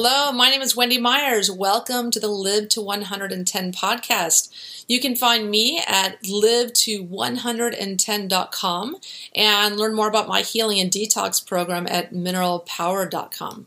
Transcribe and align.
Hello, 0.00 0.30
my 0.30 0.48
name 0.48 0.62
is 0.62 0.76
Wendy 0.76 0.96
Myers. 0.96 1.50
Welcome 1.50 2.12
to 2.12 2.20
the 2.20 2.28
Live 2.28 2.68
to 2.68 2.80
110 2.80 3.72
podcast. 3.72 4.84
You 4.86 5.00
can 5.00 5.16
find 5.16 5.50
me 5.50 5.82
at 5.84 6.24
live 6.24 6.72
to110.com 6.74 8.96
and 9.34 9.76
learn 9.76 9.96
more 9.96 10.06
about 10.06 10.28
my 10.28 10.42
healing 10.42 10.78
and 10.78 10.88
detox 10.88 11.44
program 11.44 11.88
at 11.88 12.14
mineralpower.com. 12.14 13.66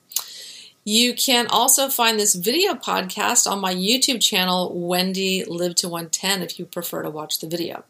You 0.86 1.14
can 1.16 1.48
also 1.48 1.90
find 1.90 2.18
this 2.18 2.36
video 2.36 2.76
podcast 2.76 3.46
on 3.46 3.60
my 3.60 3.76
YouTube 3.76 4.22
channel, 4.22 4.72
Wendy 4.74 5.44
Live 5.44 5.76
to 5.76 5.90
110, 5.90 6.44
if 6.44 6.58
you 6.58 6.66
prefer 6.66 7.02
to 7.02 7.10
watch 7.10 7.42
the 7.42 7.48
video. 7.48 7.84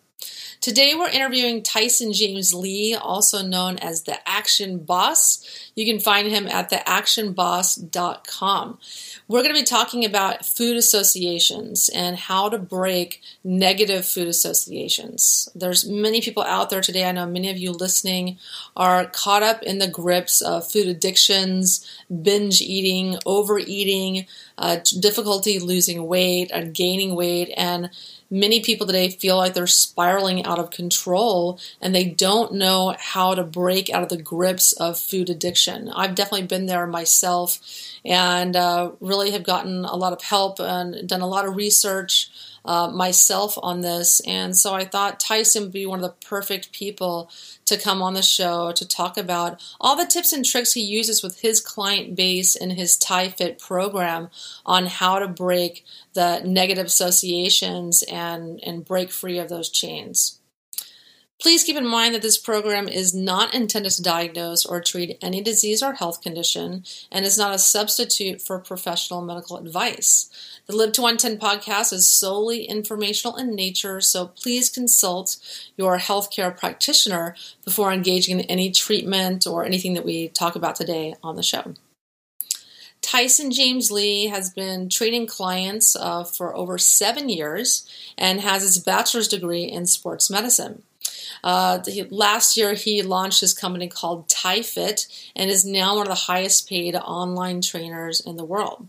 Today 0.61 0.93
we're 0.93 1.09
interviewing 1.09 1.63
Tyson 1.63 2.13
James 2.13 2.53
Lee, 2.53 2.93
also 2.93 3.41
known 3.41 3.79
as 3.79 4.03
the 4.03 4.19
Action 4.29 4.77
Boss. 4.77 5.43
You 5.73 5.87
can 5.87 5.99
find 5.99 6.27
him 6.27 6.45
at 6.45 6.69
theactionboss.com. 6.69 8.77
We're 9.27 9.41
going 9.41 9.55
to 9.55 9.59
be 9.59 9.65
talking 9.65 10.05
about 10.05 10.45
food 10.45 10.77
associations 10.77 11.89
and 11.89 12.15
how 12.15 12.49
to 12.49 12.59
break 12.59 13.23
negative 13.43 14.05
food 14.05 14.27
associations. 14.27 15.49
There's 15.55 15.89
many 15.89 16.21
people 16.21 16.43
out 16.43 16.69
there 16.69 16.81
today. 16.81 17.09
I 17.09 17.11
know 17.11 17.25
many 17.25 17.49
of 17.49 17.57
you 17.57 17.71
listening 17.71 18.37
are 18.77 19.07
caught 19.07 19.41
up 19.41 19.63
in 19.63 19.79
the 19.79 19.87
grips 19.87 20.43
of 20.43 20.71
food 20.71 20.85
addictions, 20.85 21.83
binge 22.21 22.61
eating, 22.61 23.17
overeating, 23.25 24.27
uh, 24.59 24.77
difficulty 24.99 25.57
losing 25.57 26.05
weight 26.05 26.51
and 26.53 26.75
gaining 26.75 27.15
weight, 27.15 27.51
and 27.57 27.89
many 28.31 28.61
people 28.61 28.87
today 28.87 29.09
feel 29.09 29.35
like 29.35 29.53
they're 29.53 29.67
spiraling 29.67 30.45
out 30.45 30.57
of 30.57 30.71
control 30.71 31.59
and 31.81 31.93
they 31.93 32.05
don't 32.05 32.53
know 32.53 32.95
how 32.97 33.35
to 33.35 33.43
break 33.43 33.89
out 33.89 34.01
of 34.01 34.09
the 34.09 34.21
grips 34.21 34.71
of 34.73 34.97
food 34.97 35.29
addiction. 35.29 35.89
I've 35.89 36.15
definitely 36.15 36.47
been 36.47 36.65
there 36.65 36.87
myself 36.87 37.59
and 38.05 38.55
uh, 38.55 38.91
really 39.01 39.31
have 39.31 39.43
gotten 39.43 39.83
a 39.83 39.95
lot 39.95 40.13
of 40.13 40.23
help 40.23 40.59
and 40.59 41.07
done 41.07 41.21
a 41.21 41.27
lot 41.27 41.45
of 41.45 41.57
research 41.57 42.30
uh, 42.65 42.89
myself 42.89 43.57
on 43.61 43.81
this. 43.81 44.21
And 44.27 44.55
so 44.55 44.73
I 44.73 44.85
thought 44.85 45.19
Tyson 45.19 45.63
would 45.63 45.71
be 45.71 45.85
one 45.85 45.99
of 45.99 46.03
the 46.03 46.27
perfect 46.27 46.71
people 46.71 47.31
to 47.65 47.77
come 47.77 48.01
on 48.01 48.13
the 48.13 48.21
show 48.21 48.71
to 48.73 48.87
talk 48.87 49.17
about 49.17 49.61
all 49.79 49.95
the 49.95 50.05
tips 50.05 50.33
and 50.33 50.45
tricks 50.45 50.73
he 50.73 50.81
uses 50.81 51.23
with 51.23 51.39
his 51.41 51.61
client 51.61 52.15
base 52.15 52.55
in 52.55 52.71
his 52.71 52.97
TyFit 52.97 53.59
program 53.59 54.29
on 54.65 54.87
how 54.87 55.19
to 55.19 55.27
break 55.27 55.85
the 56.13 56.41
negative 56.41 56.87
associations 56.87 58.03
and, 58.03 58.59
and 58.63 58.85
break 58.85 59.11
free 59.11 59.39
of 59.39 59.49
those 59.49 59.69
chains. 59.69 60.40
Please 61.41 61.63
keep 61.63 61.75
in 61.75 61.87
mind 61.87 62.13
that 62.13 62.21
this 62.21 62.37
program 62.37 62.87
is 62.87 63.15
not 63.15 63.55
intended 63.55 63.91
to 63.93 64.03
diagnose 64.03 64.63
or 64.63 64.79
treat 64.79 65.17
any 65.23 65.41
disease 65.41 65.81
or 65.81 65.93
health 65.93 66.21
condition 66.21 66.83
and 67.11 67.25
is 67.25 67.35
not 67.35 67.55
a 67.55 67.57
substitute 67.57 68.39
for 68.39 68.59
professional 68.59 69.23
medical 69.23 69.57
advice. 69.57 70.29
The 70.67 70.75
Live 70.75 70.91
to 70.93 71.01
110 71.01 71.39
podcast 71.39 71.93
is 71.93 72.07
solely 72.07 72.65
informational 72.65 73.37
in 73.37 73.55
nature, 73.55 74.01
so 74.01 74.27
please 74.27 74.69
consult 74.69 75.37
your 75.75 75.97
healthcare 75.97 76.55
practitioner 76.55 77.35
before 77.65 77.91
engaging 77.91 78.39
in 78.39 78.45
any 78.45 78.69
treatment 78.69 79.47
or 79.47 79.65
anything 79.65 79.95
that 79.95 80.05
we 80.05 80.27
talk 80.27 80.55
about 80.55 80.75
today 80.75 81.15
on 81.23 81.37
the 81.37 81.43
show. 81.43 81.73
Tyson 83.01 83.49
James 83.49 83.89
Lee 83.89 84.27
has 84.27 84.51
been 84.51 84.89
training 84.89 85.25
clients 85.25 85.95
uh, 85.95 86.23
for 86.23 86.55
over 86.55 86.77
seven 86.77 87.29
years 87.29 87.89
and 88.15 88.41
has 88.41 88.61
his 88.61 88.77
bachelor's 88.77 89.27
degree 89.27 89.63
in 89.63 89.87
sports 89.87 90.29
medicine. 90.29 90.83
Uh, 91.43 91.79
last 92.09 92.55
year, 92.57 92.73
he 92.73 93.01
launched 93.01 93.41
his 93.41 93.53
company 93.53 93.87
called 93.87 94.27
TyFit 94.27 95.07
and 95.35 95.49
is 95.49 95.65
now 95.65 95.95
one 95.95 96.07
of 96.07 96.09
the 96.09 96.25
highest 96.25 96.69
paid 96.69 96.95
online 96.95 97.61
trainers 97.61 98.19
in 98.19 98.37
the 98.37 98.45
world. 98.45 98.87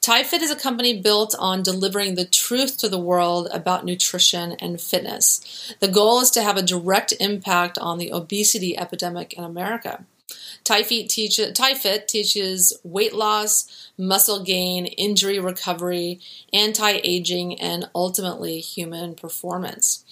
TyFit 0.00 0.42
is 0.42 0.50
a 0.50 0.56
company 0.56 1.00
built 1.00 1.34
on 1.38 1.62
delivering 1.62 2.14
the 2.14 2.26
truth 2.26 2.76
to 2.76 2.90
the 2.90 2.98
world 2.98 3.48
about 3.52 3.86
nutrition 3.86 4.52
and 4.60 4.78
fitness. 4.78 5.74
The 5.80 5.88
goal 5.88 6.20
is 6.20 6.30
to 6.32 6.42
have 6.42 6.58
a 6.58 6.62
direct 6.62 7.14
impact 7.20 7.78
on 7.78 7.96
the 7.96 8.12
obesity 8.12 8.76
epidemic 8.76 9.32
in 9.32 9.44
America. 9.44 10.04
TyFit, 10.62 11.08
teach, 11.08 11.40
teaches 12.06 12.78
weight 12.82 13.14
loss, 13.14 13.90
muscle 13.96 14.42
gain, 14.42 14.86
injury 14.86 15.38
recovery, 15.38 16.20
anti 16.52 17.00
aging, 17.02 17.58
and 17.60 17.88
ultimately 17.94 18.60
human 18.60 19.14
performance. 19.14 20.04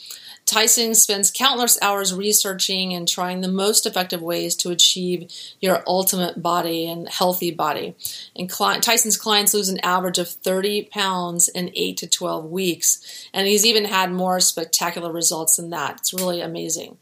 Tyson 0.53 0.95
spends 0.95 1.31
countless 1.31 1.79
hours 1.81 2.13
researching 2.13 2.93
and 2.93 3.09
trying 3.09 3.41
the 3.41 3.49
most 3.49 3.87
effective 3.87 4.21
ways 4.21 4.55
to 4.55 4.71
achieve 4.71 5.33
your 5.63 5.83
ultimate 5.87 6.43
body 6.43 6.87
and 6.87 7.09
healthy 7.09 7.51
body. 7.51 7.95
And 8.37 8.51
Tyson's 8.51 9.17
clients 9.17 9.55
lose 9.55 9.71
an 9.71 9.81
average 9.83 10.19
of 10.19 10.29
30 10.29 10.91
pounds 10.93 11.49
in 11.49 11.71
8 11.75 11.97
to 11.97 12.07
12 12.07 12.51
weeks. 12.51 13.29
And 13.33 13.47
he's 13.47 13.65
even 13.65 13.87
had 13.87 14.13
more 14.13 14.41
spectacular 14.41 15.11
results 15.11 15.57
than 15.57 15.71
that. 15.71 16.01
It's 16.01 16.13
really 16.13 16.43
amazing. 16.43 16.99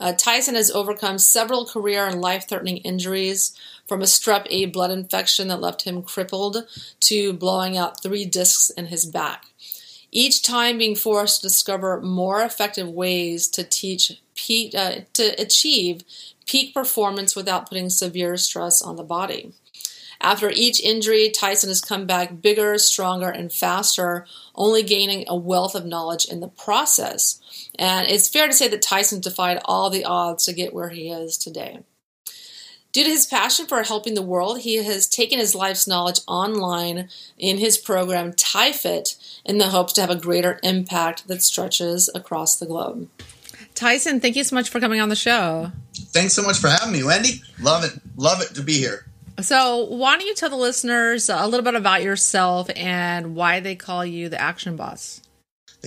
Uh, 0.00 0.14
Tyson 0.14 0.54
has 0.54 0.70
overcome 0.70 1.18
several 1.18 1.66
career 1.66 2.06
and 2.06 2.22
life 2.22 2.48
threatening 2.48 2.78
injuries, 2.78 3.54
from 3.86 4.00
a 4.00 4.04
strep 4.04 4.46
A 4.48 4.66
blood 4.66 4.90
infection 4.90 5.48
that 5.48 5.60
left 5.60 5.82
him 5.82 6.02
crippled 6.02 6.66
to 7.00 7.32
blowing 7.34 7.76
out 7.76 8.02
three 8.02 8.24
discs 8.24 8.70
in 8.70 8.86
his 8.86 9.04
back 9.04 9.46
each 10.10 10.42
time 10.42 10.78
being 10.78 10.96
forced 10.96 11.40
to 11.40 11.48
discover 11.48 12.00
more 12.00 12.42
effective 12.42 12.88
ways 12.88 13.48
to 13.48 13.64
teach 13.64 14.20
peak, 14.34 14.74
uh, 14.74 15.00
to 15.14 15.40
achieve 15.40 16.02
peak 16.46 16.72
performance 16.72 17.36
without 17.36 17.68
putting 17.68 17.90
severe 17.90 18.36
stress 18.36 18.80
on 18.80 18.96
the 18.96 19.04
body. 19.04 19.52
After 20.20 20.50
each 20.50 20.80
injury, 20.82 21.30
Tyson 21.30 21.68
has 21.68 21.80
come 21.80 22.04
back 22.06 22.42
bigger, 22.42 22.76
stronger, 22.78 23.30
and 23.30 23.52
faster, 23.52 24.26
only 24.54 24.82
gaining 24.82 25.24
a 25.28 25.36
wealth 25.36 25.76
of 25.76 25.86
knowledge 25.86 26.24
in 26.24 26.40
the 26.40 26.48
process. 26.48 27.40
And 27.78 28.08
it's 28.08 28.28
fair 28.28 28.48
to 28.48 28.52
say 28.52 28.66
that 28.68 28.82
Tyson 28.82 29.20
defied 29.20 29.60
all 29.64 29.90
the 29.90 30.04
odds 30.04 30.44
to 30.46 30.52
get 30.52 30.74
where 30.74 30.88
he 30.88 31.08
is 31.10 31.38
today. 31.38 31.80
Due 32.90 33.04
to 33.04 33.10
his 33.10 33.26
passion 33.26 33.66
for 33.66 33.82
helping 33.82 34.14
the 34.14 34.22
world, 34.22 34.60
he 34.60 34.76
has 34.76 35.06
taken 35.06 35.38
his 35.38 35.54
life's 35.54 35.86
knowledge 35.86 36.20
online 36.26 37.08
in 37.36 37.58
his 37.58 37.76
program 37.76 38.32
TyFit 38.32 39.16
in 39.44 39.58
the 39.58 39.68
hopes 39.68 39.92
to 39.92 40.00
have 40.00 40.10
a 40.10 40.16
greater 40.16 40.58
impact 40.62 41.28
that 41.28 41.42
stretches 41.42 42.10
across 42.14 42.56
the 42.56 42.66
globe. 42.66 43.08
Tyson, 43.74 44.20
thank 44.20 44.36
you 44.36 44.42
so 44.42 44.56
much 44.56 44.70
for 44.70 44.80
coming 44.80 45.00
on 45.00 45.10
the 45.10 45.16
show. 45.16 45.70
Thanks 45.94 46.32
so 46.32 46.42
much 46.42 46.58
for 46.58 46.68
having 46.68 46.92
me, 46.92 47.04
Wendy. 47.04 47.42
Love 47.60 47.84
it. 47.84 47.92
Love 48.16 48.40
it 48.40 48.54
to 48.54 48.62
be 48.62 48.74
here. 48.74 49.04
So, 49.40 49.84
why 49.84 50.16
don't 50.16 50.26
you 50.26 50.34
tell 50.34 50.50
the 50.50 50.56
listeners 50.56 51.28
a 51.28 51.46
little 51.46 51.62
bit 51.62 51.76
about 51.76 52.02
yourself 52.02 52.68
and 52.74 53.36
why 53.36 53.60
they 53.60 53.76
call 53.76 54.04
you 54.04 54.28
the 54.28 54.40
Action 54.40 54.74
Boss? 54.74 55.20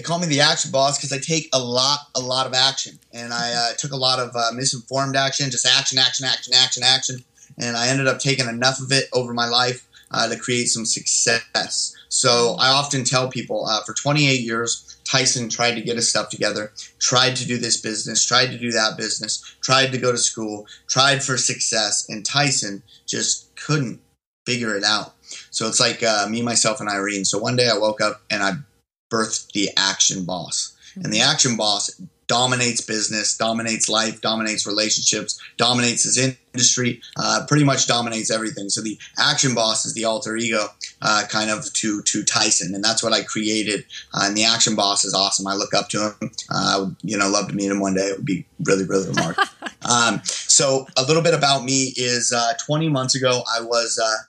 They 0.01 0.07
call 0.07 0.17
me 0.17 0.25
the 0.25 0.41
action 0.41 0.72
boss 0.72 0.97
because 0.97 1.13
I 1.13 1.19
take 1.19 1.47
a 1.53 1.59
lot, 1.59 2.00
a 2.16 2.19
lot 2.19 2.47
of 2.47 2.56
action, 2.56 2.97
and 3.13 3.31
I 3.31 3.53
uh, 3.53 3.73
took 3.78 3.91
a 3.91 3.95
lot 3.95 4.17
of 4.17 4.35
uh, 4.35 4.50
misinformed 4.51 5.16
action, 5.16 5.51
just 5.51 5.67
action, 5.67 6.00
action, 6.00 6.25
action, 6.25 6.56
action, 6.56 6.81
action, 6.84 7.23
and 7.59 7.78
I 7.78 7.88
ended 7.88 8.07
up 8.07 8.17
taking 8.17 8.47
enough 8.47 8.79
of 8.79 8.91
it 8.91 9.09
over 9.13 9.31
my 9.31 9.47
life 9.47 9.88
uh, 10.09 10.28
to 10.28 10.39
create 10.39 10.69
some 10.69 10.85
success. 10.85 11.95
So 12.09 12.56
I 12.57 12.69
often 12.69 13.03
tell 13.03 13.29
people 13.29 13.67
uh, 13.67 13.84
for 13.84 13.94
28 13.94 14.41
years, 14.41 14.97
Tyson 15.07 15.50
tried 15.50 15.75
to 15.75 15.81
get 15.81 15.97
his 15.97 16.09
stuff 16.09 16.29
together, 16.29 16.73
tried 16.97 17.35
to 17.35 17.45
do 17.45 17.59
this 17.59 17.79
business, 17.79 18.25
tried 18.25 18.47
to 18.47 18.57
do 18.57 18.72
that 18.72 18.97
business, 18.97 19.56
tried 19.62 19.91
to 19.91 20.00
go 20.00 20.12
to 20.12 20.18
school, 20.18 20.66
tried 20.88 21.23
for 21.23 21.38
success, 21.38 22.09
and 22.09 22.25
Tyson 22.25 22.81
just 23.06 23.56
couldn't 23.56 24.01
figure 24.47 24.75
it 24.75 24.83
out. 24.83 25.13
So 25.51 25.68
it's 25.68 25.80
like 25.80 26.01
uh, 26.01 26.25
me, 26.27 26.42
myself, 26.42 26.80
and 26.80 26.89
Irene. 26.89 27.24
So 27.24 27.38
one 27.38 27.56
day 27.56 27.69
I 27.69 27.77
woke 27.77 28.01
up 28.01 28.24
and 28.31 28.42
I 28.42 28.54
birthed 29.12 29.52
the 29.52 29.69
action 29.78 30.25
boss. 30.25 30.75
And 30.96 31.06
the 31.06 31.19
mm-hmm. 31.19 31.31
action 31.31 31.58
boss 31.58 32.02
dominates 32.31 32.80
business, 32.80 33.36
dominates 33.36 33.90
life, 33.90 34.22
dominates 34.22 34.66
relationships, 34.66 35.38
dominates 35.58 36.04
his 36.04 36.18
industry, 36.18 37.02
uh, 37.18 37.44
pretty 37.46 37.66
much 37.66 37.88
dominates 37.88 38.31
everything. 38.31 38.69
So 38.69 38.81
the 38.81 38.98
action 39.19 39.54
boss 39.54 39.86
is 39.86 39.94
the 39.96 40.06
alter 40.06 40.38
ego, 40.38 40.68
uh, 41.02 41.24
kind 41.30 41.52
of 41.52 41.72
to 41.74 42.02
to 42.02 42.24
Tyson, 42.24 42.74
and 42.74 42.81
that's 42.81 43.04
what 43.04 43.12
I 43.12 43.24
created. 43.24 43.84
Uh, 44.13 44.28
and 44.28 44.38
the 44.38 44.46
action 44.46 44.75
boss 44.75 45.04
is 45.04 45.14
awesome. 45.14 45.46
I 45.46 45.56
look 45.56 45.74
up 45.74 45.90
to 45.90 46.06
him. 46.06 46.31
Uh, 46.50 46.75
I 46.75 46.80
would, 46.80 46.96
you 47.02 47.18
know, 47.18 47.30
love 47.30 47.50
to 47.50 47.54
meet 47.54 47.69
him 47.69 47.81
one 47.81 47.96
day. 47.96 48.07
It 48.07 48.18
would 48.18 48.25
be 48.25 48.46
really, 48.64 48.86
really 48.86 49.10
remarkable. 49.10 49.50
um, 49.90 50.22
so 50.24 50.88
a 50.98 51.04
little 51.04 51.24
bit 51.24 51.34
about 51.34 51.66
me 51.66 51.94
is 51.98 52.31
uh, 52.31 52.54
20 52.66 52.88
months 52.88 53.16
ago, 53.16 53.44
I 53.54 53.62
was 53.62 54.00
uh, 54.02 54.24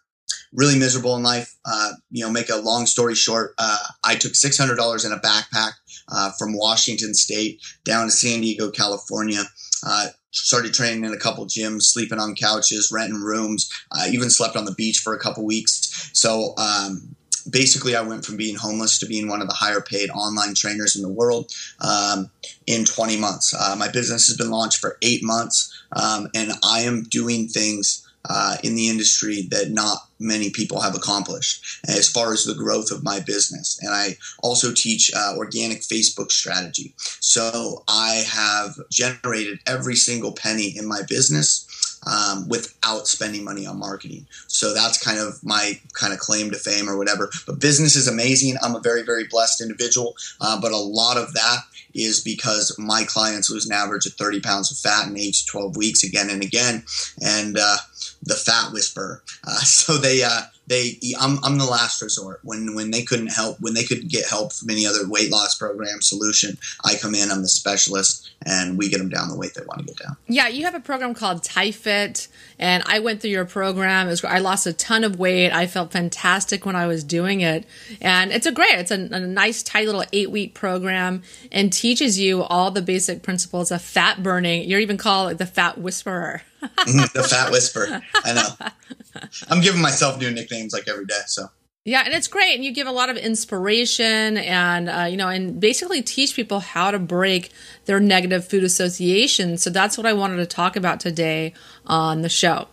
really 0.52 0.78
miserable 0.78 1.16
in 1.16 1.22
life. 1.22 1.54
Uh, 1.64 1.93
you 2.10 2.25
know, 2.25 2.31
make 2.31 2.50
a 2.50 2.56
long 2.56 2.87
story 2.87 3.14
short, 3.14 3.54
uh, 3.58 3.78
I 4.04 4.14
took 4.14 4.34
six 4.34 4.58
hundred 4.58 4.76
dollars 4.76 5.04
in 5.04 5.12
a 5.12 5.19
backpack 5.19 5.72
uh, 6.08 6.31
from 6.38 6.56
Washington 6.56 7.14
State 7.14 7.60
down 7.84 8.06
to 8.06 8.10
San 8.10 8.40
Diego, 8.40 8.70
California. 8.70 9.43
Uh, 9.84 10.08
started 10.31 10.72
training 10.72 11.04
in 11.04 11.12
a 11.12 11.19
couple 11.19 11.44
gyms, 11.46 11.82
sleeping 11.82 12.19
on 12.19 12.34
couches, 12.34 12.90
renting 12.93 13.20
rooms. 13.20 13.70
Even 14.10 14.31
slept 14.31 14.56
on 14.56 14.64
the 14.64 14.75
beach 14.75 14.99
for 15.00 15.14
a 15.14 15.19
couple 15.19 15.44
weeks. 15.44 16.10
So. 16.12 16.54
Um, 16.56 17.16
basically, 17.50 17.96
I 17.96 18.02
went 18.02 18.25
from 18.25 18.37
being 18.37 18.54
homeless 18.54 18.99
to 18.99 19.06
being 19.06 19.28
one 19.28 19.43
of 19.43 19.49
the 19.49 19.54
higher 19.54 19.81
paid 19.81 20.10
online 20.10 20.54
trainers 20.54 20.94
in 20.94 21.02
the 21.02 21.08
world 21.08 21.50
um, 21.81 22.31
in 22.66 22.84
20 22.84 23.16
months. 23.16 23.52
Uh, 23.52 23.75
my 23.76 23.88
business 23.88 24.28
has 24.28 24.37
been 24.37 24.50
launched 24.50 24.78
for 24.78 24.96
eight 25.02 25.25
months, 25.25 25.84
um, 25.93 26.28
and 26.34 26.52
I 26.62 26.82
am 26.82 27.02
doing 27.02 27.49
things 27.49 28.01
uh, 28.28 28.56
in 28.62 28.74
the 28.74 28.88
industry 28.88 29.42
that 29.50 29.70
not 29.70 29.98
many 30.19 30.50
people 30.50 30.80
have 30.80 30.94
accomplished 30.94 31.80
as 31.88 32.08
far 32.08 32.32
as 32.32 32.44
the 32.44 32.54
growth 32.54 32.90
of 32.90 33.02
my 33.02 33.20
business. 33.20 33.78
And 33.82 33.92
I 33.92 34.16
also 34.42 34.72
teach 34.72 35.10
uh, 35.14 35.34
organic 35.36 35.80
Facebook 35.80 36.30
strategy. 36.30 36.94
So 37.20 37.82
I 37.88 38.24
have 38.30 38.74
generated 38.90 39.58
every 39.66 39.96
single 39.96 40.32
penny 40.32 40.76
in 40.76 40.86
my 40.86 41.02
business 41.08 41.66
um, 42.06 42.48
without 42.48 43.06
spending 43.06 43.44
money 43.44 43.66
on 43.66 43.78
marketing. 43.78 44.26
So 44.48 44.75
that's 44.75 45.02
kind 45.02 45.18
of 45.18 45.42
my 45.42 45.78
kind 45.92 46.12
of 46.12 46.18
claim 46.18 46.50
to 46.50 46.58
fame 46.58 46.88
or 46.88 46.96
whatever. 46.96 47.30
But 47.46 47.60
business 47.60 47.96
is 47.96 48.08
amazing. 48.08 48.56
I'm 48.62 48.75
a 48.75 48.80
very, 48.80 49.02
very 49.02 49.25
blessed 49.25 49.60
individual. 49.60 50.14
Uh, 50.40 50.60
but 50.60 50.72
a 50.72 50.76
lot 50.76 51.16
of 51.16 51.32
that 51.34 51.58
is 51.94 52.20
because 52.20 52.75
my 52.78 53.04
clients 53.04 53.50
lose 53.50 53.66
an 53.66 53.72
average 53.72 54.06
of 54.06 54.14
30 54.14 54.40
pounds 54.40 54.72
of 54.72 54.78
fat 54.78 55.08
in 55.08 55.18
age 55.18 55.46
12 55.46 55.76
weeks 55.76 56.02
again 56.02 56.30
and 56.30 56.42
again. 56.42 56.84
And 57.22 57.58
uh, 57.58 57.76
the 58.22 58.34
fat 58.34 58.72
whisperer. 58.72 59.22
Uh, 59.46 59.56
so 59.64 59.98
they 59.98 60.22
uh, 60.22 60.42
they 60.69 60.98
I'm, 61.19 61.38
I'm 61.44 61.58
the 61.58 61.66
last 61.66 62.00
resort 62.02 62.40
when 62.42 62.74
when 62.74 62.90
they 62.90 63.02
couldn't 63.02 63.32
help 63.32 63.58
when 63.60 63.74
they 63.74 63.84
couldn't 63.84 64.10
get 64.10 64.26
help 64.26 64.52
from 64.52 64.70
any 64.70 64.86
other 64.86 65.08
weight 65.08 65.30
loss 65.30 65.56
program 65.56 66.00
solution 66.00 66.56
i 66.84 66.94
come 66.94 67.14
in 67.14 67.30
i'm 67.30 67.42
the 67.42 67.48
specialist 67.48 68.21
and 68.46 68.78
we 68.78 68.88
get 68.88 68.98
them 68.98 69.08
down 69.08 69.28
the 69.28 69.36
weight 69.36 69.54
they 69.54 69.64
want 69.66 69.80
to 69.80 69.86
get 69.86 69.98
down. 69.98 70.16
Yeah 70.26 70.48
you 70.48 70.64
have 70.64 70.74
a 70.74 70.80
program 70.80 71.14
called 71.14 71.42
TyFit 71.42 72.28
and 72.58 72.82
i 72.86 72.98
went 72.98 73.20
through 73.20 73.30
your 73.30 73.44
program. 73.44 74.06
It 74.06 74.10
was 74.10 74.24
i 74.24 74.38
lost 74.38 74.66
a 74.66 74.72
ton 74.72 75.04
of 75.04 75.18
weight. 75.18 75.52
I 75.52 75.66
felt 75.66 75.92
fantastic 75.92 76.66
when 76.66 76.76
i 76.76 76.86
was 76.86 77.04
doing 77.04 77.40
it. 77.40 77.64
And 78.00 78.32
it's 78.32 78.46
a 78.46 78.52
great 78.52 78.74
it's 78.74 78.90
a, 78.90 79.08
a 79.10 79.20
nice 79.20 79.62
tight 79.62 79.86
little 79.86 80.04
eight 80.12 80.30
week 80.30 80.54
program 80.54 81.22
and 81.50 81.72
teaches 81.72 82.18
you 82.18 82.42
all 82.42 82.70
the 82.70 82.82
basic 82.82 83.22
principles 83.22 83.70
of 83.70 83.82
fat 83.82 84.22
burning. 84.22 84.68
You're 84.68 84.80
even 84.80 84.96
called 84.96 85.38
the 85.38 85.46
fat 85.46 85.78
whisperer. 85.78 86.42
Mm-hmm, 86.62 87.18
the 87.18 87.24
fat 87.24 87.50
whisperer. 87.50 88.00
I 88.24 88.32
know. 88.34 89.28
I'm 89.48 89.60
giving 89.60 89.80
myself 89.80 90.18
new 90.18 90.30
nicknames 90.30 90.72
like 90.72 90.88
every 90.88 91.06
day. 91.06 91.20
So 91.26 91.48
yeah, 91.84 92.02
and 92.05 92.14
it's 92.14 92.29
great, 92.29 92.55
and 92.55 92.64
you 92.64 92.73
give 92.73 92.87
a 92.87 92.93
lot 92.93 93.11
of 93.11 93.17
inspiration, 93.17 94.37
and 94.37 94.88
uh, 94.88 95.06
you 95.11 95.17
know, 95.17 95.29
and 95.29 95.58
basically 95.58 96.00
teach 96.00 96.37
people 96.37 96.61
how 96.61 96.93
to 96.93 96.99
break 96.99 97.50
their 97.87 97.99
negative 97.99 98.46
food 98.46 98.62
associations. 98.62 99.62
So 99.62 99.70
that's 99.70 99.99
what 99.99 100.06
I 100.06 100.12
wanted 100.12 100.37
to 100.37 100.46
talk 100.46 100.76
about 100.76 101.00
today 101.00 101.55
on 101.84 102.23
the 102.23 102.29
show. 102.29 102.69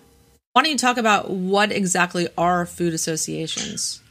Why 0.54 0.62
don't 0.62 0.72
you 0.72 0.78
talk 0.78 0.98
about 0.98 1.32
what 1.32 1.72
exactly 1.72 2.28
are 2.38 2.66
food 2.68 2.94
associations? 2.94 4.02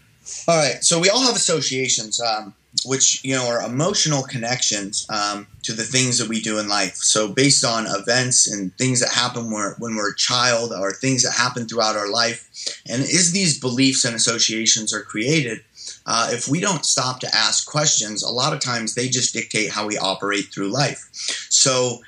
All 0.48 0.56
right, 0.56 0.82
so 0.82 0.98
we 0.98 1.08
all 1.08 1.20
have 1.20 1.36
associations. 1.36 2.20
Um, 2.20 2.54
which 2.84 3.24
you 3.24 3.34
know 3.34 3.46
are 3.46 3.62
emotional 3.62 4.22
connections 4.22 5.06
um, 5.10 5.46
to 5.62 5.72
the 5.72 5.84
things 5.84 6.18
that 6.18 6.28
we 6.28 6.40
do 6.40 6.58
in 6.58 6.68
life. 6.68 6.96
So 6.96 7.28
based 7.28 7.64
on 7.64 7.86
events 7.86 8.50
and 8.50 8.76
things 8.76 9.00
that 9.00 9.10
happen 9.10 9.50
when, 9.50 9.96
we're 9.96 10.12
a 10.12 10.16
child, 10.16 10.72
or 10.72 10.92
things 10.92 11.22
that 11.22 11.32
happen 11.32 11.66
throughout 11.66 11.96
our 11.96 12.10
life, 12.10 12.48
and 12.86 13.02
is 13.02 13.32
these 13.32 13.58
beliefs 13.58 14.04
and 14.04 14.14
associations 14.14 14.92
are 14.92 15.02
created. 15.02 15.60
Uh, 16.06 16.30
if 16.32 16.48
we 16.48 16.60
don't 16.60 16.86
stop 16.86 17.20
to 17.20 17.34
ask 17.34 17.70
questions, 17.70 18.22
a 18.22 18.30
lot 18.30 18.52
of 18.52 18.60
times 18.60 18.94
they 18.94 19.08
just 19.08 19.34
dictate 19.34 19.70
how 19.70 19.86
we 19.86 19.98
operate 19.98 20.46
through 20.52 20.68
life. 20.68 21.08
So 21.50 22.00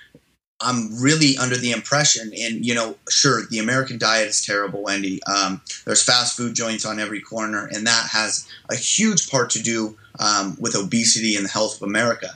I'm 0.61 1.01
really 1.01 1.37
under 1.39 1.57
the 1.57 1.73
impression, 1.73 2.33
and 2.39 2.65
you 2.65 2.75
know, 2.75 2.97
sure, 3.09 3.43
the 3.51 3.59
American 3.59 3.99
diet 3.99 4.29
is 4.29 4.45
terrible, 4.45 4.83
Wendy. 4.83 5.23
Um, 5.25 5.63
there's 5.87 6.03
fast 6.03 6.37
food 6.37 6.55
joints 6.55 6.85
on 6.85 7.01
every 7.01 7.21
corner, 7.21 7.69
and 7.73 7.87
that 7.87 8.09
has 8.13 8.47
a 8.69 8.77
huge 8.77 9.31
part 9.31 9.51
to 9.51 9.63
do 9.63 9.97
um, 10.19 10.57
with 10.61 10.77
obesity 10.77 11.37
and 11.37 11.47
the 11.47 11.51
health 11.51 11.77
of 11.77 11.89
America. 11.89 12.29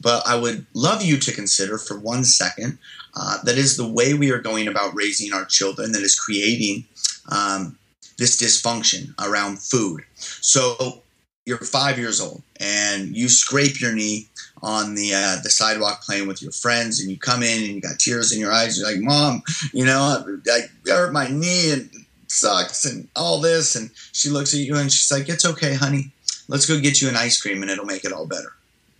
But 0.00 0.26
I 0.26 0.36
would 0.36 0.66
love 0.74 1.02
you 1.02 1.18
to 1.18 1.32
consider 1.32 1.78
for 1.78 1.98
one 1.98 2.24
second 2.24 2.78
uh, 3.14 3.42
that 3.44 3.58
is 3.58 3.76
the 3.76 3.88
way 3.88 4.14
we 4.14 4.30
are 4.30 4.38
going 4.38 4.68
about 4.68 4.94
raising 4.94 5.32
our 5.32 5.44
children 5.44 5.92
that 5.92 6.02
is 6.02 6.18
creating 6.18 6.84
um, 7.30 7.78
this 8.18 8.40
dysfunction 8.40 9.14
around 9.20 9.58
food. 9.58 10.04
So 10.18 11.02
you're 11.44 11.58
five 11.58 11.98
years 11.98 12.20
old 12.20 12.42
and 12.60 13.16
you 13.16 13.28
scrape 13.28 13.80
your 13.80 13.92
knee 13.92 14.28
on 14.62 14.94
the 14.94 15.12
uh, 15.14 15.36
the 15.42 15.50
sidewalk 15.50 16.02
playing 16.02 16.26
with 16.26 16.42
your 16.42 16.52
friends, 16.52 17.00
and 17.00 17.10
you 17.10 17.18
come 17.18 17.42
in 17.42 17.62
and 17.62 17.74
you 17.74 17.80
got 17.80 17.98
tears 17.98 18.32
in 18.32 18.40
your 18.40 18.52
eyes. 18.52 18.78
You're 18.78 18.90
like, 18.90 19.00
"Mom, 19.00 19.42
you 19.72 19.84
know, 19.84 20.00
I, 20.00 20.50
I 20.50 20.90
hurt 20.90 21.12
my 21.12 21.28
knee 21.28 21.72
and 21.72 21.90
sucks 22.28 22.84
and 22.84 23.08
all 23.16 23.40
this." 23.40 23.76
And 23.76 23.90
she 24.12 24.30
looks 24.30 24.54
at 24.54 24.60
you 24.60 24.76
and 24.76 24.92
she's 24.92 25.10
like, 25.10 25.28
"It's 25.28 25.44
okay, 25.44 25.74
honey. 25.74 26.10
Let's 26.48 26.66
go 26.66 26.80
get 26.80 27.00
you 27.00 27.08
an 27.08 27.16
ice 27.16 27.40
cream, 27.40 27.62
and 27.62 27.70
it'll 27.70 27.84
make 27.84 28.04
it 28.04 28.12
all 28.12 28.26
better." 28.26 28.52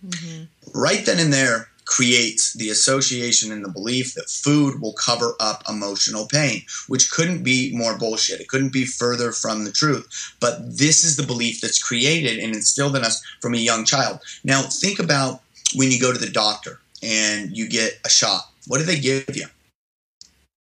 Mm-hmm. 0.05 0.43
Right 0.73 1.05
then 1.05 1.19
and 1.19 1.33
there, 1.33 1.69
creates 1.87 2.53
the 2.53 2.69
association 2.69 3.51
and 3.51 3.63
the 3.63 3.69
belief 3.69 4.13
that 4.13 4.29
food 4.29 4.81
will 4.81 4.93
cover 4.93 5.33
up 5.39 5.63
emotional 5.69 6.27
pain, 6.27 6.61
which 6.87 7.09
couldn't 7.09 7.43
be 7.43 7.75
more 7.75 7.97
bullshit. 7.97 8.41
It 8.41 8.49
couldn't 8.49 8.73
be 8.73 8.85
further 8.85 9.31
from 9.31 9.63
the 9.63 9.71
truth. 9.71 10.35
But 10.39 10.77
this 10.77 11.03
is 11.03 11.15
the 11.15 11.25
belief 11.25 11.61
that's 11.61 11.81
created 11.81 12.39
and 12.39 12.53
instilled 12.53 12.95
in 12.95 13.03
us 13.03 13.23
from 13.41 13.55
a 13.55 13.57
young 13.57 13.85
child. 13.85 14.19
Now, 14.43 14.61
think 14.63 14.99
about 14.99 15.41
when 15.75 15.91
you 15.91 15.99
go 15.99 16.11
to 16.11 16.19
the 16.19 16.29
doctor 16.29 16.79
and 17.03 17.55
you 17.55 17.67
get 17.67 17.99
a 18.05 18.09
shot. 18.09 18.49
What 18.67 18.79
do 18.79 18.83
they 18.83 18.99
give 18.99 19.35
you? 19.35 19.47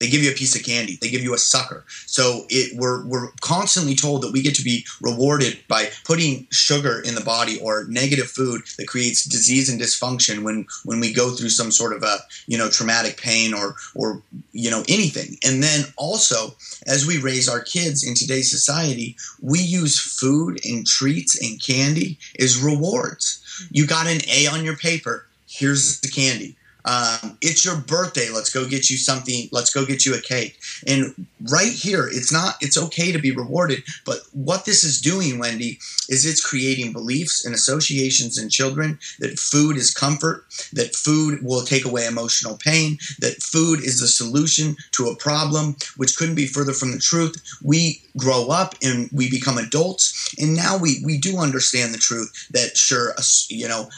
They 0.01 0.09
give 0.09 0.23
you 0.23 0.31
a 0.31 0.35
piece 0.35 0.57
of 0.57 0.65
candy. 0.65 0.99
They 1.01 1.09
give 1.09 1.23
you 1.23 1.35
a 1.35 1.39
sucker. 1.39 1.85
So 2.07 2.47
it, 2.51 2.77
we're, 2.77 3.07
we're 3.07 3.29
constantly 3.41 3.95
told 3.95 4.23
that 4.23 4.33
we 4.33 4.43
get 4.43 4.57
to 4.57 4.65
be 4.65 4.85
rewarded 5.01 5.59
by 5.69 5.89
putting 6.05 6.49
sugar 6.51 7.01
in 7.01 7.15
the 7.15 7.21
body 7.21 7.61
or 7.61 7.85
negative 7.89 8.27
food 8.27 8.63
that 8.77 8.89
creates 8.89 9.25
disease 9.25 9.71
and 9.71 9.81
dysfunction 9.81 10.43
when, 10.43 10.67
when 10.85 10.99
we 10.99 11.13
go 11.13 11.31
through 11.31 11.51
some 11.51 11.71
sort 11.71 11.95
of 11.95 12.03
a, 12.03 12.19
you 12.47 12.59
know, 12.59 12.69
traumatic 12.69 13.21
pain 13.21 13.55
or, 13.55 13.77
or, 13.95 14.21
you 14.53 14.69
know, 14.71 14.83
anything. 14.89 15.39
And 15.45 15.63
then 15.63 15.85
also, 15.97 16.57
as 16.87 17.07
we 17.07 17.19
raise 17.19 17.49
our 17.49 17.61
kids 17.61 18.05
in 18.05 18.15
today's 18.15 18.51
society, 18.51 19.17
we 19.41 19.61
use 19.61 19.99
food 19.99 20.59
and 20.67 20.85
treats 20.85 21.41
and 21.41 21.63
candy 21.63 22.19
as 22.41 22.61
rewards. 22.61 23.69
You 23.71 23.87
got 23.87 24.09
an 24.09 24.21
A 24.29 24.49
on 24.49 24.65
your 24.65 24.77
paper. 24.77 25.29
Here's 25.47 26.01
the 26.01 26.09
candy 26.09 26.57
um, 26.85 27.39
it's 27.41 27.65
your 27.65 27.77
birthday. 27.77 28.29
Let's 28.31 28.53
go 28.53 28.69
get 28.69 28.91
you 28.91 28.97
something. 28.97 29.49
Let's 29.53 29.73
go 29.73 29.87
get 29.87 30.05
you 30.05 30.15
a 30.15 30.21
cake. 30.21 30.59
And 30.87 31.27
right 31.51 31.73
here, 31.73 32.07
it's 32.07 32.33
not, 32.33 32.57
it's 32.61 32.77
okay 32.77 33.13
to 33.13 33.19
be 33.19 33.31
rewarded. 33.31 33.83
But 34.05 34.19
what 34.33 34.65
this 34.65 34.85
is 34.85 35.01
doing, 35.01 35.39
Wendy, 35.39 35.79
is 36.09 36.27
it's 36.27 36.45
creating 36.45 36.93
beliefs 36.93 37.45
and 37.45 37.55
associations 37.55 38.39
in 38.39 38.49
children 38.49 38.99
that 39.19 39.39
food 39.39 39.77
is 39.77 39.91
comfort, 39.91 40.45
that 40.73 40.95
food 40.95 41.43
will 41.43 41.63
take 41.63 41.85
away 41.85 42.07
emotional 42.07 42.59
pain, 42.59 42.99
that 43.21 43.43
food 43.43 43.81
is 43.81 44.01
the 44.01 44.09
solution 44.09 44.77
to 44.93 45.09
a 45.09 45.17
problem, 45.17 45.77
which 45.97 46.17
couldn't 46.17 46.35
be 46.35 46.47
further 46.47 46.73
from 46.73 46.93
the 46.93 46.99
truth. 46.99 47.37
We 47.63 48.03
grow 48.17 48.49
up 48.49 48.75
and 48.83 49.09
we 49.13 49.31
become 49.31 49.59
adults. 49.59 50.35
And 50.39 50.55
now 50.55 50.77
we, 50.77 51.03
we 51.05 51.19
do 51.19 51.39
understand 51.39 51.95
the 51.95 51.99
truth 51.99 52.49
that, 52.51 52.77
sure, 52.77 53.15
you 53.49 53.69
know, 53.69 53.89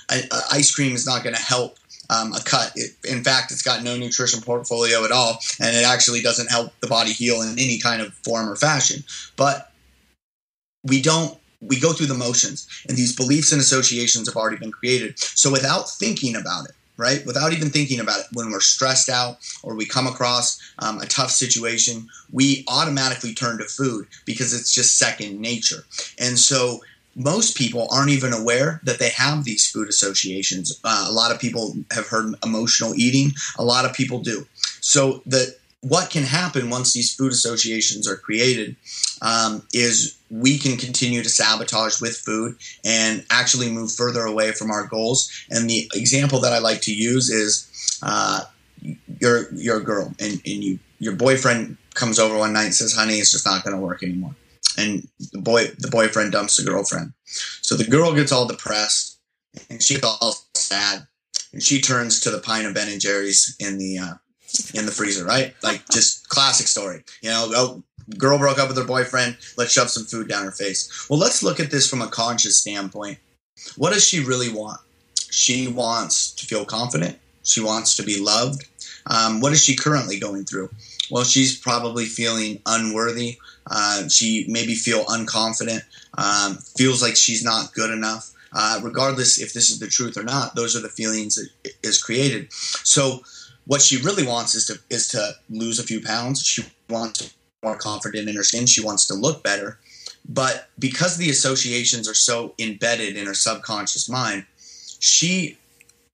ice 0.50 0.72
cream 0.74 0.94
is 0.94 1.06
not 1.06 1.22
going 1.22 1.34
to 1.34 1.42
help 1.42 1.78
um, 2.10 2.32
a 2.32 2.40
cut. 2.40 2.72
It, 2.74 2.92
in 3.08 3.22
fact, 3.22 3.52
it's 3.52 3.62
got 3.62 3.82
no 3.82 3.96
nutrition 3.96 4.40
portfolio 4.40 5.04
at 5.04 5.12
all, 5.12 5.38
and 5.60 5.76
it 5.76 5.84
actually 5.84 6.20
doesn't 6.20 6.50
help 6.50 6.72
the 6.80 6.86
body 6.86 7.12
heal 7.12 7.42
in 7.42 7.58
any 7.58 7.78
kind 7.78 8.02
of 8.02 8.14
form 8.14 8.48
or 8.48 8.56
fashion. 8.56 9.04
But 9.36 9.72
we 10.84 11.02
don't. 11.02 11.36
We 11.60 11.80
go 11.80 11.92
through 11.92 12.06
the 12.06 12.14
motions, 12.14 12.68
and 12.88 12.96
these 12.96 13.16
beliefs 13.16 13.50
and 13.50 13.60
associations 13.60 14.28
have 14.28 14.36
already 14.36 14.58
been 14.58 14.72
created. 14.72 15.18
So 15.18 15.50
without 15.50 15.90
thinking 15.90 16.36
about 16.36 16.66
it, 16.66 16.72
right? 16.96 17.24
Without 17.26 17.52
even 17.52 17.70
thinking 17.70 18.00
about 18.00 18.20
it, 18.20 18.26
when 18.32 18.50
we're 18.50 18.60
stressed 18.60 19.08
out 19.08 19.38
or 19.62 19.74
we 19.74 19.86
come 19.86 20.06
across 20.06 20.60
um, 20.78 21.00
a 21.00 21.06
tough 21.06 21.30
situation, 21.30 22.08
we 22.32 22.64
automatically 22.68 23.34
turn 23.34 23.58
to 23.58 23.64
food 23.64 24.06
because 24.24 24.54
it's 24.54 24.72
just 24.72 24.98
second 24.98 25.40
nature. 25.40 25.84
And 26.18 26.38
so 26.38 26.80
most 27.16 27.56
people 27.56 27.88
aren't 27.90 28.10
even 28.10 28.32
aware 28.32 28.80
that 28.84 28.98
they 28.98 29.08
have 29.08 29.44
these 29.44 29.68
food 29.68 29.88
associations. 29.88 30.78
Uh, 30.84 31.06
a 31.08 31.12
lot 31.12 31.32
of 31.32 31.40
people 31.40 31.74
have 31.90 32.06
heard 32.06 32.34
emotional 32.44 32.94
eating. 32.94 33.32
A 33.58 33.64
lot 33.64 33.86
of 33.86 33.94
people 33.94 34.20
do. 34.20 34.46
So 34.80 35.22
the 35.24 35.56
what 35.80 36.10
can 36.10 36.24
happen 36.24 36.68
once 36.68 36.92
these 36.92 37.14
food 37.14 37.32
associations 37.32 38.08
are 38.08 38.16
created 38.16 38.76
um, 39.22 39.62
is 39.72 40.18
we 40.30 40.58
can 40.58 40.76
continue 40.76 41.22
to 41.22 41.28
sabotage 41.28 42.00
with 42.00 42.16
food 42.16 42.56
and 42.84 43.24
actually 43.30 43.70
move 43.70 43.92
further 43.92 44.24
away 44.24 44.52
from 44.52 44.70
our 44.70 44.86
goals. 44.86 45.30
And 45.50 45.70
the 45.70 45.88
example 45.94 46.40
that 46.40 46.52
I 46.52 46.58
like 46.58 46.80
to 46.82 46.94
use 46.94 47.30
is 47.30 48.00
uh, 48.02 48.40
you're 49.20 49.52
you're 49.54 49.78
a 49.78 49.84
girl 49.84 50.12
and, 50.20 50.32
and 50.44 50.64
you 50.64 50.78
your 50.98 51.14
boyfriend 51.14 51.76
comes 51.94 52.18
over 52.18 52.36
one 52.36 52.52
night 52.52 52.64
and 52.64 52.74
says, 52.74 52.94
"Honey, 52.94 53.14
it's 53.14 53.32
just 53.32 53.46
not 53.46 53.64
going 53.64 53.76
to 53.76 53.82
work 53.82 54.02
anymore." 54.02 54.34
And 54.76 55.08
the 55.32 55.38
boy 55.38 55.66
the 55.78 55.88
boyfriend 55.88 56.32
dumps 56.32 56.56
the 56.56 56.68
girlfriend. 56.68 57.12
So 57.62 57.76
the 57.76 57.84
girl 57.84 58.14
gets 58.14 58.32
all 58.32 58.46
depressed 58.46 59.18
and 59.70 59.82
she 59.82 59.94
gets 59.94 60.06
all 60.06 60.36
sad 60.54 61.06
and 61.52 61.62
she 61.62 61.80
turns 61.80 62.20
to 62.20 62.30
the 62.30 62.38
pint 62.38 62.66
of 62.66 62.74
Ben 62.74 62.88
and 62.88 63.00
Jerry's 63.00 63.56
in 63.58 63.78
the 63.78 63.98
uh, 63.98 64.14
in 64.74 64.86
the 64.86 64.92
freezer, 64.92 65.24
right? 65.24 65.54
Like 65.62 65.88
just 65.92 66.28
classic 66.28 66.66
story. 66.66 67.02
You 67.22 67.30
know, 67.30 67.52
oh, 67.54 67.82
girl 68.18 68.38
broke 68.38 68.58
up 68.58 68.68
with 68.68 68.76
her 68.76 68.84
boyfriend. 68.84 69.36
Let's 69.56 69.72
shove 69.72 69.90
some 69.90 70.04
food 70.04 70.28
down 70.28 70.44
her 70.44 70.52
face. 70.52 71.08
Well, 71.08 71.18
let's 71.18 71.42
look 71.42 71.60
at 71.60 71.70
this 71.70 71.88
from 71.88 72.02
a 72.02 72.08
conscious 72.08 72.58
standpoint. 72.58 73.18
What 73.76 73.92
does 73.92 74.06
she 74.06 74.22
really 74.22 74.52
want? 74.52 74.80
She 75.30 75.68
wants 75.68 76.32
to 76.32 76.46
feel 76.46 76.64
confident. 76.64 77.18
She 77.42 77.60
wants 77.60 77.96
to 77.96 78.02
be 78.02 78.20
loved. 78.20 78.66
Um, 79.06 79.40
what 79.40 79.52
is 79.52 79.62
she 79.62 79.76
currently 79.76 80.18
going 80.18 80.44
through? 80.44 80.68
well, 81.10 81.24
she's 81.24 81.56
probably 81.56 82.06
feeling 82.06 82.60
unworthy. 82.66 83.38
Uh, 83.68 84.08
she 84.08 84.46
maybe 84.48 84.74
feel 84.74 85.04
unconfident, 85.06 85.82
um, 86.18 86.56
feels 86.76 87.02
like 87.02 87.16
she's 87.16 87.44
not 87.44 87.72
good 87.74 87.90
enough. 87.90 88.32
Uh, 88.52 88.80
regardless 88.82 89.40
if 89.40 89.52
this 89.52 89.70
is 89.70 89.78
the 89.80 89.88
truth 89.88 90.16
or 90.16 90.22
not, 90.22 90.54
those 90.54 90.76
are 90.76 90.80
the 90.80 90.88
feelings 90.88 91.34
that 91.34 91.72
is 91.82 92.02
created. 92.02 92.52
So, 92.52 93.20
what 93.66 93.82
she 93.82 93.96
really 94.00 94.24
wants 94.24 94.54
is 94.54 94.66
to 94.66 94.78
is 94.88 95.08
to 95.08 95.32
lose 95.50 95.78
a 95.78 95.82
few 95.82 96.00
pounds. 96.00 96.42
She 96.46 96.64
wants 96.88 97.34
more 97.62 97.76
confident 97.76 98.28
in 98.28 98.36
her 98.36 98.44
skin. 98.44 98.66
She 98.66 98.84
wants 98.84 99.06
to 99.08 99.14
look 99.14 99.42
better. 99.42 99.78
But 100.28 100.68
because 100.78 101.16
the 101.16 101.30
associations 101.30 102.08
are 102.08 102.14
so 102.14 102.54
embedded 102.58 103.16
in 103.16 103.26
her 103.26 103.34
subconscious 103.34 104.08
mind, 104.08 104.46
she 105.00 105.58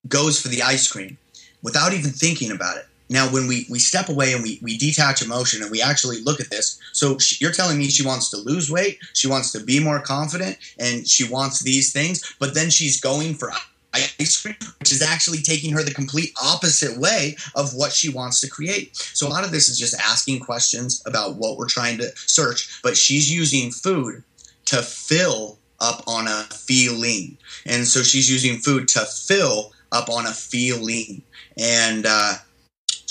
goes 0.08 0.40
for 0.40 0.48
the 0.48 0.62
ice 0.62 0.90
cream 0.90 1.18
without 1.62 1.92
even 1.92 2.10
thinking 2.10 2.50
about 2.50 2.78
it. 2.78 2.86
Now, 3.12 3.28
when 3.28 3.46
we, 3.46 3.66
we 3.68 3.78
step 3.78 4.08
away 4.08 4.32
and 4.32 4.42
we, 4.42 4.58
we 4.62 4.78
detach 4.78 5.20
emotion 5.20 5.62
and 5.62 5.70
we 5.70 5.82
actually 5.82 6.22
look 6.22 6.40
at 6.40 6.50
this, 6.50 6.80
so 6.92 7.18
she, 7.18 7.36
you're 7.44 7.52
telling 7.52 7.78
me 7.78 7.88
she 7.88 8.06
wants 8.06 8.30
to 8.30 8.38
lose 8.38 8.70
weight, 8.70 8.98
she 9.12 9.28
wants 9.28 9.52
to 9.52 9.60
be 9.60 9.78
more 9.78 10.00
confident, 10.00 10.56
and 10.78 11.06
she 11.06 11.28
wants 11.28 11.60
these 11.60 11.92
things, 11.92 12.34
but 12.40 12.54
then 12.54 12.70
she's 12.70 13.00
going 13.00 13.34
for 13.34 13.52
ice 13.92 14.40
cream, 14.40 14.56
which 14.80 14.92
is 14.92 15.02
actually 15.02 15.42
taking 15.42 15.72
her 15.72 15.82
the 15.82 15.92
complete 15.92 16.32
opposite 16.42 16.98
way 16.98 17.36
of 17.54 17.74
what 17.74 17.92
she 17.92 18.08
wants 18.08 18.40
to 18.40 18.48
create. 18.48 18.96
So 18.96 19.26
a 19.26 19.28
lot 19.28 19.44
of 19.44 19.50
this 19.50 19.68
is 19.68 19.78
just 19.78 19.94
asking 20.00 20.40
questions 20.40 21.02
about 21.04 21.36
what 21.36 21.58
we're 21.58 21.68
trying 21.68 21.98
to 21.98 22.10
search, 22.16 22.80
but 22.82 22.96
she's 22.96 23.30
using 23.30 23.70
food 23.70 24.22
to 24.66 24.80
fill 24.80 25.58
up 25.80 26.02
on 26.06 26.28
a 26.28 26.44
feeling. 26.44 27.36
And 27.66 27.86
so 27.86 28.02
she's 28.02 28.30
using 28.30 28.58
food 28.58 28.88
to 28.88 29.00
fill 29.00 29.72
up 29.90 30.08
on 30.08 30.24
a 30.26 30.32
feeling. 30.32 31.22
And, 31.58 32.06
uh, 32.06 32.36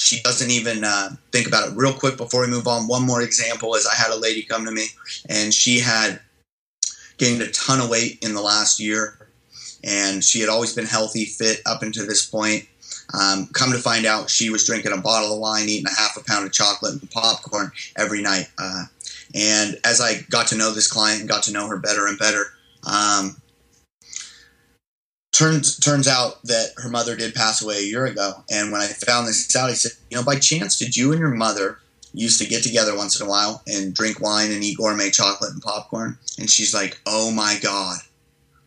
she 0.02 0.20
doesn't 0.24 0.50
even 0.50 0.84
uh, 0.84 1.10
think 1.32 1.48
about 1.48 1.70
it. 1.70 1.76
Real 1.76 1.94
quick 1.94 2.18
before 2.18 2.42
we 2.42 2.48
move 2.48 2.68
on, 2.68 2.88
one 2.88 3.06
more 3.06 3.22
example 3.22 3.76
is 3.76 3.86
I 3.86 3.94
had 3.94 4.12
a 4.12 4.20
lady 4.20 4.42
come 4.42 4.66
to 4.66 4.72
me 4.72 4.88
and 5.30 5.54
she 5.54 5.80
had 5.80 6.20
gained 7.18 7.44
a 7.44 7.52
ton 7.52 7.80
of 7.80 7.90
weight 7.90 8.18
in 8.24 8.34
the 8.34 8.42
last 8.42 8.80
year 8.80 9.30
and 9.84 10.24
she 10.24 10.40
had 10.40 10.50
always 10.50 10.74
been 10.74 10.88
healthy, 10.88 11.26
fit 11.26 11.62
up 11.68 11.84
until 11.84 12.08
this 12.08 12.26
point. 12.26 12.66
Um, 13.14 13.48
come 13.54 13.72
to 13.74 13.78
find 13.78 14.08
out, 14.08 14.30
she 14.30 14.50
was 14.50 14.66
drinking 14.66 14.92
a 14.92 14.98
bottle 14.98 15.34
of 15.34 15.40
wine, 15.40 15.70
eating 15.70 15.86
a 15.86 16.02
half 16.02 16.18
a 16.18 16.24
pound 16.24 16.48
of 16.48 16.52
chocolate 16.52 16.94
and 16.94 17.12
popcorn 17.12 17.72
every 17.96 18.24
night. 18.24 18.50
Uh, 18.58 18.86
and 19.36 19.80
as 19.84 20.02
I 20.02 20.22
got 20.32 20.48
to 20.48 20.58
know 20.58 20.72
this 20.72 20.92
client 20.92 21.20
and 21.20 21.30
got 21.30 21.44
to 21.44 21.54
know 21.54 21.68
her 21.68 21.78
better 21.78 22.08
and 22.08 22.18
better, 22.18 22.46
um, 22.88 23.41
turns 25.32 25.80
turns 25.80 26.08
out 26.08 26.44
that 26.44 26.72
her 26.78 26.90
mother 26.90 27.16
did 27.16 27.34
pass 27.34 27.62
away 27.62 27.80
a 27.80 27.86
year 27.86 28.06
ago. 28.06 28.44
And 28.50 28.72
when 28.72 28.82
I 28.82 28.88
found 28.88 29.28
this 29.28 29.56
out, 29.56 29.70
I 29.70 29.74
said, 29.74 29.92
you 30.10 30.18
know, 30.18 30.24
by 30.24 30.36
chance, 30.36 30.78
did 30.78 30.96
you 30.96 31.12
and 31.12 31.20
your 31.20 31.30
mother 31.30 31.80
used 32.14 32.42
to 32.42 32.48
get 32.48 32.64
together 32.64 32.96
once 32.96 33.20
in 33.20 33.26
a 33.26 33.30
while 33.30 33.64
and 33.68 33.94
drink 33.94 34.20
wine 34.20 34.52
and 34.52 34.64
eat 34.64 34.78
gourmet 34.78 35.10
chocolate 35.10 35.54
and 35.54 35.62
popcorn? 35.62 36.18
And 36.38 36.50
she's 36.50 36.74
like, 36.74 37.00
oh 37.06 37.32
my 37.32 37.58
god, 37.62 38.00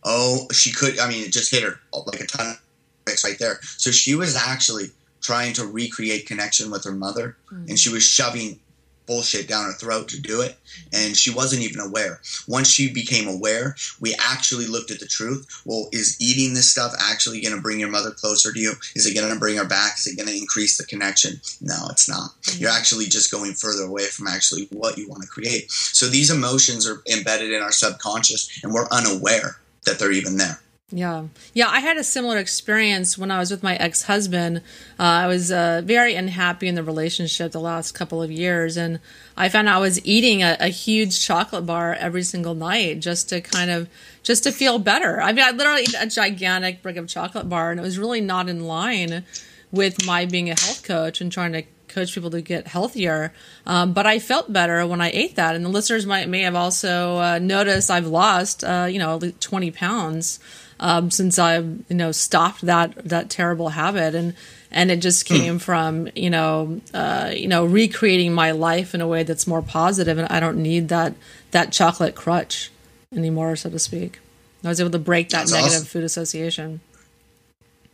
oh, 0.04 0.46
she 0.52 0.72
could. 0.72 0.98
I 0.98 1.08
mean, 1.08 1.24
it 1.24 1.32
just 1.32 1.50
hit 1.50 1.62
her 1.62 1.78
like 2.06 2.20
a 2.20 2.26
ton 2.26 2.50
of 2.50 2.60
bricks 3.04 3.24
right 3.24 3.38
there. 3.38 3.58
So 3.62 3.90
she 3.90 4.14
was 4.14 4.36
actually 4.36 4.86
trying 5.20 5.54
to 5.54 5.66
recreate 5.66 6.26
connection 6.26 6.70
with 6.70 6.84
her 6.84 6.92
mother, 6.92 7.36
mm-hmm. 7.52 7.68
and 7.68 7.78
she 7.78 7.90
was 7.90 8.02
shoving 8.02 8.60
bullshit 9.06 9.48
down 9.48 9.66
her 9.66 9.72
throat 9.72 10.08
to 10.08 10.20
do 10.20 10.40
it 10.40 10.56
and 10.92 11.16
she 11.16 11.30
wasn't 11.30 11.62
even 11.62 11.80
aware. 11.80 12.20
Once 12.48 12.68
she 12.68 12.92
became 12.92 13.28
aware 13.28 13.76
we 14.00 14.14
actually 14.18 14.66
looked 14.66 14.90
at 14.90 15.00
the 15.00 15.06
truth. 15.06 15.46
Well 15.64 15.88
is 15.92 16.16
eating 16.20 16.54
this 16.54 16.70
stuff 16.70 16.92
actually 16.98 17.40
going 17.40 17.54
to 17.54 17.60
bring 17.60 17.80
your 17.80 17.90
mother 17.90 18.10
closer 18.10 18.52
to 18.52 18.58
you? 18.58 18.72
Is 18.94 19.06
it 19.06 19.14
going 19.14 19.32
to 19.32 19.38
bring 19.38 19.56
her 19.56 19.64
back? 19.64 19.98
Is 19.98 20.06
it 20.06 20.16
going 20.16 20.28
to 20.28 20.36
increase 20.36 20.76
the 20.76 20.84
connection? 20.84 21.40
No 21.60 21.88
it's 21.90 22.08
not. 22.08 22.30
Mm-hmm. 22.42 22.62
you're 22.62 22.70
actually 22.70 23.06
just 23.06 23.30
going 23.30 23.52
further 23.52 23.84
away 23.84 24.06
from 24.06 24.28
actually 24.28 24.68
what 24.70 24.98
you 24.98 25.08
want 25.08 25.22
to 25.22 25.28
create. 25.28 25.70
So 25.70 26.06
these 26.06 26.30
emotions 26.30 26.88
are 26.88 27.02
embedded 27.10 27.52
in 27.52 27.62
our 27.62 27.72
subconscious 27.72 28.60
and 28.62 28.72
we're 28.72 28.88
unaware 28.90 29.58
that 29.84 29.98
they're 29.98 30.12
even 30.12 30.38
there 30.38 30.60
yeah. 30.90 31.24
Yeah. 31.54 31.68
I 31.68 31.80
had 31.80 31.96
a 31.96 32.04
similar 32.04 32.36
experience 32.36 33.16
when 33.16 33.30
I 33.30 33.38
was 33.38 33.50
with 33.50 33.62
my 33.62 33.74
ex 33.76 34.02
husband. 34.02 34.58
Uh, 34.98 35.02
I 35.02 35.26
was 35.26 35.50
uh, 35.50 35.80
very 35.82 36.14
unhappy 36.14 36.68
in 36.68 36.74
the 36.74 36.82
relationship 36.82 37.52
the 37.52 37.60
last 37.60 37.92
couple 37.92 38.22
of 38.22 38.30
years. 38.30 38.76
And 38.76 39.00
I 39.36 39.48
found 39.48 39.70
I 39.70 39.78
was 39.78 40.04
eating 40.04 40.42
a, 40.42 40.56
a, 40.60 40.68
huge 40.68 41.24
chocolate 41.24 41.64
bar 41.64 41.94
every 41.94 42.22
single 42.22 42.54
night 42.54 43.00
just 43.00 43.30
to 43.30 43.40
kind 43.40 43.70
of, 43.70 43.88
just 44.22 44.44
to 44.44 44.52
feel 44.52 44.78
better. 44.78 45.22
I 45.22 45.32
mean, 45.32 45.44
I 45.44 45.52
literally 45.52 45.82
ate 45.82 45.94
a 45.98 46.06
gigantic 46.06 46.82
brick 46.82 46.96
of 46.96 47.08
chocolate 47.08 47.48
bar 47.48 47.70
and 47.70 47.80
it 47.80 47.82
was 47.82 47.98
really 47.98 48.20
not 48.20 48.50
in 48.50 48.64
line 48.64 49.24
with 49.72 50.04
my 50.06 50.26
being 50.26 50.50
a 50.50 50.60
health 50.60 50.84
coach 50.84 51.20
and 51.20 51.32
trying 51.32 51.52
to 51.52 51.62
coach 51.88 52.14
people 52.14 52.30
to 52.30 52.42
get 52.42 52.66
healthier. 52.66 53.32
Um, 53.66 53.94
but 53.94 54.06
I 54.06 54.18
felt 54.18 54.52
better 54.52 54.86
when 54.86 55.00
I 55.00 55.10
ate 55.12 55.36
that. 55.36 55.56
And 55.56 55.64
the 55.64 55.70
listeners 55.70 56.04
might 56.04 56.28
may 56.28 56.42
have 56.42 56.54
also 56.54 57.16
uh, 57.16 57.38
noticed 57.38 57.90
I've 57.90 58.06
lost, 58.06 58.62
uh, 58.62 58.86
you 58.90 58.98
know, 58.98 59.18
20 59.18 59.70
pounds 59.70 60.40
um, 60.80 61.10
since 61.10 61.38
I 61.38 61.58
you 61.58 61.84
know 61.90 62.12
stopped 62.12 62.62
that 62.62 62.94
that 63.08 63.30
terrible 63.30 63.70
habit 63.70 64.14
and 64.14 64.34
and 64.70 64.90
it 64.90 65.00
just 65.00 65.26
came 65.26 65.58
from 65.68 66.08
you 66.14 66.30
know 66.30 66.80
uh, 66.92 67.32
you 67.34 67.48
know 67.48 67.64
recreating 67.64 68.32
my 68.32 68.50
life 68.50 68.94
in 68.94 69.00
a 69.00 69.08
way 69.08 69.22
that's 69.22 69.46
more 69.46 69.62
positive 69.62 70.18
and 70.18 70.28
I 70.28 70.40
don't 70.40 70.62
need 70.62 70.88
that 70.88 71.14
that 71.52 71.72
chocolate 71.72 72.14
crutch 72.14 72.70
anymore 73.14 73.56
so 73.56 73.70
to 73.70 73.78
speak. 73.78 74.20
I 74.64 74.68
was 74.68 74.80
able 74.80 74.90
to 74.92 74.98
break 74.98 75.28
that 75.30 75.40
that's 75.40 75.52
negative 75.52 75.74
awesome. 75.74 75.86
food 75.86 76.04
association. 76.04 76.80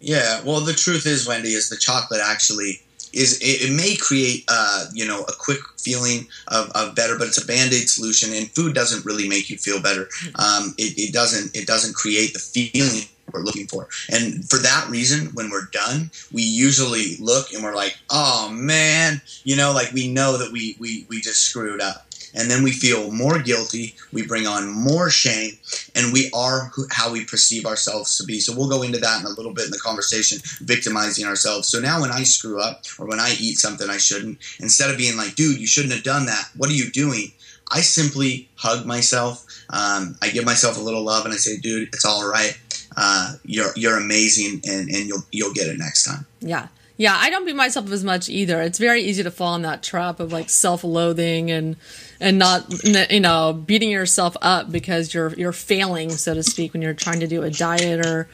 Yeah, 0.01 0.43
well, 0.45 0.61
the 0.61 0.73
truth 0.73 1.07
is, 1.07 1.27
Wendy, 1.27 1.51
is 1.51 1.69
the 1.69 1.77
chocolate 1.77 2.23
actually 2.25 2.81
is 3.13 3.39
it, 3.41 3.71
it 3.71 3.75
may 3.75 3.97
create 3.97 4.45
uh, 4.49 4.87
you 4.93 5.07
know 5.07 5.23
a 5.23 5.33
quick 5.39 5.61
feeling 5.79 6.27
of, 6.49 6.71
of 6.71 6.95
better 6.95 7.19
but 7.19 7.29
it's 7.29 7.43
a 7.43 7.47
band-aid 7.47 7.89
solution 7.89 8.33
and 8.35 8.51
food 8.51 8.75
doesn't 8.75 9.05
really 9.05 9.29
make 9.29 9.51
you 9.51 9.57
feel 9.57 9.81
better. 9.81 10.09
Um, 10.37 10.75
it, 10.79 10.99
it 10.99 11.13
doesn't 11.13 11.57
it 11.57 11.67
doesn't 11.67 11.95
create 11.95 12.33
the 12.33 12.39
feeling 12.39 13.05
we're 13.33 13.43
looking 13.43 13.69
for. 13.69 13.89
And 14.11 14.49
for 14.51 14.57
that 14.59 14.89
reason 14.89 15.29
when 15.35 15.51
we're 15.51 15.67
done 15.73 16.11
we 16.33 16.43
usually 16.43 17.17
look 17.19 17.53
and 17.53 17.63
we're 17.63 17.75
like 17.75 17.97
oh 18.11 18.51
man. 18.53 19.21
You 19.45 19.57
know 19.57 19.73
like 19.73 19.93
we 19.93 20.13
know 20.13 20.37
that 20.37 20.53
we 20.53 20.77
we, 20.79 21.07
we 21.09 21.21
just 21.21 21.41
screwed 21.45 21.81
up 21.81 22.07
and 22.35 22.51
then 22.51 22.63
we 22.63 22.73
feel 22.73 23.11
more 23.13 23.39
guilty. 23.39 23.95
We 24.13 24.27
bring 24.27 24.47
on 24.47 24.69
more 24.69 25.11
shame, 25.11 25.59
and 25.95 26.13
we 26.13 26.31
are 26.35 26.71
who, 26.75 26.87
how 26.91 27.13
we 27.13 27.25
perceive 27.25 27.67
ourselves 27.67 28.17
to 28.19 28.25
be. 28.25 28.41
So 28.41 28.55
we'll 28.57 28.69
go 28.69 28.83
into 28.83 28.99
that 28.99 29.21
in 29.21 29.27
a 29.27 29.31
little 29.31 29.53
bit 29.53 29.67
in 29.67 29.71
the 29.71 29.79
conversation, 29.79 30.39
victimizing 30.61 31.27
ourselves. 31.27 31.69
So 31.69 31.81
now 31.81 32.01
when 32.01 32.11
I 32.11 32.23
screw 32.23 32.61
up 32.61 32.83
or 32.99 33.07
when 33.07 33.21
I 33.21 33.35
eat 33.41 33.59
something 33.59 33.89
I 33.89 33.99
shouldn't, 33.99 34.39
instead 34.61 34.91
of 34.91 34.99
being 34.99 35.17
like, 35.17 35.35
dude, 35.35 35.59
you 35.59 35.67
shouldn't 35.67 35.95
have 35.95 36.05
done 36.05 36.27
that, 36.27 36.51
what 36.57 36.71
are 36.71 36.75
you 36.75 36.91
doing? 36.91 37.33
I 37.73 37.83
simply 37.83 38.49
hug 38.57 38.85
myself. 38.85 39.47
Um, 39.71 40.17
I 40.21 40.31
give 40.31 40.45
myself 40.45 40.77
a 40.77 40.81
little 40.81 41.05
love 41.05 41.25
and 41.25 41.33
I 41.33 41.37
say, 41.37 41.57
dude, 41.57 41.89
it's 41.95 42.05
all 42.05 42.29
right. 42.29 42.59
Uh, 42.97 43.35
you're 43.45 43.71
you're 43.77 43.97
amazing, 43.97 44.61
and, 44.69 44.91
and 44.91 45.07
you'll 45.07 45.23
you'll 45.31 45.53
get 45.55 45.69
it 45.69 45.79
next 45.79 46.05
time. 46.05 46.27
Yeah, 46.41 46.67
yeah. 46.97 47.17
I 47.17 47.31
don't 47.31 47.47
beat 47.47 47.55
myself 47.55 47.87
up 47.87 47.93
as 47.93 48.03
much 48.03 48.29
either. 48.29 48.61
It's 48.61 48.79
very 48.79 49.03
easy 49.03 49.23
to 49.23 49.31
fall 49.31 49.55
in 49.55 49.63
that 49.63 49.85
trap 49.85 50.19
of 50.19 50.33
like 50.33 50.51
self-loathing 50.51 51.53
and 51.53 51.77
and 52.21 52.39
not 52.39 52.67
you 52.85 53.21
know 53.21 53.53
beating 53.53 53.91
yourself 53.91 54.37
up 54.43 54.71
because 54.71 55.15
you're 55.15 55.33
you're 55.35 55.53
failing 55.53 56.11
so 56.11 56.35
to 56.35 56.43
speak 56.43 56.73
when 56.73 56.83
you're 56.83 56.95
trying 56.95 57.21
to 57.21 57.27
do 57.27 57.43
a 57.43 57.51
diet 57.51 58.05
or 58.05 58.29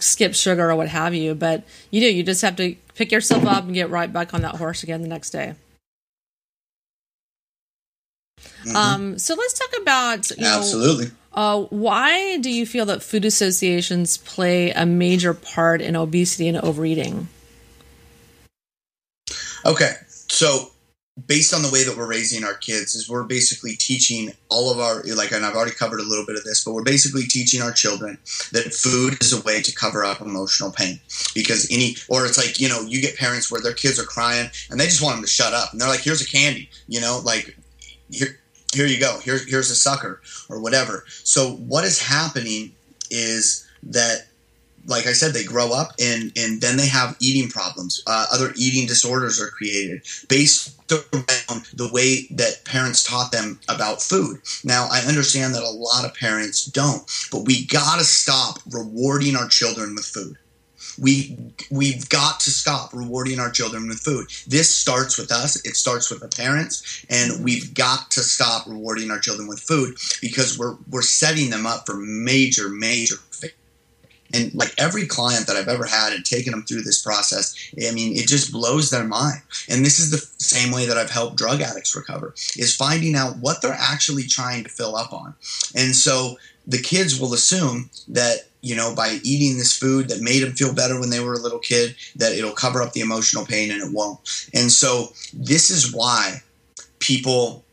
skip 0.00 0.34
sugar 0.34 0.70
or 0.70 0.76
what 0.76 0.88
have 0.88 1.14
you. 1.14 1.34
But 1.34 1.64
you 1.90 2.00
do 2.00 2.06
you 2.06 2.22
just 2.22 2.42
have 2.42 2.56
to 2.56 2.76
pick 2.94 3.12
yourself 3.12 3.44
up 3.44 3.64
and 3.64 3.74
get 3.74 3.90
right 3.90 4.12
back 4.12 4.32
on 4.32 4.42
that 4.42 4.56
horse 4.56 4.82
again 4.82 5.02
the 5.02 5.08
next 5.08 5.30
day. 5.30 5.54
Mm-hmm. 8.64 8.76
um 8.76 9.18
so 9.18 9.34
let's 9.34 9.54
talk 9.54 9.80
about 9.80 10.30
you 10.30 10.42
know, 10.42 10.58
absolutely. 10.58 11.06
uh, 11.32 11.62
why 11.62 12.36
do 12.38 12.50
you 12.50 12.66
feel 12.66 12.84
that 12.86 13.02
food 13.02 13.24
associations 13.24 14.18
play 14.18 14.70
a 14.70 14.84
major 14.84 15.34
part 15.34 15.80
in 15.80 15.96
obesity 15.96 16.48
and 16.48 16.58
overeating? 16.58 17.28
Okay 19.64 19.94
so 20.28 20.70
based 21.26 21.54
on 21.54 21.62
the 21.62 21.70
way 21.70 21.82
that 21.82 21.96
we're 21.96 22.08
raising 22.08 22.44
our 22.44 22.54
kids 22.54 22.94
is 22.94 23.08
we're 23.08 23.22
basically 23.22 23.74
teaching 23.74 24.32
all 24.50 24.70
of 24.70 24.78
our 24.78 25.02
like 25.14 25.32
and 25.32 25.46
i've 25.46 25.54
already 25.54 25.72
covered 25.72 25.98
a 25.98 26.02
little 26.02 26.26
bit 26.26 26.36
of 26.36 26.44
this 26.44 26.62
but 26.62 26.74
we're 26.74 26.82
basically 26.82 27.22
teaching 27.22 27.62
our 27.62 27.72
children 27.72 28.18
that 28.52 28.74
food 28.74 29.16
is 29.22 29.32
a 29.32 29.40
way 29.42 29.62
to 29.62 29.74
cover 29.74 30.04
up 30.04 30.20
emotional 30.20 30.70
pain. 30.70 31.00
Because 31.34 31.66
any 31.70 31.96
or 32.08 32.26
it's 32.26 32.36
like 32.36 32.60
you 32.60 32.68
know 32.68 32.82
you 32.82 33.00
get 33.00 33.16
parents 33.16 33.50
where 33.50 33.60
their 33.60 33.72
kids 33.72 33.98
are 33.98 34.04
crying 34.04 34.50
and 34.70 34.78
they 34.78 34.84
just 34.84 35.02
want 35.02 35.16
them 35.16 35.24
to 35.24 35.30
shut 35.30 35.54
up 35.54 35.72
and 35.72 35.80
they're 35.80 35.88
like 35.88 36.00
here's 36.00 36.20
a 36.20 36.28
candy 36.28 36.68
you 36.86 37.00
know 37.00 37.20
like 37.24 37.56
here 38.10 38.38
here 38.76 38.86
you 38.86 39.00
go. 39.00 39.18
Here, 39.20 39.38
here's 39.46 39.70
a 39.70 39.74
sucker 39.74 40.20
or 40.48 40.60
whatever. 40.60 41.04
So 41.08 41.52
what 41.52 41.84
is 41.84 42.00
happening 42.00 42.72
is 43.10 43.66
that 43.84 44.26
like 44.86 45.06
I 45.06 45.12
said, 45.12 45.32
they 45.32 45.44
grow 45.44 45.72
up 45.72 45.92
and 46.00 46.32
and 46.36 46.60
then 46.60 46.76
they 46.76 46.86
have 46.88 47.16
eating 47.20 47.48
problems. 47.50 48.02
Uh, 48.06 48.26
other 48.32 48.52
eating 48.56 48.86
disorders 48.86 49.40
are 49.40 49.48
created 49.48 50.02
based 50.28 50.74
around 50.92 51.66
the 51.74 51.90
way 51.92 52.26
that 52.30 52.64
parents 52.64 53.02
taught 53.02 53.32
them 53.32 53.58
about 53.68 54.02
food. 54.02 54.40
Now, 54.64 54.88
I 54.90 55.00
understand 55.00 55.54
that 55.54 55.62
a 55.62 55.70
lot 55.70 56.04
of 56.04 56.14
parents 56.14 56.64
don't, 56.66 57.02
but 57.32 57.44
we 57.44 57.66
gotta 57.66 58.04
stop 58.04 58.58
rewarding 58.70 59.36
our 59.36 59.48
children 59.48 59.94
with 59.94 60.06
food. 60.06 60.36
we 60.98 61.36
we've 61.70 62.08
got 62.08 62.40
to 62.40 62.50
stop 62.50 62.92
rewarding 62.94 63.38
our 63.38 63.50
children 63.50 63.88
with 63.88 64.00
food. 64.00 64.26
This 64.46 64.74
starts 64.74 65.18
with 65.18 65.30
us. 65.32 65.56
It 65.66 65.76
starts 65.76 66.10
with 66.10 66.20
the 66.20 66.28
parents, 66.28 67.04
and 67.10 67.44
we've 67.44 67.74
got 67.74 68.10
to 68.12 68.20
stop 68.20 68.66
rewarding 68.66 69.10
our 69.10 69.18
children 69.18 69.48
with 69.48 69.60
food 69.60 69.96
because 70.22 70.58
we're 70.58 70.76
we're 70.90 71.02
setting 71.02 71.50
them 71.50 71.66
up 71.66 71.86
for 71.86 71.96
major 71.96 72.68
major 72.68 73.16
and 74.36 74.54
like 74.54 74.72
every 74.78 75.06
client 75.06 75.46
that 75.46 75.56
I've 75.56 75.68
ever 75.68 75.84
had 75.84 76.12
and 76.12 76.24
taken 76.24 76.52
them 76.52 76.62
through 76.62 76.82
this 76.82 77.02
process, 77.02 77.54
I 77.76 77.92
mean, 77.92 78.16
it 78.16 78.28
just 78.28 78.52
blows 78.52 78.90
their 78.90 79.04
mind. 79.04 79.40
And 79.68 79.84
this 79.84 79.98
is 79.98 80.10
the 80.10 80.18
same 80.42 80.72
way 80.72 80.86
that 80.86 80.98
I've 80.98 81.10
helped 81.10 81.36
drug 81.36 81.60
addicts 81.60 81.96
recover 81.96 82.34
is 82.56 82.74
finding 82.74 83.14
out 83.14 83.38
what 83.38 83.62
they're 83.62 83.72
actually 83.72 84.24
trying 84.24 84.64
to 84.64 84.70
fill 84.70 84.96
up 84.96 85.12
on. 85.12 85.34
And 85.74 85.94
so 85.94 86.36
the 86.66 86.82
kids 86.82 87.18
will 87.18 87.32
assume 87.32 87.90
that 88.08 88.48
you 88.60 88.74
know 88.74 88.94
by 88.94 89.18
eating 89.22 89.56
this 89.56 89.76
food 89.76 90.08
that 90.08 90.20
made 90.20 90.42
them 90.42 90.52
feel 90.52 90.74
better 90.74 90.98
when 90.98 91.10
they 91.10 91.20
were 91.20 91.34
a 91.34 91.38
little 91.38 91.60
kid 91.60 91.94
that 92.16 92.32
it'll 92.32 92.52
cover 92.52 92.82
up 92.82 92.92
the 92.92 93.00
emotional 93.00 93.46
pain 93.46 93.70
and 93.70 93.80
it 93.80 93.94
won't 93.94 94.18
and 94.52 94.72
so 94.72 95.12
this 95.32 95.70
is 95.70 95.94
why 95.94 96.42
people 96.98 97.64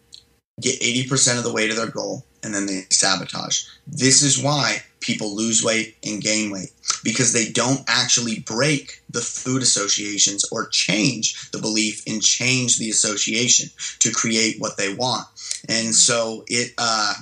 get 0.62 0.79
80% 0.82 1.39
of 1.39 1.43
the 1.43 1.51
way 1.51 1.67
to 1.67 1.74
their 1.74 1.89
goal 1.89 2.24
and 2.43 2.53
then 2.53 2.65
they 2.65 2.81
sabotage 2.89 3.63
this 3.88 4.21
is 4.21 4.41
why 4.41 4.83
people 5.03 5.35
lose 5.35 5.63
weight 5.63 5.97
and 6.03 6.21
gain 6.21 6.50
weight 6.50 6.71
because 7.03 7.33
they 7.33 7.50
don't 7.50 7.83
actually 7.88 8.39
break 8.39 9.01
the 9.09 9.19
food 9.19 9.62
associations 9.62 10.45
or 10.51 10.67
change 10.69 11.51
the 11.51 11.59
belief 11.59 12.01
and 12.07 12.23
change 12.23 12.77
the 12.77 12.89
association 12.89 13.69
to 14.00 14.12
create 14.12 14.59
what 14.59 14.77
they 14.77 14.93
want. 14.93 15.27
And 15.67 15.93
so 15.93 16.45
it 16.47 16.73
uh, 16.77 17.13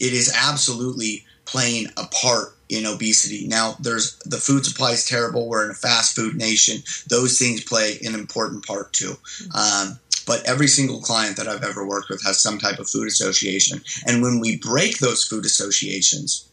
it 0.00 0.12
is 0.12 0.32
absolutely 0.34 1.24
playing 1.44 1.88
a 1.96 2.06
part 2.06 2.56
in 2.68 2.86
obesity. 2.86 3.46
Now, 3.46 3.76
there's 3.80 4.16
the 4.24 4.38
food 4.38 4.64
supply 4.64 4.92
is 4.92 5.04
terrible. 5.04 5.48
We're 5.48 5.64
in 5.64 5.70
a 5.70 5.74
fast 5.74 6.16
food 6.16 6.36
nation. 6.36 6.82
Those 7.08 7.38
things 7.38 7.62
play 7.62 7.98
an 8.04 8.14
important 8.14 8.66
part 8.66 8.92
too. 8.92 9.14
Um, 9.54 9.98
but 10.26 10.44
every 10.46 10.66
single 10.66 11.00
client 11.00 11.36
that 11.36 11.48
I've 11.48 11.64
ever 11.64 11.86
worked 11.86 12.08
with 12.08 12.22
has 12.24 12.40
some 12.40 12.58
type 12.58 12.78
of 12.78 12.88
food 12.88 13.08
association. 13.08 13.80
And 14.06 14.22
when 14.22 14.40
we 14.40 14.56
break 14.56 14.98
those 14.98 15.24
food 15.24 15.44
associations, 15.44 16.48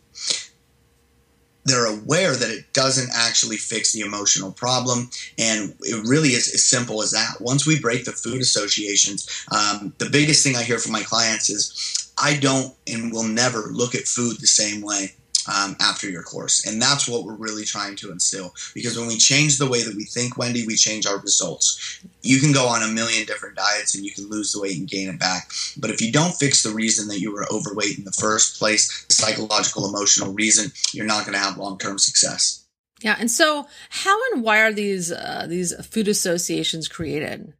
they're 1.64 1.86
aware 1.86 2.36
that 2.36 2.50
it 2.50 2.74
doesn't 2.74 3.12
actually 3.14 3.58
fix 3.58 3.92
the 3.92 4.02
emotional 4.02 4.52
problem. 4.52 5.10
And 5.38 5.76
it 5.82 6.08
really 6.08 6.30
is 6.30 6.52
as 6.54 6.64
simple 6.64 7.04
as 7.04 7.12
that. 7.12 7.40
Once 7.40 7.68
we 7.68 7.80
break 7.80 8.06
the 8.06 8.12
food 8.12 8.42
associations, 8.42 9.46
um, 9.52 9.94
the 10.00 10.10
biggest 10.10 10.44
thing 10.44 10.56
I 10.56 10.64
hear 10.64 10.80
from 10.80 10.92
my 10.92 11.04
clients 11.04 11.50
is 11.50 12.12
I 12.18 12.38
don't 12.38 12.74
and 12.88 13.12
will 13.12 13.28
never 13.28 13.68
look 13.72 13.96
at 13.96 14.08
food 14.08 14.38
the 14.40 14.48
same 14.48 14.82
way 14.82 15.14
um, 15.48 15.76
after 15.80 16.10
your 16.10 16.24
course. 16.24 16.66
And 16.66 16.82
that's 16.82 17.08
what 17.08 17.24
we're 17.24 17.36
really 17.36 17.64
trying 17.64 17.96
to 17.98 18.12
instill. 18.12 18.54
Because 18.74 18.98
when 18.98 19.08
we 19.08 19.18
change 19.18 19.58
the 19.58 19.70
way 19.70 19.82
that 19.84 19.96
we 19.96 20.04
think, 20.04 20.38
Wendy, 20.38 20.66
we 20.66 20.76
change 20.76 21.06
our 21.06 21.20
results. 21.20 22.00
You 22.22 22.40
can 22.40 22.52
go 22.52 22.68
on 22.68 22.84
a 22.84 22.88
million 22.88 23.26
different 23.26 23.56
diets 23.56 23.96
and 23.96 24.06
you 24.06 24.12
can 24.12 24.30
lose 24.30 24.52
the 24.52 24.62
weight 24.62 24.78
and 24.78 24.88
gain 24.88 25.10
it 25.10 25.20
back. 25.20 25.50
But 25.78 25.90
if 25.90 26.02
you 26.02 26.12
don't 26.12 26.36
fix 26.36 26.64
the 26.64 26.74
reason 26.74 27.08
that 27.08 27.20
you 27.20 27.34
were 27.34 27.46
overweight 27.52 27.98
in 27.98 28.04
the 28.04 28.12
first 28.12 28.60
place, 28.60 29.06
the 29.06 29.14
psychological, 29.14 29.88
emotional 29.88 30.34
reason, 30.34 30.72
you're 30.94 31.06
not 31.06 31.26
going 31.26 31.34
to 31.34 31.40
have 31.44 31.58
long 31.58 31.78
term 31.78 31.98
success. 31.98 32.66
Yeah, 33.02 33.16
and 33.20 33.32
so 33.32 33.68
how 33.90 34.18
and 34.32 34.44
why 34.44 34.62
are 34.62 34.72
these 34.72 35.12
uh, 35.12 35.48
these 35.50 35.74
food 35.86 36.08
associations 36.08 36.88
created? 36.88 37.54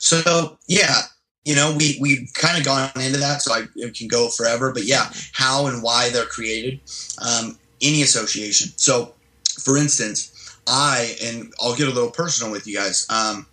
So 0.00 0.58
yeah, 0.66 1.02
you 1.44 1.54
know, 1.54 1.74
we 1.76 1.96
we've 2.00 2.30
kind 2.34 2.58
of 2.58 2.64
gone 2.64 2.90
into 2.96 3.18
that, 3.18 3.42
so 3.42 3.52
I 3.52 3.64
it 3.76 3.94
can 3.94 4.08
go 4.08 4.28
forever. 4.28 4.72
But 4.72 4.84
yeah, 4.84 5.10
how 5.32 5.66
and 5.66 5.82
why 5.82 6.10
they're 6.10 6.26
created, 6.26 6.80
um, 7.18 7.58
any 7.80 8.02
association. 8.02 8.72
So, 8.76 9.14
for 9.62 9.78
instance, 9.78 10.60
I 10.66 11.16
and 11.22 11.52
I'll 11.60 11.74
get 11.74 11.88
a 11.88 11.92
little 11.92 12.10
personal 12.10 12.52
with 12.52 12.66
you 12.66 12.76
guys. 12.76 13.06
Um, 13.08 13.46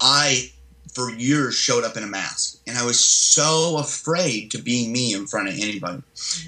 I 0.00 0.50
for 0.92 1.12
years 1.12 1.54
showed 1.54 1.84
up 1.84 1.96
in 1.96 2.02
a 2.02 2.08
mask, 2.08 2.58
and 2.66 2.76
I 2.76 2.84
was 2.84 2.98
so 2.98 3.78
afraid 3.78 4.50
to 4.50 4.58
be 4.58 4.88
me 4.88 5.14
in 5.14 5.28
front 5.28 5.48
of 5.48 5.54
anybody. 5.54 6.02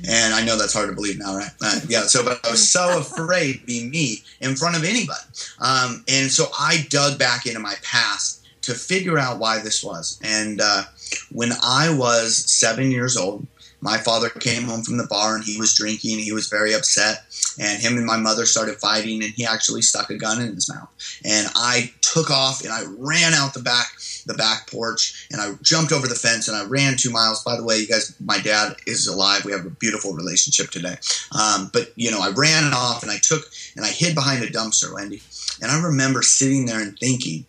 And 0.08 0.34
I 0.34 0.44
know 0.44 0.58
that's 0.58 0.74
hard 0.74 0.88
to 0.88 0.96
believe 0.96 1.20
now, 1.20 1.36
right? 1.36 1.50
Uh, 1.62 1.78
yeah. 1.88 2.02
So, 2.02 2.24
but 2.24 2.44
I 2.44 2.50
was 2.50 2.68
so 2.68 2.98
afraid 2.98 3.60
to 3.60 3.66
be 3.66 3.88
me 3.88 4.24
in 4.40 4.56
front 4.56 4.76
of 4.76 4.82
anybody, 4.82 5.22
um, 5.60 6.04
and 6.08 6.28
so 6.28 6.46
I 6.58 6.86
dug 6.90 7.20
back 7.20 7.46
into 7.46 7.60
my 7.60 7.74
past 7.84 8.41
to 8.62 8.74
figure 8.74 9.18
out 9.18 9.38
why 9.38 9.60
this 9.60 9.82
was. 9.82 10.18
And 10.22 10.60
uh, 10.60 10.84
when 11.30 11.50
I 11.62 11.94
was 11.94 12.50
seven 12.50 12.90
years 12.90 13.16
old, 13.16 13.46
my 13.82 13.98
father 13.98 14.28
came 14.28 14.62
home 14.62 14.84
from 14.84 14.96
the 14.96 15.08
bar 15.08 15.34
and 15.34 15.44
he 15.44 15.58
was 15.58 15.74
drinking. 15.74 16.20
He 16.20 16.32
was 16.32 16.48
very 16.48 16.72
upset, 16.72 17.24
and 17.58 17.82
him 17.82 17.96
and 17.96 18.06
my 18.06 18.16
mother 18.16 18.46
started 18.46 18.76
fighting. 18.76 19.24
And 19.24 19.32
he 19.34 19.44
actually 19.44 19.82
stuck 19.82 20.08
a 20.08 20.16
gun 20.16 20.40
in 20.40 20.54
his 20.54 20.72
mouth. 20.72 20.88
And 21.24 21.48
I 21.56 21.92
took 22.00 22.30
off 22.30 22.62
and 22.62 22.72
I 22.72 22.84
ran 22.96 23.34
out 23.34 23.54
the 23.54 23.62
back, 23.62 23.88
the 24.24 24.34
back 24.34 24.70
porch, 24.70 25.26
and 25.32 25.40
I 25.40 25.54
jumped 25.62 25.90
over 25.90 26.06
the 26.06 26.14
fence 26.14 26.46
and 26.46 26.56
I 26.56 26.64
ran 26.64 26.96
two 26.96 27.10
miles. 27.10 27.42
By 27.42 27.56
the 27.56 27.64
way, 27.64 27.78
you 27.78 27.88
guys, 27.88 28.14
my 28.20 28.38
dad 28.38 28.76
is 28.86 29.08
alive. 29.08 29.44
We 29.44 29.52
have 29.52 29.66
a 29.66 29.70
beautiful 29.70 30.14
relationship 30.14 30.70
today. 30.70 30.94
Um, 31.32 31.68
but 31.72 31.92
you 31.96 32.12
know, 32.12 32.20
I 32.20 32.30
ran 32.30 32.72
off 32.72 33.02
and 33.02 33.10
I 33.10 33.18
took 33.18 33.50
and 33.74 33.84
I 33.84 33.88
hid 33.88 34.14
behind 34.14 34.44
a 34.44 34.48
dumpster, 34.48 34.94
Wendy. 34.94 35.22
And 35.60 35.72
I 35.72 35.82
remember 35.82 36.22
sitting 36.22 36.66
there 36.66 36.80
and 36.80 36.96
thinking, 36.98 37.46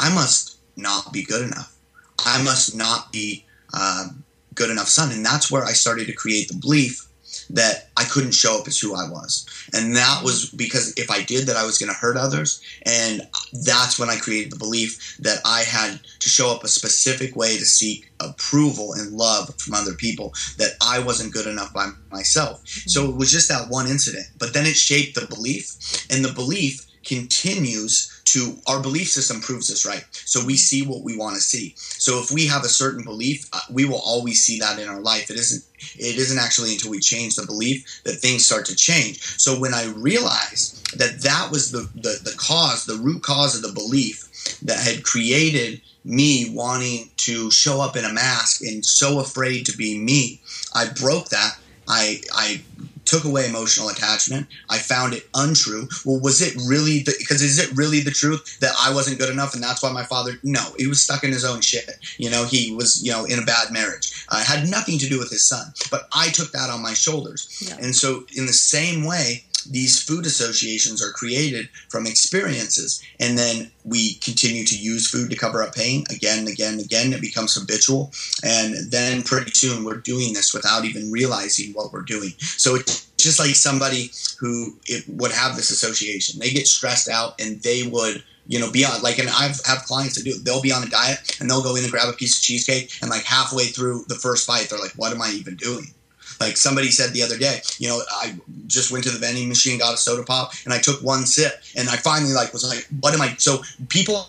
I 0.00 0.12
must 0.14 0.56
not 0.76 1.12
be 1.12 1.22
good 1.22 1.42
enough. 1.42 1.76
I 2.24 2.42
must 2.42 2.74
not 2.74 3.12
be 3.12 3.44
um, 3.74 4.24
good 4.54 4.70
enough 4.70 4.88
son. 4.88 5.12
And 5.12 5.24
that's 5.24 5.50
where 5.50 5.64
I 5.64 5.72
started 5.72 6.06
to 6.06 6.12
create 6.14 6.48
the 6.48 6.56
belief 6.56 7.06
that 7.50 7.90
I 7.96 8.04
couldn't 8.04 8.32
show 8.34 8.58
up 8.58 8.66
as 8.66 8.78
who 8.78 8.94
I 8.94 9.08
was. 9.08 9.46
And 9.74 9.94
that 9.96 10.22
was 10.24 10.50
because 10.50 10.94
if 10.96 11.10
I 11.10 11.22
did 11.22 11.46
that, 11.46 11.56
I 11.56 11.64
was 11.64 11.78
going 11.78 11.92
to 11.92 11.98
hurt 11.98 12.16
others. 12.16 12.62
And 12.82 13.28
that's 13.64 13.98
when 13.98 14.08
I 14.08 14.16
created 14.16 14.50
the 14.50 14.58
belief 14.58 15.16
that 15.20 15.38
I 15.44 15.62
had 15.62 16.00
to 16.20 16.28
show 16.28 16.50
up 16.50 16.64
a 16.64 16.68
specific 16.68 17.36
way 17.36 17.58
to 17.58 17.64
seek 17.64 18.10
approval 18.20 18.94
and 18.94 19.12
love 19.12 19.54
from 19.58 19.74
other 19.74 19.94
people, 19.94 20.32
that 20.56 20.72
I 20.80 20.98
wasn't 20.98 21.32
good 21.32 21.46
enough 21.46 21.72
by 21.74 21.90
myself. 22.10 22.66
So 22.66 23.08
it 23.10 23.16
was 23.16 23.30
just 23.30 23.48
that 23.48 23.68
one 23.68 23.86
incident. 23.86 24.26
But 24.38 24.54
then 24.54 24.66
it 24.66 24.76
shaped 24.76 25.14
the 25.14 25.26
belief, 25.26 26.06
and 26.10 26.24
the 26.24 26.32
belief 26.32 26.86
continues 27.04 28.19
to 28.32 28.56
our 28.66 28.80
belief 28.80 29.08
system 29.08 29.40
proves 29.40 29.70
us 29.70 29.84
right. 29.84 30.04
So 30.12 30.44
we 30.44 30.56
see 30.56 30.86
what 30.86 31.02
we 31.02 31.16
want 31.16 31.34
to 31.34 31.40
see. 31.40 31.74
So 31.76 32.20
if 32.20 32.30
we 32.30 32.46
have 32.46 32.64
a 32.64 32.68
certain 32.68 33.02
belief, 33.02 33.48
uh, 33.52 33.60
we 33.72 33.84
will 33.84 34.00
always 34.04 34.44
see 34.44 34.60
that 34.60 34.78
in 34.78 34.88
our 34.88 35.00
life. 35.00 35.30
It 35.30 35.36
isn't 35.36 35.64
it 35.96 36.16
isn't 36.16 36.38
actually 36.38 36.72
until 36.74 36.90
we 36.90 37.00
change 37.00 37.34
the 37.34 37.46
belief 37.46 38.02
that 38.04 38.16
things 38.16 38.46
start 38.46 38.66
to 38.66 38.76
change. 38.76 39.20
So 39.40 39.58
when 39.58 39.74
I 39.74 39.86
realized 39.96 40.98
that 40.98 41.22
that 41.22 41.50
was 41.50 41.72
the 41.72 41.88
the, 41.94 42.20
the 42.22 42.34
cause, 42.36 42.84
the 42.84 43.02
root 43.02 43.22
cause 43.22 43.56
of 43.56 43.62
the 43.62 43.72
belief 43.72 44.28
that 44.62 44.78
had 44.78 45.02
created 45.02 45.80
me 46.04 46.50
wanting 46.54 47.10
to 47.16 47.50
show 47.50 47.80
up 47.80 47.96
in 47.96 48.04
a 48.04 48.12
mask 48.12 48.62
and 48.62 48.84
so 48.84 49.20
afraid 49.20 49.66
to 49.66 49.76
be 49.76 49.98
me, 49.98 50.40
I 50.74 50.88
broke 51.00 51.28
that. 51.30 51.58
I 51.88 52.20
I 52.32 52.62
took 53.10 53.24
away 53.24 53.44
emotional 53.44 53.88
attachment. 53.88 54.46
I 54.68 54.78
found 54.78 55.14
it 55.14 55.28
untrue. 55.34 55.88
Well, 56.04 56.20
was 56.20 56.40
it 56.40 56.54
really 56.64 57.00
the, 57.00 57.12
because 57.18 57.42
is 57.42 57.58
it 57.58 57.76
really 57.76 57.98
the 57.98 58.12
truth 58.12 58.60
that 58.60 58.72
I 58.80 58.94
wasn't 58.94 59.18
good 59.18 59.30
enough 59.30 59.54
and 59.54 59.62
that's 59.62 59.82
why 59.82 59.90
my 59.90 60.04
father, 60.04 60.38
no, 60.44 60.64
he 60.78 60.86
was 60.86 61.02
stuck 61.02 61.24
in 61.24 61.32
his 61.32 61.44
own 61.44 61.60
shit. 61.60 61.90
You 62.18 62.30
know, 62.30 62.44
he 62.44 62.72
was, 62.72 63.02
you 63.02 63.10
know, 63.10 63.24
in 63.24 63.40
a 63.40 63.44
bad 63.44 63.72
marriage. 63.72 64.24
Uh, 64.28 64.44
had 64.44 64.70
nothing 64.70 64.96
to 64.98 65.08
do 65.08 65.18
with 65.18 65.28
his 65.28 65.44
son, 65.44 65.72
but 65.90 66.08
I 66.14 66.28
took 66.28 66.52
that 66.52 66.70
on 66.70 66.82
my 66.82 66.94
shoulders. 66.94 67.48
Yeah. 67.66 67.84
And 67.84 67.96
so 67.96 68.24
in 68.36 68.46
the 68.46 68.52
same 68.52 69.04
way, 69.04 69.44
these 69.64 70.02
food 70.02 70.26
associations 70.26 71.02
are 71.02 71.12
created 71.12 71.68
from 71.88 72.06
experiences 72.06 73.02
and 73.18 73.38
then 73.38 73.70
we 73.84 74.14
continue 74.14 74.64
to 74.64 74.76
use 74.76 75.10
food 75.10 75.30
to 75.30 75.36
cover 75.36 75.62
up 75.62 75.74
pain 75.74 76.04
again 76.10 76.40
and 76.40 76.48
again 76.48 76.74
and 76.74 76.84
again 76.84 77.12
it 77.12 77.20
becomes 77.20 77.54
habitual 77.54 78.10
and 78.44 78.90
then 78.90 79.22
pretty 79.22 79.50
soon 79.50 79.84
we're 79.84 79.96
doing 79.96 80.32
this 80.32 80.54
without 80.54 80.84
even 80.84 81.10
realizing 81.10 81.72
what 81.72 81.92
we're 81.92 82.02
doing 82.02 82.30
so 82.38 82.74
it's 82.74 83.06
just 83.16 83.38
like 83.38 83.54
somebody 83.54 84.10
who 84.38 84.74
would 85.08 85.32
have 85.32 85.56
this 85.56 85.70
association 85.70 86.38
they 86.38 86.50
get 86.50 86.66
stressed 86.66 87.08
out 87.08 87.40
and 87.40 87.62
they 87.62 87.86
would 87.86 88.22
you 88.50 88.58
know, 88.58 88.68
be 88.72 88.84
on 88.84 89.00
like, 89.00 89.20
and 89.20 89.28
I've 89.28 89.60
have 89.64 89.84
clients 89.84 90.16
that 90.16 90.24
do. 90.24 90.36
They'll 90.36 90.60
be 90.60 90.72
on 90.72 90.82
a 90.82 90.88
diet 90.88 91.36
and 91.40 91.48
they'll 91.48 91.62
go 91.62 91.76
in 91.76 91.84
and 91.84 91.92
grab 91.92 92.08
a 92.08 92.12
piece 92.12 92.36
of 92.36 92.42
cheesecake, 92.42 92.92
and 93.00 93.08
like 93.08 93.22
halfway 93.22 93.66
through 93.66 94.06
the 94.08 94.16
first 94.16 94.44
bite, 94.48 94.68
they're 94.68 94.78
like, 94.78 94.94
"What 94.96 95.12
am 95.12 95.22
I 95.22 95.30
even 95.30 95.54
doing?" 95.54 95.94
Like 96.40 96.56
somebody 96.56 96.90
said 96.90 97.12
the 97.12 97.22
other 97.22 97.38
day, 97.38 97.60
you 97.78 97.88
know, 97.88 98.02
I 98.10 98.34
just 98.70 98.90
went 98.90 99.04
to 99.04 99.10
the 99.10 99.18
vending 99.18 99.48
machine, 99.48 99.78
got 99.78 99.94
a 99.94 99.98
soda 99.98 100.22
pop, 100.22 100.52
and 100.64 100.72
I 100.72 100.78
took 100.78 101.02
one 101.02 101.26
sip, 101.26 101.60
and 101.76 101.88
I 101.88 101.96
finally 101.96 102.32
like 102.32 102.52
was 102.52 102.64
like, 102.64 102.86
what 103.00 103.12
am 103.14 103.20
I? 103.20 103.34
So 103.36 103.62
people 103.88 104.28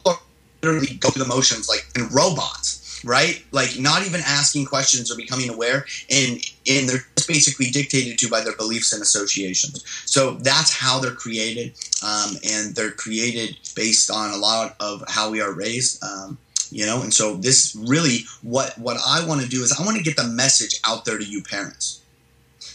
literally 0.62 0.96
go 1.00 1.10
through 1.10 1.24
the 1.24 1.30
motions 1.30 1.70
like 1.70 1.86
in 1.96 2.08
robots 2.10 2.82
right? 3.04 3.44
Like 3.52 3.80
not 3.80 4.06
even 4.06 4.22
asking 4.26 4.66
questions 4.66 5.12
or 5.12 5.18
becoming 5.18 5.50
aware, 5.50 5.86
and 6.10 6.40
and 6.70 6.88
they're 6.88 7.06
just 7.16 7.28
basically 7.28 7.68
dictated 7.68 8.18
to 8.20 8.30
by 8.30 8.42
their 8.42 8.56
beliefs 8.56 8.94
and 8.94 9.02
associations. 9.02 9.84
So 10.06 10.36
that's 10.36 10.72
how 10.72 11.00
they're 11.00 11.12
created, 11.12 11.74
um, 12.04 12.38
and 12.50 12.76
they're 12.76 12.92
created 12.92 13.58
based 13.76 14.12
on 14.12 14.32
a 14.32 14.38
lot 14.38 14.76
of 14.80 15.04
how 15.08 15.32
we 15.32 15.42
are 15.42 15.54
raised. 15.54 16.04
Um, 16.04 16.38
you 16.70 16.86
know, 16.86 17.02
and 17.02 17.14
so 17.14 17.36
this 17.36 17.76
really 17.76 18.20
what 18.42 18.78
what 18.78 18.98
I 19.06 19.26
want 19.26 19.42
to 19.42 19.48
do 19.48 19.62
is 19.64 19.78
I 19.78 19.84
want 19.84 19.98
to 19.98 20.04
get 20.04 20.16
the 20.16 20.28
message 20.28 20.80
out 20.86 21.06
there 21.06 21.18
to 21.18 21.26
you 21.26 21.44
parents 21.44 22.01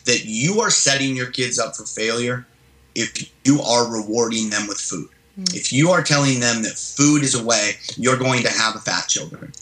that 0.07 0.25
you 0.25 0.61
are 0.61 0.71
setting 0.71 1.15
your 1.15 1.31
kids 1.31 1.59
up 1.59 1.77
for 1.77 1.85
failure 1.85 2.47
if 2.95 3.31
you 3.45 3.61
are 3.61 3.91
rewarding 3.93 4.51
them 4.51 4.67
with 4.67 4.79
food. 4.79 5.09
Mm. 5.39 5.55
If 5.55 5.73
you 5.73 5.91
are 5.91 6.03
telling 6.03 6.41
them 6.41 6.63
that 6.63 6.79
food 6.79 7.23
is 7.23 7.35
a 7.35 7.45
way, 7.45 7.73
you're 7.97 8.17
going 8.17 8.43
to 8.43 8.51
have 8.51 8.75
a 8.75 8.79
fat 8.79 9.07
children. 9.09 9.53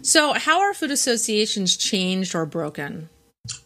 So, 0.00 0.32
how 0.32 0.60
are 0.60 0.74
food 0.74 0.90
associations 0.90 1.76
changed 1.76 2.34
or 2.34 2.46
broken? 2.46 3.08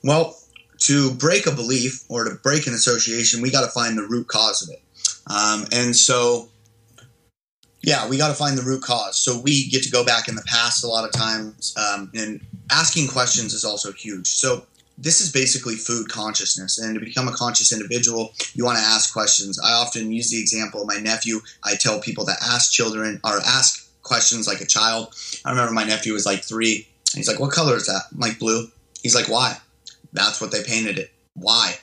Well, 0.02 0.36
to 0.78 1.12
break 1.12 1.46
a 1.46 1.52
belief 1.52 2.04
or 2.08 2.24
to 2.24 2.34
break 2.42 2.66
an 2.66 2.74
association, 2.74 3.40
we 3.40 3.50
got 3.50 3.64
to 3.64 3.70
find 3.70 3.96
the 3.96 4.02
root 4.02 4.28
cause 4.28 4.62
of 4.62 4.74
it. 4.74 4.82
Um, 5.28 5.66
and 5.72 5.94
so, 5.94 6.48
yeah, 7.82 8.08
we 8.08 8.18
got 8.18 8.28
to 8.28 8.34
find 8.34 8.58
the 8.58 8.62
root 8.62 8.82
cause. 8.82 9.18
So 9.18 9.40
we 9.40 9.68
get 9.68 9.82
to 9.84 9.90
go 9.90 10.04
back 10.04 10.28
in 10.28 10.34
the 10.34 10.44
past 10.46 10.84
a 10.84 10.88
lot 10.88 11.04
of 11.04 11.12
times, 11.12 11.74
um, 11.76 12.10
and 12.14 12.40
asking 12.70 13.08
questions 13.08 13.54
is 13.54 13.64
also 13.64 13.92
huge. 13.92 14.26
So 14.26 14.66
this 14.98 15.20
is 15.20 15.30
basically 15.30 15.74
food 15.74 16.08
consciousness. 16.08 16.78
And 16.78 16.94
to 16.94 17.04
become 17.04 17.28
a 17.28 17.32
conscious 17.32 17.72
individual, 17.72 18.32
you 18.54 18.64
want 18.64 18.78
to 18.78 18.84
ask 18.84 19.12
questions. 19.12 19.58
I 19.62 19.72
often 19.72 20.12
use 20.12 20.30
the 20.30 20.40
example 20.40 20.82
of 20.82 20.88
my 20.88 20.98
nephew. 20.98 21.40
I 21.64 21.74
tell 21.74 22.00
people 22.00 22.24
to 22.26 22.32
ask 22.42 22.72
children 22.72 23.20
or 23.24 23.38
ask 23.38 23.90
questions 24.02 24.46
like 24.46 24.60
a 24.60 24.66
child. 24.66 25.14
I 25.44 25.50
remember 25.50 25.72
my 25.72 25.84
nephew 25.84 26.12
was 26.12 26.26
like 26.26 26.42
three. 26.42 26.88
And 27.12 27.18
he's 27.18 27.28
like, 27.28 27.40
What 27.40 27.52
color 27.52 27.76
is 27.76 27.86
that? 27.86 28.02
I'm 28.12 28.20
like, 28.20 28.38
Blue. 28.38 28.68
He's 29.02 29.14
like, 29.14 29.28
Why? 29.28 29.58
That's 30.12 30.40
what 30.40 30.50
they 30.50 30.62
painted 30.62 30.98
it. 30.98 31.12
Why? 31.34 31.74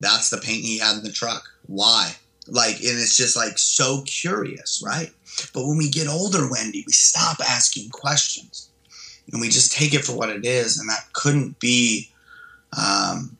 That's 0.00 0.30
the 0.30 0.38
paint 0.38 0.64
he 0.64 0.78
had 0.78 0.96
in 0.96 1.04
the 1.04 1.12
truck. 1.12 1.44
Why? 1.66 2.14
Like, 2.48 2.76
and 2.76 2.98
it's 2.98 3.16
just 3.16 3.36
like 3.36 3.58
so 3.58 4.02
curious, 4.04 4.82
right? 4.84 5.10
But 5.54 5.66
when 5.66 5.76
we 5.76 5.88
get 5.88 6.08
older, 6.08 6.50
Wendy, 6.50 6.82
we 6.86 6.92
stop 6.92 7.38
asking 7.40 7.90
questions 7.90 8.70
and 9.30 9.40
we 9.40 9.48
just 9.48 9.72
take 9.72 9.94
it 9.94 10.04
for 10.04 10.16
what 10.16 10.30
it 10.30 10.44
is. 10.44 10.78
And 10.78 10.88
that 10.88 11.12
couldn't 11.12 11.60
be 11.60 12.11
um, 12.76 13.36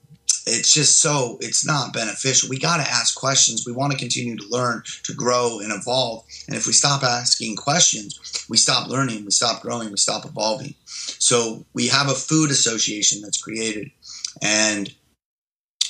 it's 0.47 0.75
just 0.75 1.01
so 1.01 1.39
it's 1.41 1.65
not 1.65 1.93
beneficial. 1.93 2.49
We 2.49 2.59
got 2.59 2.79
to 2.79 2.91
ask 2.91 3.15
questions. 3.15 3.65
We 3.67 3.73
want 3.73 3.93
to 3.93 3.99
continue 3.99 4.37
to 4.37 4.49
learn, 4.51 4.83
to 5.05 5.15
grow, 5.15 5.61
and 5.61 5.73
evolve. 5.73 6.25
And 6.49 6.57
if 6.57 6.67
we 6.67 6.73
stop 6.73 7.03
asking 7.03 7.57
questions, 7.57 8.47
we 8.49 8.57
stop 8.57 8.89
learning, 8.89 9.25
we 9.25 9.31
stop 9.31 9.63
growing, 9.63 9.91
we 9.91 9.97
stop 9.97 10.25
evolving. 10.25 10.75
So 10.85 11.65
we 11.75 11.87
have 11.89 12.09
a 12.09 12.15
food 12.15 12.51
association 12.51 13.23
that's 13.23 13.41
created, 13.41 13.91
and 14.43 14.93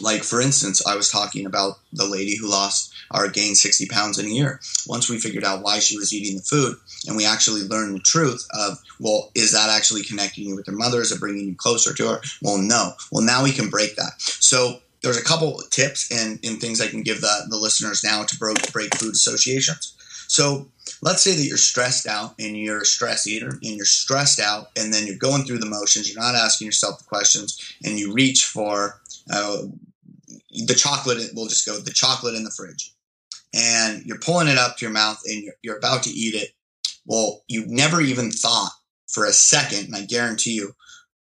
like 0.02 0.24
for 0.24 0.40
instance, 0.40 0.84
I 0.86 0.96
was 0.96 1.10
talking 1.10 1.46
about 1.46 1.78
the 1.92 2.06
lady 2.06 2.36
who 2.36 2.50
lost 2.50 2.92
or 3.14 3.28
gained 3.28 3.56
60 3.56 3.86
pounds 3.86 4.18
in 4.18 4.26
a 4.26 4.30
year. 4.30 4.60
Once 4.86 5.08
we 5.08 5.18
figured 5.18 5.44
out 5.44 5.62
why 5.62 5.78
she 5.78 5.96
was 5.96 6.12
eating 6.12 6.36
the 6.36 6.42
food, 6.42 6.76
and 7.06 7.16
we 7.16 7.26
actually 7.26 7.62
learned 7.62 7.94
the 7.94 8.00
truth 8.00 8.46
of, 8.52 8.78
well, 9.00 9.30
is 9.34 9.52
that 9.52 9.70
actually 9.70 10.02
connecting 10.02 10.44
you 10.44 10.56
with 10.56 10.66
your 10.66 10.76
mother? 10.76 11.00
Is 11.00 11.12
it 11.12 11.20
bringing 11.20 11.48
you 11.48 11.54
closer 11.54 11.92
to 11.94 12.08
her? 12.08 12.20
Well, 12.40 12.58
no. 12.58 12.92
Well, 13.10 13.24
now 13.24 13.42
we 13.42 13.52
can 13.52 13.68
break 13.68 13.96
that. 13.96 14.12
So 14.18 14.80
there's 15.02 15.18
a 15.18 15.24
couple 15.24 15.58
tips 15.70 16.10
and, 16.10 16.38
and 16.44 16.60
things 16.60 16.80
I 16.80 16.88
can 16.88 17.02
give 17.02 17.20
the, 17.20 17.46
the 17.48 17.56
listeners 17.56 18.04
now 18.04 18.24
to 18.24 18.38
break, 18.38 18.72
break 18.72 18.94
food 18.96 19.12
associations. 19.12 19.94
So 20.28 20.68
let's 21.02 21.22
say 21.22 21.34
that 21.34 21.42
you're 21.42 21.58
stressed 21.58 22.06
out 22.06 22.34
and 22.38 22.56
you're 22.56 22.82
a 22.82 22.86
stress 22.86 23.26
eater 23.26 23.48
and 23.48 23.76
you're 23.76 23.84
stressed 23.84 24.40
out 24.40 24.68
and 24.78 24.94
then 24.94 25.06
you're 25.06 25.16
going 25.16 25.42
through 25.42 25.58
the 25.58 25.66
motions, 25.66 26.10
you're 26.10 26.22
not 26.22 26.34
asking 26.34 26.66
yourself 26.66 26.98
the 26.98 27.04
questions, 27.04 27.74
and 27.84 27.98
you 27.98 28.14
reach 28.14 28.44
for 28.44 29.00
uh, 29.30 29.58
the 30.52 30.74
chocolate, 30.74 31.18
we'll 31.34 31.48
just 31.48 31.66
go 31.66 31.78
the 31.78 31.90
chocolate 31.90 32.34
in 32.34 32.44
the 32.44 32.50
fridge. 32.50 32.94
And 33.54 34.04
you're 34.04 34.18
pulling 34.18 34.48
it 34.48 34.58
up 34.58 34.76
to 34.76 34.84
your 34.84 34.92
mouth 34.92 35.20
and 35.26 35.42
you're, 35.42 35.54
you're 35.62 35.78
about 35.78 36.02
to 36.04 36.10
eat 36.10 36.34
it. 36.34 36.50
Well, 37.06 37.42
you 37.48 37.64
never 37.66 38.00
even 38.00 38.30
thought 38.30 38.72
for 39.08 39.24
a 39.24 39.32
second, 39.32 39.86
and 39.86 39.96
I 39.96 40.04
guarantee 40.06 40.52
you, 40.52 40.74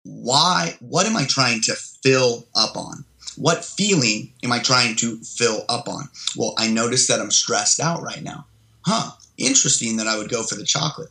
why, 0.02 0.76
what 0.80 1.06
am 1.06 1.16
I 1.16 1.24
trying 1.24 1.60
to 1.62 1.74
fill 2.02 2.46
up 2.54 2.76
on? 2.76 3.04
What 3.36 3.64
feeling 3.64 4.32
am 4.42 4.52
I 4.52 4.58
trying 4.58 4.96
to 4.96 5.18
fill 5.20 5.64
up 5.68 5.88
on? 5.88 6.08
Well, 6.36 6.54
I 6.58 6.68
noticed 6.68 7.08
that 7.08 7.20
I'm 7.20 7.30
stressed 7.30 7.80
out 7.80 8.02
right 8.02 8.22
now. 8.22 8.46
Huh, 8.84 9.12
interesting 9.36 9.96
that 9.96 10.06
I 10.06 10.18
would 10.18 10.28
go 10.28 10.42
for 10.42 10.56
the 10.56 10.64
chocolate. 10.64 11.10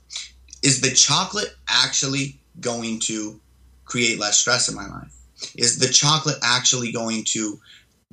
Is 0.62 0.82
the 0.82 0.92
chocolate 0.92 1.56
actually 1.70 2.40
going 2.60 3.00
to 3.02 3.40
create 3.86 4.20
less 4.20 4.38
stress 4.38 4.68
in 4.68 4.76
my 4.76 4.88
life? 4.88 5.14
Is 5.56 5.80
the 5.80 5.88
chocolate 5.88 6.38
actually 6.44 6.92
going 6.92 7.24
to 7.30 7.60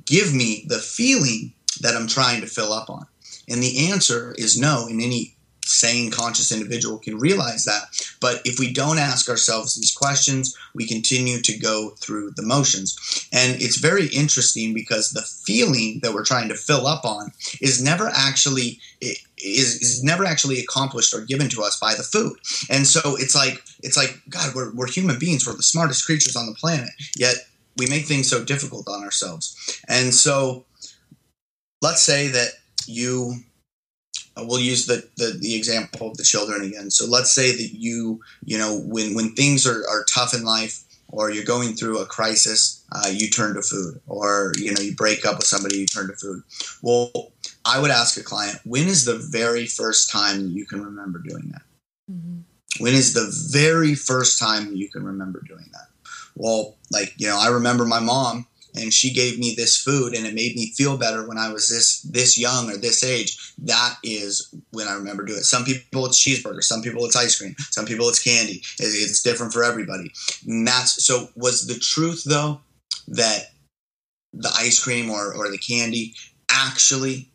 give 0.05 0.33
me 0.33 0.65
the 0.67 0.79
feeling 0.79 1.53
that 1.81 1.95
I'm 1.95 2.07
trying 2.07 2.41
to 2.41 2.47
fill 2.47 2.73
up 2.73 2.89
on? 2.89 3.05
And 3.47 3.61
the 3.61 3.89
answer 3.91 4.33
is 4.37 4.59
no 4.59 4.87
in 4.87 5.01
any 5.01 5.35
sane, 5.65 6.11
conscious 6.11 6.51
individual 6.51 6.97
can 6.97 7.17
realize 7.17 7.65
that. 7.65 7.83
But 8.21 8.41
if 8.45 8.59
we 8.59 8.71
don't 8.71 8.99
ask 8.99 9.29
ourselves 9.29 9.75
these 9.75 9.93
questions, 9.93 10.55
we 10.73 10.87
continue 10.87 11.41
to 11.41 11.57
go 11.57 11.91
through 11.99 12.31
the 12.31 12.43
motions. 12.43 13.27
And 13.33 13.61
it's 13.61 13.77
very 13.77 14.07
interesting 14.07 14.73
because 14.73 15.11
the 15.11 15.21
feeling 15.21 15.99
that 16.03 16.13
we're 16.13 16.25
trying 16.25 16.49
to 16.49 16.55
fill 16.55 16.87
up 16.87 17.03
on 17.03 17.31
is 17.61 17.81
never 17.81 18.09
actually 18.13 18.79
is, 19.01 19.81
is 19.81 20.03
never 20.03 20.25
actually 20.25 20.59
accomplished 20.59 21.13
or 21.13 21.21
given 21.21 21.49
to 21.49 21.61
us 21.61 21.79
by 21.79 21.93
the 21.95 22.03
food. 22.03 22.37
And 22.69 22.87
so 22.87 23.15
it's 23.17 23.35
like 23.35 23.61
it's 23.81 23.97
like 23.97 24.21
God, 24.29 24.55
we're, 24.55 24.73
we're 24.73 24.87
human 24.87 25.19
beings, 25.19 25.45
we're 25.45 25.55
the 25.55 25.63
smartest 25.63 26.05
creatures 26.05 26.35
on 26.35 26.45
the 26.45 26.53
planet, 26.53 26.89
yet 27.17 27.35
we 27.77 27.87
make 27.87 28.05
things 28.05 28.29
so 28.29 28.43
difficult 28.43 28.87
on 28.87 29.03
ourselves. 29.03 29.81
And 29.87 30.13
so 30.13 30.65
let's 31.81 32.01
say 32.01 32.27
that 32.29 32.49
you 32.87 33.35
we'll 34.37 34.59
use 34.59 34.85
the, 34.85 35.07
the, 35.17 35.37
the 35.39 35.55
example 35.55 36.11
of 36.11 36.17
the 36.17 36.23
children 36.23 36.61
again. 36.63 36.91
So 36.91 37.07
let's 37.07 37.31
say 37.31 37.51
that 37.51 37.69
you, 37.73 38.21
you 38.43 38.57
know, 38.57 38.79
when, 38.79 39.15
when 39.15 39.33
things 39.33 39.65
are, 39.65 39.87
are 39.87 40.05
tough 40.13 40.33
in 40.33 40.43
life 40.43 40.83
or 41.07 41.31
you're 41.31 41.45
going 41.45 41.75
through 41.75 41.99
a 41.99 42.05
crisis, 42.05 42.83
uh, 42.91 43.09
you 43.09 43.29
turn 43.29 43.55
to 43.55 43.61
food 43.61 44.01
or, 44.07 44.51
you 44.57 44.73
know, 44.73 44.81
you 44.81 44.93
break 44.95 45.25
up 45.25 45.37
with 45.37 45.47
somebody, 45.47 45.77
you 45.77 45.85
turn 45.85 46.07
to 46.07 46.15
food. 46.15 46.43
Well, 46.81 47.31
I 47.63 47.79
would 47.79 47.91
ask 47.91 48.19
a 48.19 48.23
client, 48.23 48.59
when 48.65 48.87
is 48.87 49.05
the 49.05 49.17
very 49.17 49.65
first 49.65 50.11
time 50.11 50.49
you 50.49 50.65
can 50.65 50.83
remember 50.83 51.19
doing 51.25 51.51
that? 51.53 51.61
Mm-hmm. 52.11 52.83
When 52.83 52.93
is 52.93 53.13
the 53.13 53.31
very 53.57 53.95
first 53.95 54.37
time 54.37 54.75
you 54.75 54.89
can 54.89 55.05
remember 55.05 55.41
doing 55.47 55.65
that? 55.71 55.87
Well, 56.35 56.75
like, 56.91 57.13
you 57.17 57.27
know, 57.27 57.39
I 57.39 57.49
remember 57.49 57.85
my 57.85 57.99
mom 57.99 58.47
and 58.75 58.93
she 58.93 59.13
gave 59.13 59.39
me 59.39 59.53
this 59.55 59.81
food 59.81 60.13
and 60.13 60.25
it 60.25 60.33
made 60.33 60.55
me 60.55 60.73
feel 60.75 60.97
better 60.97 61.27
when 61.27 61.37
I 61.37 61.51
was 61.51 61.69
this 61.69 62.01
this 62.01 62.37
young 62.37 62.69
or 62.69 62.77
this 62.77 63.03
age. 63.03 63.53
That 63.59 63.95
is 64.03 64.53
when 64.71 64.87
I 64.87 64.93
remember 64.93 65.23
doing 65.23 65.39
it. 65.39 65.45
Some 65.45 65.63
people 65.63 66.05
it's 66.05 66.21
cheeseburger, 66.23 66.63
some 66.63 66.81
people 66.81 67.05
it's 67.05 67.15
ice 67.15 67.37
cream, 67.39 67.55
some 67.71 67.85
people 67.85 68.09
it's 68.09 68.21
candy. 68.21 68.61
It's 68.79 69.21
different 69.23 69.53
for 69.53 69.63
everybody. 69.63 70.11
And 70.45 70.67
that's 70.67 71.05
so. 71.05 71.29
Was 71.35 71.67
the 71.67 71.79
truth 71.79 72.23
though 72.25 72.61
that 73.07 73.51
the 74.33 74.51
ice 74.57 74.83
cream 74.83 75.09
or 75.09 75.33
or 75.33 75.49
the 75.49 75.57
candy 75.57 76.13
actually 76.51 77.29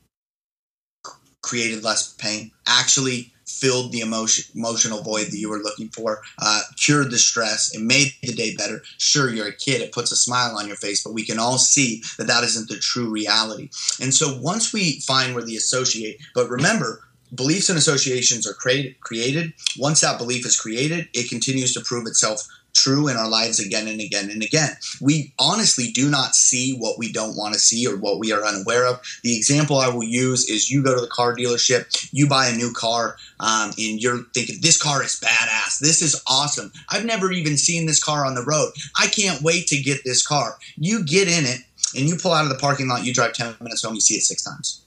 created 1.42 1.82
less 1.82 2.14
pain? 2.14 2.50
Actually 2.66 3.32
filled 3.61 3.92
the 3.92 4.01
emotion, 4.01 4.44
emotional 4.55 5.03
void 5.03 5.27
that 5.27 5.38
you 5.38 5.51
were 5.51 5.59
looking 5.59 5.88
for, 5.88 6.23
uh, 6.38 6.62
cured 6.77 7.11
the 7.11 7.18
stress, 7.18 7.75
and 7.75 7.87
made 7.87 8.12
the 8.23 8.33
day 8.33 8.55
better. 8.57 8.83
Sure, 8.99 9.31
you're 9.31 9.49
a 9.49 9.55
kid, 9.55 9.83
it 9.83 9.92
puts 9.92 10.12
a 10.12 10.16
smile 10.16 10.57
on 10.57 10.66
your 10.66 10.77
face, 10.77 11.03
but 11.05 11.12
we 11.12 11.25
can 11.25 11.38
all 11.38 11.59
see 11.59 12.03
that 12.18 12.27
that 12.27 12.44
isn't 12.44 12.68
the 12.68 12.79
true 12.79 13.11
reality. 13.11 13.68
And 14.01 14.14
so 14.14 14.38
once 14.40 14.73
we 14.73 15.01
find 15.01 15.35
where 15.35 15.44
the 15.44 15.57
associate, 15.57 16.18
but 16.35 16.49
remember, 16.49 17.03
beliefs 17.35 17.68
and 17.68 17.79
associations 17.79 18.46
are 18.46 18.55
created, 18.55 18.99
created. 19.01 19.53
Once 19.79 20.01
that 20.01 20.18
belief 20.18 20.44
is 20.44 20.59
created, 20.59 21.09
it 21.14 21.29
continues 21.29 21.73
to 21.75 21.81
prove 21.81 22.07
itself 22.07 22.46
true 22.72 23.09
in 23.09 23.16
our 23.16 23.28
lives 23.28 23.59
again 23.59 23.88
and 23.88 24.00
again 24.00 24.30
and 24.30 24.42
again. 24.42 24.70
We 25.00 25.33
honestly 25.38 25.90
do 25.92 26.11
not 26.11 26.35
see 26.35 26.76
what 26.76 26.98
we 26.98 27.12
don't 27.12 27.37
want 27.37 27.54
to 27.54 27.61
see 27.61 27.87
or 27.87 27.96
what 27.96 28.18
we 28.18 28.33
are 28.33 28.44
unaware 28.44 28.87
of. 28.87 29.00
The 29.22 29.37
example 29.37 29.78
I 29.78 29.88
will 29.88 30.04
use 30.04 30.48
is 30.48 30.70
you 30.70 30.83
go 30.83 30.94
to 30.94 31.00
the 31.00 31.06
car 31.06 31.35
dealership, 31.35 32.09
you 32.12 32.28
buy 32.28 32.48
a 32.48 32.56
new 32.56 32.72
car, 32.72 33.16
um, 33.40 33.70
and 33.78 34.00
you're 34.00 34.24
thinking, 34.35 34.56
this 34.61 34.80
car 34.80 35.02
is 35.02 35.20
badass. 35.20 35.78
This 35.78 36.02
is 36.02 36.22
awesome. 36.28 36.72
I've 36.90 37.04
never 37.04 37.33
even 37.33 37.56
seen 37.56 37.87
this 37.87 38.02
car 38.02 38.24
on 38.24 38.35
the 38.35 38.44
road. 38.44 38.72
I 38.98 39.06
can't 39.06 39.42
wait 39.42 39.66
to 39.68 39.80
get 39.80 40.04
this 40.04 40.26
car. 40.26 40.59
You 40.76 41.04
get 41.04 41.28
in 41.28 41.44
it 41.44 41.61
and 41.96 42.09
you 42.09 42.16
pull 42.16 42.33
out 42.33 42.44
of 42.44 42.50
the 42.50 42.59
parking 42.59 42.88
lot, 42.88 43.04
you 43.04 43.12
drive 43.12 43.33
10 43.33 43.56
minutes 43.61 43.85
home, 43.85 43.94
you 43.94 44.00
see 44.00 44.14
it 44.14 44.22
six 44.22 44.42
times. 44.42 44.83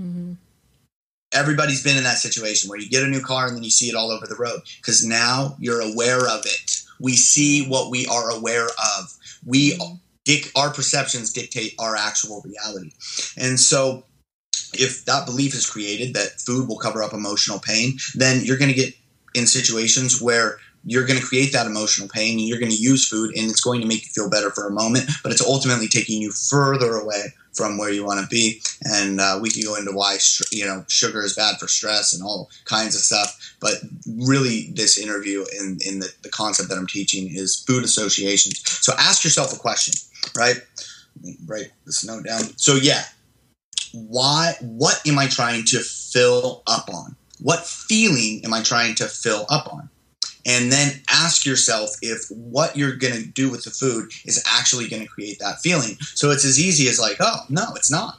Mm-hmm 0.00 0.34
everybody's 1.34 1.82
been 1.82 1.96
in 1.96 2.04
that 2.04 2.18
situation 2.18 2.70
where 2.70 2.78
you 2.78 2.88
get 2.88 3.02
a 3.02 3.08
new 3.08 3.20
car 3.20 3.46
and 3.46 3.56
then 3.56 3.64
you 3.64 3.70
see 3.70 3.88
it 3.88 3.94
all 3.94 4.10
over 4.10 4.26
the 4.26 4.36
road 4.36 4.60
because 4.76 5.04
now 5.04 5.56
you're 5.58 5.80
aware 5.80 6.28
of 6.28 6.46
it 6.46 6.73
we 7.00 7.14
see 7.14 7.66
what 7.66 7.90
we 7.90 8.06
are 8.06 8.30
aware 8.30 8.66
of. 8.66 9.16
We 9.44 9.72
mm-hmm. 9.72 10.58
our 10.58 10.72
perceptions 10.72 11.32
dictate 11.32 11.74
our 11.78 11.96
actual 11.96 12.42
reality. 12.42 12.92
And 13.36 13.58
so 13.58 14.04
if 14.72 15.04
that 15.04 15.26
belief 15.26 15.54
is 15.54 15.68
created 15.68 16.14
that 16.14 16.40
food 16.40 16.68
will 16.68 16.78
cover 16.78 17.02
up 17.02 17.12
emotional 17.12 17.58
pain, 17.58 17.98
then 18.14 18.44
you're 18.44 18.58
going 18.58 18.72
to 18.72 18.76
get 18.76 18.94
in 19.34 19.46
situations 19.46 20.20
where 20.20 20.58
you're 20.84 21.06
going 21.06 21.18
to 21.18 21.26
create 21.26 21.52
that 21.52 21.66
emotional 21.66 22.08
pain 22.08 22.38
and 22.38 22.46
you're 22.46 22.58
going 22.58 22.70
to 22.70 22.76
use 22.76 23.08
food 23.08 23.36
and 23.36 23.50
it's 23.50 23.60
going 23.60 23.80
to 23.80 23.86
make 23.86 24.02
you 24.02 24.10
feel 24.12 24.30
better 24.30 24.50
for 24.50 24.66
a 24.66 24.72
moment, 24.72 25.08
but 25.22 25.32
it's 25.32 25.44
ultimately 25.44 25.88
taking 25.88 26.20
you 26.20 26.30
further 26.30 26.96
away 26.96 27.32
from 27.54 27.78
where 27.78 27.90
you 27.90 28.04
want 28.04 28.20
to 28.20 28.26
be. 28.26 28.60
And 28.82 29.20
uh, 29.20 29.38
we 29.40 29.50
can 29.50 29.62
go 29.62 29.76
into 29.76 29.92
why 29.92 30.18
you 30.50 30.64
know 30.64 30.84
sugar 30.88 31.22
is 31.22 31.34
bad 31.34 31.56
for 31.58 31.68
stress 31.68 32.12
and 32.12 32.22
all 32.22 32.50
kinds 32.64 32.94
of 32.94 33.00
stuff. 33.00 33.56
But 33.60 33.74
really, 34.06 34.70
this 34.74 34.98
interview 34.98 35.44
and 35.58 35.80
in, 35.82 35.94
in 35.94 35.98
the, 36.00 36.12
the 36.22 36.30
concept 36.30 36.68
that 36.68 36.78
I'm 36.78 36.86
teaching 36.86 37.28
is 37.34 37.64
food 37.66 37.84
associations. 37.84 38.62
So 38.84 38.92
ask 38.98 39.24
yourself 39.24 39.54
a 39.54 39.58
question, 39.58 39.94
right? 40.36 40.56
Let 41.16 41.24
me 41.24 41.36
write 41.46 41.70
this 41.86 42.04
note 42.04 42.24
down. 42.24 42.42
So 42.56 42.74
yeah, 42.74 43.04
why 43.92 44.54
what 44.60 45.00
am 45.06 45.18
I 45.18 45.26
trying 45.26 45.64
to 45.66 45.78
fill 45.78 46.62
up 46.66 46.88
on? 46.92 47.16
What 47.40 47.66
feeling 47.66 48.42
am 48.44 48.54
I 48.54 48.62
trying 48.62 48.94
to 48.96 49.06
fill 49.06 49.46
up 49.48 49.72
on? 49.72 49.88
And 50.46 50.70
then 50.70 51.00
ask 51.10 51.46
yourself 51.46 51.90
if 52.02 52.28
what 52.30 52.76
you're 52.76 52.96
going 52.96 53.14
to 53.14 53.26
do 53.26 53.50
with 53.50 53.64
the 53.64 53.70
food 53.70 54.10
is 54.24 54.42
actually 54.46 54.88
going 54.88 55.02
to 55.02 55.08
create 55.08 55.38
that 55.38 55.60
feeling. 55.60 55.96
So 56.00 56.30
it's 56.30 56.44
as 56.44 56.60
easy 56.60 56.88
as 56.88 56.98
like, 56.98 57.16
oh, 57.20 57.40
no, 57.48 57.64
it's 57.76 57.90
not. 57.90 58.18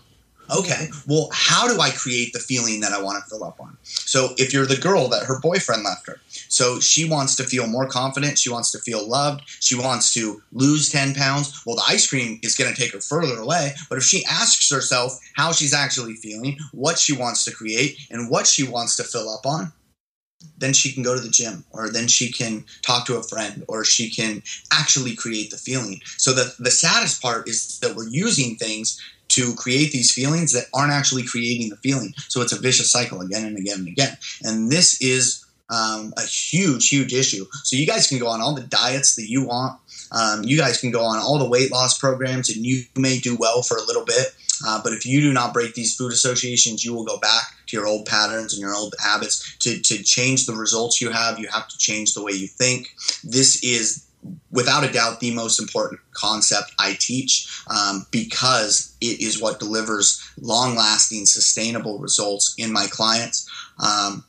Okay, 0.55 0.89
well, 1.07 1.29
how 1.33 1.67
do 1.67 1.79
I 1.81 1.89
create 1.89 2.33
the 2.33 2.39
feeling 2.39 2.81
that 2.81 2.91
I 2.91 3.01
want 3.01 3.23
to 3.23 3.29
fill 3.29 3.43
up 3.43 3.59
on? 3.59 3.77
So, 3.83 4.35
if 4.37 4.53
you're 4.53 4.67
the 4.67 4.77
girl 4.77 5.07
that 5.07 5.23
her 5.23 5.39
boyfriend 5.39 5.83
left 5.83 6.05
her, 6.07 6.19
so 6.27 6.79
she 6.79 7.09
wants 7.09 7.35
to 7.37 7.43
feel 7.43 7.65
more 7.65 7.87
confident, 7.87 8.37
she 8.37 8.51
wants 8.51 8.71
to 8.71 8.79
feel 8.79 9.07
loved, 9.07 9.41
she 9.59 9.75
wants 9.75 10.13
to 10.13 10.41
lose 10.51 10.89
10 10.89 11.15
pounds, 11.15 11.63
well, 11.65 11.75
the 11.75 11.83
ice 11.87 12.07
cream 12.07 12.39
is 12.43 12.55
going 12.55 12.71
to 12.71 12.79
take 12.79 12.93
her 12.93 13.01
further 13.01 13.39
away. 13.39 13.73
But 13.89 13.97
if 13.97 14.03
she 14.03 14.23
asks 14.25 14.69
herself 14.69 15.19
how 15.33 15.51
she's 15.51 15.73
actually 15.73 16.15
feeling, 16.15 16.57
what 16.73 16.99
she 16.99 17.13
wants 17.13 17.43
to 17.45 17.51
create, 17.51 17.97
and 18.11 18.29
what 18.29 18.45
she 18.45 18.67
wants 18.67 18.95
to 18.97 19.03
fill 19.03 19.29
up 19.29 19.47
on, 19.47 19.71
then 20.57 20.73
she 20.73 20.91
can 20.91 21.03
go 21.03 21.15
to 21.15 21.21
the 21.21 21.29
gym 21.29 21.63
or 21.71 21.89
then 21.89 22.07
she 22.07 22.31
can 22.31 22.63
talk 22.81 23.05
to 23.05 23.15
a 23.15 23.23
friend 23.23 23.63
or 23.67 23.83
she 23.83 24.09
can 24.09 24.41
actually 24.71 25.15
create 25.15 25.51
the 25.51 25.57
feeling 25.57 25.99
so 26.17 26.33
the, 26.33 26.53
the 26.59 26.71
saddest 26.71 27.21
part 27.21 27.47
is 27.47 27.79
that 27.79 27.95
we're 27.95 28.07
using 28.07 28.55
things 28.55 28.99
to 29.27 29.53
create 29.55 29.91
these 29.91 30.13
feelings 30.13 30.53
that 30.53 30.65
aren't 30.73 30.93
actually 30.93 31.23
creating 31.23 31.69
the 31.69 31.75
feeling. 31.77 32.13
So 32.29 32.41
it's 32.41 32.53
a 32.53 32.59
vicious 32.59 32.91
cycle 32.91 33.21
again 33.21 33.45
and 33.45 33.57
again 33.57 33.79
and 33.79 33.87
again. 33.87 34.17
And 34.43 34.71
this 34.71 35.01
is 35.01 35.45
um, 35.69 36.13
a 36.17 36.21
huge, 36.21 36.89
huge 36.89 37.13
issue. 37.13 37.45
So 37.63 37.75
you 37.75 37.87
guys 37.87 38.07
can 38.07 38.19
go 38.19 38.27
on 38.27 38.41
all 38.41 38.53
the 38.53 38.63
diets 38.63 39.15
that 39.15 39.29
you 39.29 39.45
want. 39.45 39.79
Um, 40.11 40.43
you 40.43 40.57
guys 40.57 40.79
can 40.79 40.91
go 40.91 41.03
on 41.03 41.17
all 41.17 41.39
the 41.39 41.49
weight 41.49 41.71
loss 41.71 41.97
programs, 41.97 42.55
and 42.55 42.65
you 42.65 42.83
may 42.95 43.19
do 43.19 43.35
well 43.35 43.63
for 43.63 43.77
a 43.77 43.83
little 43.83 44.05
bit. 44.05 44.27
Uh, 44.65 44.81
but 44.83 44.93
if 44.93 45.05
you 45.05 45.21
do 45.21 45.33
not 45.33 45.53
break 45.53 45.73
these 45.73 45.95
food 45.95 46.11
associations, 46.11 46.83
you 46.83 46.93
will 46.93 47.05
go 47.05 47.17
back 47.19 47.43
to 47.67 47.77
your 47.77 47.87
old 47.87 48.05
patterns 48.05 48.53
and 48.53 48.61
your 48.61 48.75
old 48.75 48.93
habits. 49.03 49.55
To, 49.59 49.79
to 49.79 50.03
change 50.03 50.45
the 50.45 50.53
results 50.53 51.01
you 51.01 51.09
have, 51.11 51.39
you 51.39 51.47
have 51.47 51.67
to 51.67 51.77
change 51.77 52.13
the 52.13 52.23
way 52.23 52.33
you 52.33 52.47
think. 52.47 52.93
This 53.23 53.63
is 53.63 54.05
without 54.51 54.83
a 54.83 54.91
doubt 54.91 55.19
the 55.19 55.33
most 55.33 55.59
important 55.59 56.01
concept 56.13 56.71
I 56.79 56.95
teach 56.99 57.61
um, 57.67 58.07
because 58.11 58.95
it 59.01 59.21
is 59.21 59.41
what 59.41 59.59
delivers 59.59 60.21
long 60.39 60.75
lasting, 60.75 61.25
sustainable 61.25 61.99
results 61.99 62.55
in 62.57 62.71
my 62.71 62.87
clients. 62.87 63.49
Um, 63.79 64.25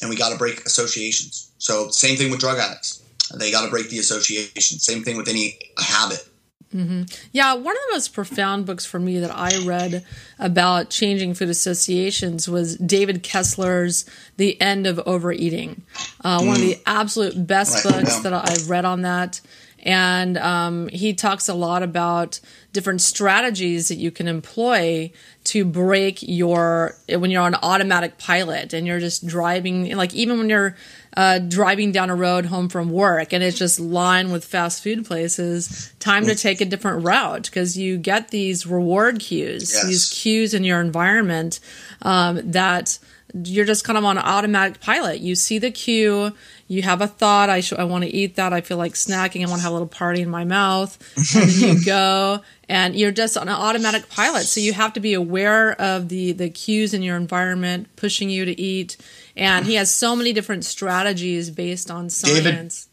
and 0.00 0.10
we 0.10 0.16
got 0.16 0.30
to 0.30 0.38
break 0.38 0.64
associations. 0.66 1.52
So, 1.58 1.88
same 1.90 2.16
thing 2.16 2.30
with 2.30 2.40
drug 2.40 2.58
addicts. 2.58 3.02
They 3.34 3.50
got 3.50 3.64
to 3.64 3.70
break 3.70 3.90
the 3.90 3.98
association. 3.98 4.78
Same 4.78 5.02
thing 5.02 5.16
with 5.16 5.28
any 5.28 5.58
habit. 5.78 6.26
Mm-hmm. 6.74 7.02
Yeah, 7.32 7.54
one 7.54 7.74
of 7.74 7.82
the 7.88 7.94
most 7.94 8.14
profound 8.14 8.64
books 8.64 8.86
for 8.86 9.00
me 9.00 9.18
that 9.18 9.34
I 9.34 9.64
read 9.64 10.04
about 10.38 10.88
changing 10.88 11.34
food 11.34 11.48
associations 11.48 12.48
was 12.48 12.76
David 12.76 13.24
Kessler's 13.24 14.04
The 14.36 14.60
End 14.60 14.86
of 14.86 15.00
Overeating. 15.04 15.82
Uh, 16.22 16.40
mm. 16.40 16.46
One 16.46 16.56
of 16.56 16.62
the 16.62 16.74
mm. 16.74 16.82
absolute 16.86 17.46
best 17.46 17.84
right, 17.84 17.94
books 17.94 18.20
that 18.20 18.32
I've 18.32 18.70
read 18.70 18.84
on 18.84 19.02
that. 19.02 19.40
And 19.82 20.36
um, 20.38 20.88
he 20.88 21.14
talks 21.14 21.48
a 21.48 21.54
lot 21.54 21.82
about 21.82 22.40
different 22.72 23.00
strategies 23.00 23.88
that 23.88 23.96
you 23.96 24.10
can 24.10 24.28
employ 24.28 25.10
to 25.42 25.64
break 25.64 26.22
your 26.22 26.96
when 27.08 27.30
you're 27.30 27.42
on 27.42 27.54
automatic 27.56 28.18
pilot 28.18 28.72
and 28.72 28.86
you're 28.86 29.00
just 29.00 29.26
driving 29.26 29.96
like 29.96 30.14
even 30.14 30.38
when 30.38 30.48
you're 30.48 30.76
uh, 31.16 31.38
driving 31.40 31.90
down 31.90 32.10
a 32.10 32.14
road 32.14 32.44
home 32.46 32.68
from 32.68 32.90
work 32.90 33.32
and 33.32 33.42
it's 33.42 33.58
just 33.58 33.80
lined 33.80 34.30
with 34.30 34.44
fast 34.44 34.82
food 34.82 35.04
places 35.04 35.92
time 35.98 36.26
to 36.26 36.34
take 36.34 36.60
a 36.60 36.64
different 36.64 37.04
route 37.04 37.44
because 37.44 37.76
you 37.76 37.96
get 37.96 38.28
these 38.28 38.66
reward 38.66 39.18
cues 39.18 39.72
yes. 39.72 39.86
these 39.86 40.10
cues 40.10 40.54
in 40.54 40.62
your 40.62 40.80
environment 40.80 41.58
um, 42.02 42.38
that 42.52 42.98
you're 43.44 43.64
just 43.64 43.84
kind 43.84 43.96
of 43.96 44.04
on 44.04 44.18
automatic 44.18 44.80
pilot 44.80 45.20
you 45.20 45.34
see 45.34 45.58
the 45.58 45.70
cue 45.70 46.32
you 46.70 46.82
have 46.82 47.00
a 47.00 47.06
thought 47.06 47.50
i, 47.50 47.60
sh- 47.60 47.72
I 47.72 47.84
want 47.84 48.04
to 48.04 48.10
eat 48.10 48.36
that 48.36 48.52
i 48.52 48.60
feel 48.60 48.76
like 48.78 48.94
snacking 48.94 49.44
i 49.44 49.48
want 49.48 49.60
to 49.60 49.64
have 49.64 49.72
a 49.72 49.74
little 49.74 49.88
party 49.88 50.22
in 50.22 50.30
my 50.30 50.44
mouth 50.44 50.96
and 51.16 51.50
then 51.50 51.76
you 51.76 51.84
go 51.96 52.40
and 52.70 52.94
you're 52.94 53.10
just 53.10 53.36
on 53.36 53.48
an 53.48 53.54
automatic 53.54 54.08
pilot. 54.08 54.44
So 54.44 54.60
you 54.60 54.72
have 54.72 54.92
to 54.92 55.00
be 55.00 55.14
aware 55.14 55.72
of 55.72 56.08
the 56.08 56.32
the 56.32 56.48
cues 56.48 56.94
in 56.94 57.02
your 57.02 57.16
environment 57.16 57.88
pushing 57.96 58.30
you 58.30 58.44
to 58.44 58.58
eat. 58.58 58.96
And 59.36 59.66
he 59.66 59.74
has 59.74 59.92
so 59.92 60.14
many 60.14 60.32
different 60.32 60.64
strategies 60.64 61.50
based 61.50 61.90
on 61.90 62.08
science. 62.10 62.88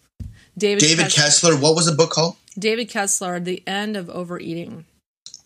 David 0.57 0.79
david, 0.79 0.81
david 0.81 1.03
kessler, 1.11 1.51
kessler, 1.51 1.57
what 1.57 1.75
was 1.75 1.85
the 1.85 1.91
book 1.91 2.09
called? 2.09 2.35
David 2.57 2.89
kessler 2.89 3.39
the 3.39 3.61
end 3.67 3.95
of 3.95 4.09
overeating 4.09 4.85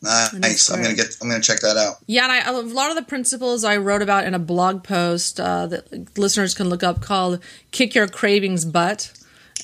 Nice. 0.02 0.72
I'm 0.72 0.82
gonna 0.82 0.96
get. 0.96 1.16
I'm 1.22 1.30
gonna 1.30 1.42
check 1.42 1.60
that 1.60 1.78
out. 1.78 1.98
Yeah, 2.08 2.24
and 2.24 2.32
I, 2.32 2.50
a 2.50 2.54
lot 2.54 2.90
of 2.90 2.96
the 2.96 3.04
principles 3.04 3.64
I 3.64 3.78
wrote 3.78 4.02
about 4.02 4.26
in 4.26 4.34
a 4.34 4.40
blog 4.40 4.84
post 4.84 5.40
uh, 5.40 5.68
that 5.68 6.18
listeners 6.18 6.54
can 6.56 6.70
look 6.70 6.82
up 6.84 7.02
called 7.02 7.40
"Kick 7.72 7.94
Your 7.94 8.08
Cravings 8.08 8.66
Butt." 8.66 9.12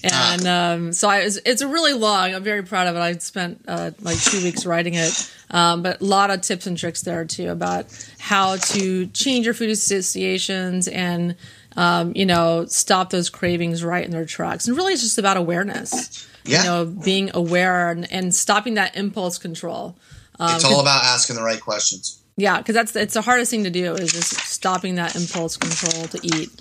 and 0.04 0.47
um, 0.47 0.93
so 0.93 1.10
I, 1.10 1.19
it's, 1.19 1.39
it's 1.45 1.63
really 1.63 1.93
long. 1.93 2.34
I'm 2.34 2.43
very 2.43 2.63
proud 2.63 2.88
of 2.88 2.95
it. 2.95 3.00
I 3.00 3.13
spent 3.13 3.63
uh, 3.67 3.91
like 4.02 4.21
two 4.21 4.43
weeks 4.43 4.65
writing 4.65 4.93
it, 4.93 5.32
um, 5.52 5.82
but 5.84 6.02
a 6.02 6.06
lot 6.06 6.30
of 6.30 6.41
tips 6.41 6.67
and 6.67 6.78
tricks 6.78 7.02
there 7.02 7.26
too 7.26 7.50
about 7.50 7.86
how 8.19 8.58
to 8.58 9.08
change 9.08 9.45
your 9.45 9.54
food 9.54 9.69
associations 9.69 10.88
and 10.88 11.36
um, 11.76 12.13
you 12.15 12.26
know 12.26 12.65
stop 12.65 13.10
those 13.10 13.30
cravings 13.30 13.84
right 13.84 14.06
in 14.06 14.12
their 14.12 14.26
tracks. 14.26 14.67
And 14.67 14.78
really, 14.78 14.93
it's 14.93 15.02
just 15.02 15.17
about 15.17 15.38
awareness. 15.38 16.28
Yeah. 16.45 16.60
You 16.60 16.69
know, 16.69 16.86
being 16.86 17.32
aware 17.34 17.89
and, 17.89 18.10
and 18.12 18.34
stopping 18.34 18.76
that 18.76 18.95
impulse 18.95 19.38
control. 19.38 19.97
Um, 20.39 20.56
it's 20.56 20.63
all 20.63 20.82
about 20.82 21.04
asking 21.04 21.36
the 21.36 21.43
right 21.43 21.60
questions. 21.60 22.21
Yeah, 22.38 22.60
because 22.60 22.76
that's 22.76 22.95
it's 22.95 23.15
the 23.15 23.21
hardest 23.21 23.50
thing 23.50 23.63
to 23.63 23.69
do 23.69 23.93
is 23.95 24.12
just 24.12 24.36
stopping 24.36 24.95
that 24.95 25.15
impulse 25.15 25.58
control 25.58 26.06
to 26.08 26.19
eat. 26.23 26.52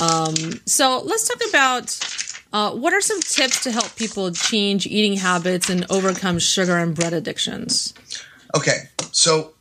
Um, 0.00 0.34
so 0.64 1.02
let's 1.04 1.26
talk 1.26 1.42
about 1.48 1.98
uh, 2.52 2.70
what 2.72 2.92
are 2.92 3.00
some 3.00 3.20
tips 3.20 3.62
to 3.64 3.72
help 3.72 3.96
people 3.96 4.30
change 4.30 4.86
eating 4.86 5.16
habits 5.16 5.68
and 5.68 5.86
overcome 5.90 6.38
sugar 6.38 6.78
and 6.78 6.94
bread 6.94 7.12
addictions? 7.12 7.92
Okay, 8.56 8.84
so 9.12 9.54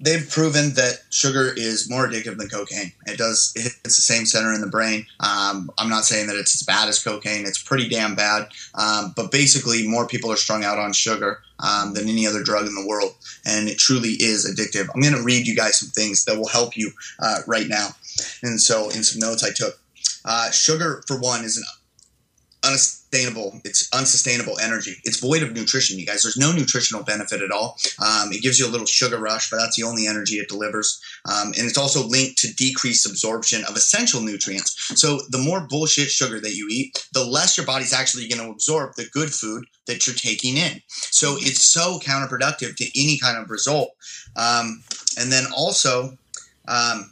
they've 0.00 0.28
proven 0.28 0.74
that 0.74 1.00
sugar 1.10 1.52
is 1.56 1.88
more 1.90 2.06
addictive 2.06 2.36
than 2.36 2.48
cocaine. 2.48 2.92
It 3.06 3.18
does 3.18 3.52
it 3.54 3.62
hits 3.62 3.82
the 3.82 4.02
same 4.02 4.26
center 4.26 4.52
in 4.52 4.60
the 4.60 4.66
brain. 4.66 5.06
Um, 5.20 5.70
I'm 5.78 5.88
not 5.88 6.04
saying 6.04 6.26
that 6.28 6.36
it's 6.36 6.54
as 6.54 6.66
bad 6.66 6.88
as 6.88 7.02
cocaine. 7.02 7.46
It's 7.46 7.62
pretty 7.62 7.88
damn 7.88 8.14
bad. 8.14 8.48
Um, 8.74 9.12
but 9.16 9.30
basically, 9.30 9.86
more 9.86 10.06
people 10.06 10.30
are 10.30 10.36
strung 10.36 10.64
out 10.64 10.78
on 10.78 10.92
sugar 10.92 11.40
um, 11.60 11.94
than 11.94 12.08
any 12.08 12.26
other 12.26 12.42
drug 12.42 12.66
in 12.66 12.74
the 12.74 12.86
world, 12.86 13.14
and 13.44 13.68
it 13.68 13.78
truly 13.78 14.10
is 14.10 14.46
addictive. 14.46 14.88
I'm 14.94 15.00
going 15.00 15.14
to 15.14 15.22
read 15.22 15.46
you 15.46 15.56
guys 15.56 15.78
some 15.78 15.90
things 15.90 16.24
that 16.24 16.36
will 16.36 16.48
help 16.48 16.76
you 16.76 16.92
uh, 17.20 17.40
right 17.46 17.68
now. 17.68 17.88
And 18.42 18.60
so, 18.60 18.86
in 18.90 19.02
some 19.02 19.20
notes 19.20 19.44
I 19.44 19.50
took, 19.50 19.78
uh, 20.24 20.50
sugar 20.50 21.02
for 21.06 21.18
one 21.18 21.44
is 21.44 21.56
an 21.56 21.64
unsustainable. 23.12 23.60
It's 23.64 23.88
unsustainable 23.92 24.58
energy. 24.58 24.96
It's 25.04 25.20
void 25.20 25.42
of 25.42 25.52
nutrition, 25.52 25.98
you 25.98 26.06
guys. 26.06 26.22
There's 26.22 26.36
no 26.36 26.52
nutritional 26.52 27.04
benefit 27.04 27.42
at 27.42 27.50
all. 27.50 27.76
Um, 28.00 28.32
it 28.32 28.42
gives 28.42 28.58
you 28.58 28.66
a 28.66 28.70
little 28.70 28.86
sugar 28.86 29.18
rush, 29.18 29.50
but 29.50 29.58
that's 29.58 29.76
the 29.76 29.86
only 29.86 30.06
energy 30.06 30.36
it 30.36 30.48
delivers. 30.48 31.00
Um, 31.26 31.48
and 31.48 31.66
it's 31.66 31.78
also 31.78 32.06
linked 32.06 32.38
to 32.38 32.54
decreased 32.54 33.06
absorption 33.06 33.64
of 33.64 33.76
essential 33.76 34.22
nutrients. 34.22 35.00
So 35.00 35.20
the 35.30 35.38
more 35.38 35.66
bullshit 35.68 36.08
sugar 36.08 36.40
that 36.40 36.54
you 36.54 36.68
eat, 36.70 37.06
the 37.12 37.24
less 37.24 37.56
your 37.56 37.66
body's 37.66 37.92
actually 37.92 38.28
going 38.28 38.44
to 38.44 38.52
absorb 38.52 38.94
the 38.94 39.08
good 39.12 39.32
food 39.32 39.66
that 39.86 40.06
you're 40.06 40.16
taking 40.16 40.56
in. 40.56 40.80
So 40.88 41.36
it's 41.38 41.64
so 41.64 41.98
counterproductive 41.98 42.76
to 42.76 43.00
any 43.00 43.18
kind 43.18 43.36
of 43.36 43.50
result. 43.50 43.90
Um, 44.36 44.82
and 45.18 45.30
then 45.30 45.44
also, 45.54 46.16
um, 46.66 47.10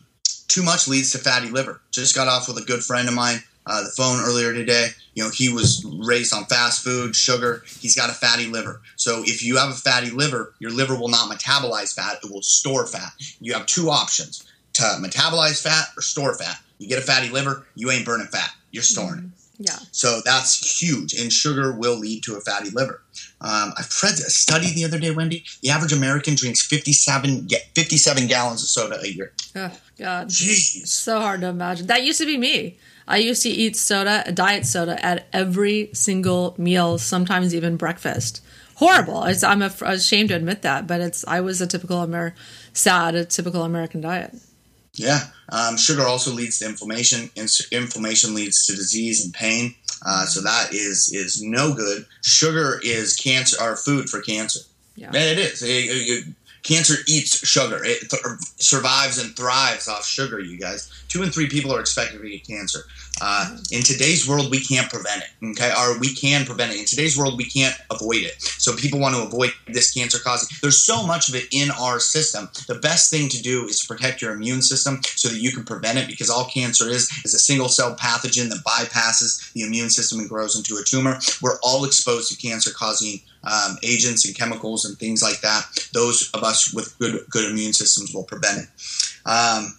too 0.48 0.62
much 0.64 0.88
leads 0.88 1.12
to 1.12 1.18
fatty 1.18 1.48
liver. 1.48 1.80
Just 1.92 2.16
got 2.16 2.26
off 2.26 2.48
with 2.48 2.58
a 2.58 2.66
good 2.66 2.82
friend 2.82 3.06
of 3.06 3.14
mine 3.14 3.40
uh, 3.66 3.82
the 3.82 3.90
phone 3.90 4.20
earlier 4.20 4.52
today. 4.52 4.88
You 5.14 5.24
know, 5.24 5.30
he 5.30 5.52
was 5.52 5.84
raised 5.84 6.34
on 6.34 6.44
fast 6.44 6.82
food, 6.82 7.14
sugar. 7.14 7.62
He's 7.80 7.96
got 7.96 8.10
a 8.10 8.14
fatty 8.14 8.46
liver. 8.46 8.80
So 8.96 9.22
if 9.24 9.44
you 9.44 9.56
have 9.56 9.70
a 9.70 9.74
fatty 9.74 10.10
liver, 10.10 10.54
your 10.58 10.70
liver 10.70 10.94
will 10.96 11.08
not 11.08 11.30
metabolize 11.30 11.94
fat; 11.94 12.18
it 12.22 12.30
will 12.30 12.42
store 12.42 12.86
fat. 12.86 13.12
You 13.40 13.52
have 13.54 13.66
two 13.66 13.90
options: 13.90 14.46
to 14.74 14.82
metabolize 15.00 15.62
fat 15.62 15.88
or 15.96 16.02
store 16.02 16.36
fat. 16.36 16.58
You 16.78 16.88
get 16.88 16.98
a 16.98 17.02
fatty 17.02 17.28
liver, 17.28 17.66
you 17.74 17.90
ain't 17.90 18.06
burning 18.06 18.28
fat; 18.28 18.50
you're 18.70 18.82
storing 18.82 19.20
mm-hmm. 19.20 19.26
it. 19.26 19.40
Yeah. 19.62 19.78
So 19.92 20.22
that's 20.24 20.80
huge, 20.80 21.12
and 21.12 21.30
sugar 21.30 21.72
will 21.72 21.98
lead 21.98 22.22
to 22.24 22.36
a 22.36 22.40
fatty 22.40 22.70
liver. 22.70 23.02
Um, 23.42 23.74
I've 23.76 23.94
read 24.02 24.14
a 24.14 24.30
study 24.30 24.72
the 24.72 24.86
other 24.86 24.98
day, 24.98 25.10
Wendy. 25.10 25.44
The 25.62 25.68
average 25.68 25.92
American 25.92 26.34
drinks 26.34 26.64
57, 26.66 27.48
57 27.74 28.26
gallons 28.26 28.62
of 28.62 28.68
soda 28.70 28.98
a 29.02 29.06
year. 29.06 29.32
Oh, 29.54 29.70
God. 29.98 30.28
Jeez. 30.28 30.86
So 30.86 31.20
hard 31.20 31.42
to 31.42 31.48
imagine. 31.48 31.88
That 31.88 32.04
used 32.04 32.20
to 32.20 32.26
be 32.26 32.38
me. 32.38 32.78
I 33.10 33.16
used 33.16 33.42
to 33.42 33.48
eat 33.48 33.76
soda, 33.76 34.30
diet 34.32 34.64
soda, 34.64 35.04
at 35.04 35.26
every 35.32 35.90
single 35.92 36.54
meal, 36.56 36.96
sometimes 36.96 37.54
even 37.54 37.76
breakfast. 37.76 38.40
Horrible. 38.76 39.24
It's, 39.24 39.42
I'm 39.42 39.62
ashamed 39.62 40.28
to 40.28 40.36
admit 40.36 40.62
that, 40.62 40.86
but 40.86 41.00
it's 41.00 41.26
I 41.26 41.40
was 41.40 41.60
a 41.60 41.66
typical 41.66 42.02
Amer- 42.02 42.36
sad, 42.72 43.16
a 43.16 43.24
typical 43.24 43.64
American 43.64 44.00
diet. 44.00 44.34
Yeah, 44.94 45.20
um, 45.48 45.76
sugar 45.76 46.02
also 46.02 46.32
leads 46.32 46.60
to 46.60 46.66
inflammation. 46.66 47.30
Inflammation 47.72 48.34
leads 48.34 48.66
to 48.66 48.76
disease 48.76 49.24
and 49.24 49.34
pain. 49.34 49.74
Uh, 50.06 50.24
so 50.26 50.40
that 50.42 50.72
is 50.72 51.12
is 51.12 51.42
no 51.42 51.74
good. 51.74 52.06
Sugar 52.22 52.80
is 52.82 53.16
cancer, 53.16 53.60
our 53.60 53.76
food 53.76 54.08
for 54.08 54.20
cancer. 54.20 54.60
Yeah, 54.96 55.10
it 55.14 55.38
is. 55.38 55.62
It, 55.62 55.68
it, 55.68 56.24
Cancer 56.62 56.94
eats 57.08 57.46
sugar. 57.46 57.80
It 57.84 58.10
th- 58.10 58.22
survives 58.56 59.18
and 59.18 59.34
thrives 59.36 59.88
off 59.88 60.04
sugar, 60.04 60.40
you 60.40 60.58
guys. 60.58 60.90
Two 61.08 61.22
and 61.22 61.32
three 61.32 61.48
people 61.48 61.74
are 61.74 61.80
expected 61.80 62.20
to 62.20 62.28
get 62.28 62.46
cancer. 62.46 62.80
Uh, 63.20 63.56
in 63.72 63.82
today's 63.82 64.28
world, 64.28 64.50
we 64.50 64.60
can't 64.60 64.88
prevent 64.88 65.22
it, 65.22 65.46
okay? 65.50 65.72
Or 65.78 65.98
we 65.98 66.14
can 66.14 66.46
prevent 66.46 66.72
it. 66.72 66.78
In 66.78 66.84
today's 66.86 67.18
world, 67.18 67.36
we 67.36 67.44
can't 67.44 67.74
avoid 67.90 68.22
it. 68.22 68.40
So 68.40 68.74
people 68.76 69.00
want 69.00 69.14
to 69.14 69.22
avoid 69.22 69.52
this 69.66 69.92
cancer 69.92 70.18
causing. 70.18 70.48
There's 70.62 70.84
so 70.84 71.06
much 71.06 71.28
of 71.28 71.34
it 71.34 71.46
in 71.52 71.70
our 71.72 72.00
system. 72.00 72.48
The 72.66 72.76
best 72.76 73.10
thing 73.10 73.28
to 73.28 73.42
do 73.42 73.66
is 73.66 73.80
to 73.80 73.86
protect 73.86 74.22
your 74.22 74.32
immune 74.32 74.62
system 74.62 75.00
so 75.16 75.28
that 75.28 75.38
you 75.38 75.52
can 75.52 75.64
prevent 75.64 75.98
it 75.98 76.06
because 76.06 76.30
all 76.30 76.44
cancer 76.44 76.88
is 76.88 77.10
is 77.24 77.34
a 77.34 77.38
single 77.38 77.68
cell 77.68 77.94
pathogen 77.96 78.48
that 78.50 78.62
bypasses 78.64 79.52
the 79.52 79.62
immune 79.62 79.90
system 79.90 80.20
and 80.20 80.28
grows 80.28 80.56
into 80.56 80.76
a 80.76 80.84
tumor. 80.84 81.18
We're 81.42 81.58
all 81.62 81.84
exposed 81.84 82.30
to 82.30 82.48
cancer 82.48 82.70
causing 82.72 83.20
um, 83.44 83.76
agents 83.82 84.26
and 84.26 84.36
chemicals 84.36 84.84
and 84.84 84.98
things 84.98 85.22
like 85.22 85.40
that. 85.40 85.64
Those 85.92 86.30
of 86.34 86.42
us 86.42 86.72
with 86.74 86.98
good 86.98 87.24
good 87.30 87.50
immune 87.50 87.72
systems 87.72 88.14
will 88.14 88.24
prevent 88.24 88.58
it. 88.58 88.68
Um, 89.26 89.76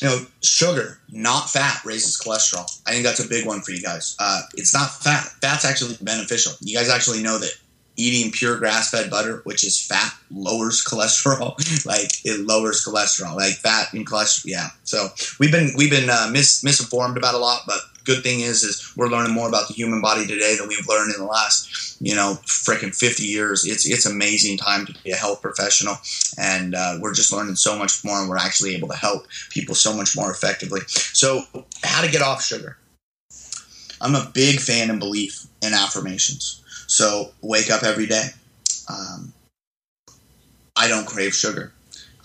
you 0.00 0.08
know, 0.08 0.26
sugar, 0.42 0.98
not 1.10 1.48
fat, 1.48 1.80
raises 1.84 2.20
cholesterol. 2.20 2.66
I 2.86 2.90
think 2.90 3.04
that's 3.04 3.24
a 3.24 3.28
big 3.28 3.46
one 3.46 3.60
for 3.60 3.70
you 3.70 3.82
guys. 3.82 4.16
Uh, 4.18 4.42
it's 4.54 4.74
not 4.74 4.90
fat. 4.90 5.26
Fat's 5.40 5.64
actually 5.64 5.96
beneficial. 6.02 6.52
You 6.60 6.76
guys 6.76 6.88
actually 6.88 7.22
know 7.22 7.38
that 7.38 7.52
eating 7.96 8.32
pure 8.32 8.58
grass-fed 8.58 9.10
butter, 9.10 9.42
which 9.44 9.64
is 9.64 9.80
fat, 9.80 10.12
lowers 10.30 10.84
cholesterol. 10.88 11.54
like 11.86 12.10
it 12.24 12.44
lowers 12.46 12.84
cholesterol, 12.84 13.36
like 13.36 13.54
fat 13.54 13.92
and 13.92 14.06
cholesterol. 14.06 14.46
Yeah. 14.46 14.68
So 14.82 15.08
we've 15.38 15.52
been 15.52 15.70
we've 15.76 15.90
been 15.90 16.10
uh, 16.10 16.28
mis- 16.32 16.64
misinformed 16.64 17.16
about 17.16 17.34
a 17.34 17.38
lot, 17.38 17.62
but 17.66 17.80
good 18.04 18.22
thing 18.22 18.40
is 18.40 18.62
is 18.62 18.92
we're 18.96 19.08
learning 19.08 19.32
more 19.32 19.48
about 19.48 19.68
the 19.68 19.74
human 19.74 20.00
body 20.00 20.26
today 20.26 20.56
than 20.56 20.68
we've 20.68 20.88
learned 20.88 21.14
in 21.14 21.20
the 21.20 21.26
last 21.26 21.96
you 22.00 22.14
know 22.14 22.38
freaking 22.46 22.94
50 22.94 23.24
years. 23.24 23.64
It's 23.64 23.86
it's 23.86 24.06
amazing 24.06 24.58
time 24.58 24.86
to 24.86 24.94
be 25.02 25.10
a 25.10 25.16
health 25.16 25.42
professional 25.42 25.96
and 26.38 26.74
uh, 26.74 26.98
we're 27.00 27.14
just 27.14 27.32
learning 27.32 27.56
so 27.56 27.78
much 27.78 28.04
more 28.04 28.20
and 28.20 28.28
we're 28.28 28.36
actually 28.36 28.74
able 28.74 28.88
to 28.88 28.96
help 28.96 29.26
people 29.50 29.74
so 29.74 29.94
much 29.94 30.16
more 30.16 30.30
effectively. 30.30 30.80
So 30.86 31.42
how 31.82 32.02
to 32.04 32.10
get 32.10 32.22
off 32.22 32.42
sugar? 32.42 32.78
I'm 34.00 34.14
a 34.14 34.30
big 34.34 34.58
fan 34.58 34.90
and 34.90 34.98
belief 34.98 35.46
in 35.62 35.74
affirmations. 35.74 36.62
So 36.88 37.30
wake 37.40 37.70
up 37.70 37.82
every 37.82 38.06
day. 38.06 38.28
Um, 38.88 39.32
i 40.76 40.88
don't 40.88 41.06
crave 41.06 41.34
sugar 41.34 41.72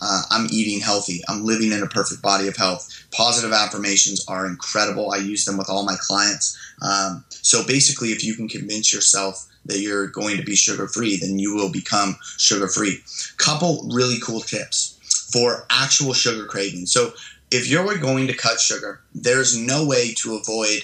uh, 0.01 0.23
I'm 0.31 0.47
eating 0.51 0.79
healthy. 0.79 1.21
I'm 1.27 1.43
living 1.43 1.71
in 1.71 1.83
a 1.83 1.87
perfect 1.87 2.21
body 2.21 2.47
of 2.47 2.55
health. 2.55 2.87
Positive 3.11 3.51
affirmations 3.51 4.25
are 4.27 4.45
incredible. 4.45 5.11
I 5.11 5.17
use 5.17 5.45
them 5.45 5.57
with 5.57 5.69
all 5.69 5.85
my 5.85 5.95
clients. 5.99 6.57
Um, 6.81 7.25
so 7.29 7.65
basically, 7.65 8.09
if 8.09 8.23
you 8.23 8.35
can 8.35 8.47
convince 8.47 8.93
yourself 8.93 9.47
that 9.65 9.79
you're 9.79 10.07
going 10.07 10.37
to 10.37 10.43
be 10.43 10.55
sugar 10.55 10.87
free, 10.87 11.17
then 11.17 11.39
you 11.39 11.55
will 11.55 11.71
become 11.71 12.17
sugar 12.37 12.67
free. 12.67 12.99
Couple 13.37 13.89
really 13.91 14.17
cool 14.23 14.39
tips 14.39 14.97
for 15.31 15.65
actual 15.69 16.13
sugar 16.13 16.45
cravings. 16.45 16.91
So 16.91 17.13
if 17.51 17.69
you're 17.69 17.97
going 17.97 18.27
to 18.27 18.33
cut 18.33 18.59
sugar, 18.59 19.01
there's 19.13 19.57
no 19.57 19.85
way 19.85 20.13
to 20.19 20.35
avoid 20.35 20.81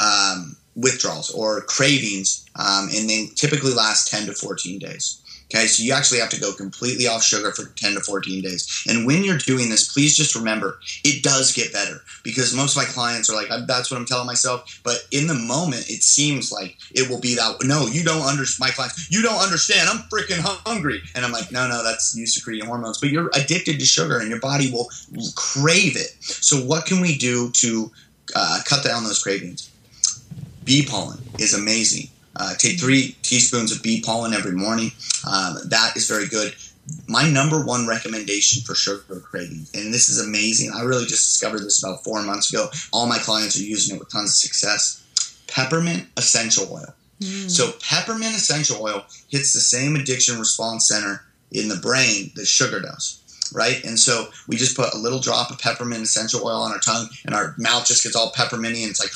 um, 0.00 0.56
withdrawals 0.76 1.30
or 1.30 1.62
cravings, 1.62 2.46
um, 2.56 2.88
and 2.94 3.08
they 3.08 3.26
typically 3.34 3.72
last 3.72 4.10
10 4.10 4.26
to 4.26 4.32
14 4.32 4.78
days. 4.78 5.22
Okay, 5.54 5.66
so 5.66 5.82
you 5.82 5.94
actually 5.94 6.20
have 6.20 6.28
to 6.28 6.40
go 6.40 6.52
completely 6.52 7.06
off 7.06 7.22
sugar 7.22 7.52
for 7.52 7.64
10 7.76 7.94
to 7.94 8.00
14 8.00 8.42
days. 8.42 8.84
And 8.86 9.06
when 9.06 9.24
you're 9.24 9.38
doing 9.38 9.70
this, 9.70 9.90
please 9.90 10.14
just 10.14 10.34
remember 10.34 10.78
it 11.04 11.22
does 11.22 11.54
get 11.54 11.72
better 11.72 12.02
because 12.22 12.54
most 12.54 12.76
of 12.76 12.82
my 12.82 12.84
clients 12.84 13.30
are 13.30 13.34
like, 13.34 13.48
that's 13.66 13.90
what 13.90 13.96
I'm 13.96 14.04
telling 14.04 14.26
myself. 14.26 14.80
But 14.84 15.06
in 15.10 15.26
the 15.26 15.34
moment, 15.34 15.88
it 15.88 16.02
seems 16.02 16.52
like 16.52 16.76
it 16.94 17.08
will 17.08 17.20
be 17.20 17.34
that. 17.36 17.56
No, 17.64 17.86
you 17.86 18.04
don't 18.04 18.26
understand. 18.26 18.68
My 18.68 18.74
clients, 18.74 19.10
you 19.10 19.22
don't 19.22 19.42
understand. 19.42 19.88
I'm 19.88 20.02
freaking 20.10 20.40
hungry. 20.66 21.00
And 21.14 21.24
I'm 21.24 21.32
like, 21.32 21.50
no, 21.50 21.66
no, 21.66 21.82
that's 21.82 22.14
you 22.14 22.26
secreting 22.26 22.66
hormones. 22.66 22.98
But 22.98 23.08
you're 23.08 23.30
addicted 23.34 23.78
to 23.78 23.86
sugar 23.86 24.18
and 24.18 24.28
your 24.28 24.40
body 24.40 24.70
will 24.70 24.90
crave 25.34 25.96
it. 25.96 26.14
So, 26.20 26.58
what 26.58 26.84
can 26.84 27.00
we 27.00 27.16
do 27.16 27.50
to 27.52 27.90
uh, 28.36 28.60
cut 28.66 28.84
down 28.84 29.04
those 29.04 29.22
cravings? 29.22 29.70
Bee 30.64 30.84
pollen 30.84 31.18
is 31.38 31.54
amazing. 31.54 32.10
Uh, 32.38 32.54
take 32.54 32.78
three 32.78 33.16
teaspoons 33.22 33.72
of 33.72 33.82
bee 33.82 34.00
pollen 34.00 34.32
every 34.32 34.52
morning. 34.52 34.92
Um, 35.26 35.58
that 35.66 35.96
is 35.96 36.08
very 36.08 36.28
good. 36.28 36.54
My 37.06 37.28
number 37.28 37.62
one 37.62 37.86
recommendation 37.86 38.62
for 38.62 38.74
sugar 38.74 39.20
cravings, 39.20 39.70
and 39.74 39.92
this 39.92 40.08
is 40.08 40.24
amazing. 40.26 40.72
I 40.74 40.82
really 40.82 41.04
just 41.04 41.26
discovered 41.26 41.60
this 41.60 41.82
about 41.82 42.02
four 42.02 42.22
months 42.22 42.52
ago. 42.52 42.68
All 42.92 43.06
my 43.06 43.18
clients 43.18 43.58
are 43.58 43.64
using 43.64 43.96
it 43.96 43.98
with 43.98 44.10
tons 44.10 44.30
of 44.30 44.36
success. 44.36 45.04
Peppermint 45.48 46.06
essential 46.16 46.72
oil. 46.72 46.94
Mm. 47.20 47.50
So, 47.50 47.72
peppermint 47.82 48.34
essential 48.36 48.82
oil 48.82 49.04
hits 49.28 49.52
the 49.52 49.60
same 49.60 49.96
addiction 49.96 50.38
response 50.38 50.88
center 50.88 51.24
in 51.50 51.68
the 51.68 51.76
brain 51.76 52.30
that 52.36 52.46
sugar 52.46 52.80
does 52.80 53.20
right? 53.52 53.82
And 53.84 53.98
so 53.98 54.28
we 54.46 54.56
just 54.56 54.76
put 54.76 54.92
a 54.94 54.98
little 54.98 55.20
drop 55.20 55.50
of 55.50 55.58
peppermint 55.58 56.02
essential 56.02 56.44
oil 56.44 56.60
on 56.60 56.72
our 56.72 56.78
tongue, 56.78 57.08
and 57.24 57.34
our 57.34 57.54
mouth 57.58 57.86
just 57.86 58.02
gets 58.02 58.16
all 58.16 58.32
pepperminty, 58.32 58.82
and 58.82 58.90
it's 58.90 59.00
like, 59.00 59.10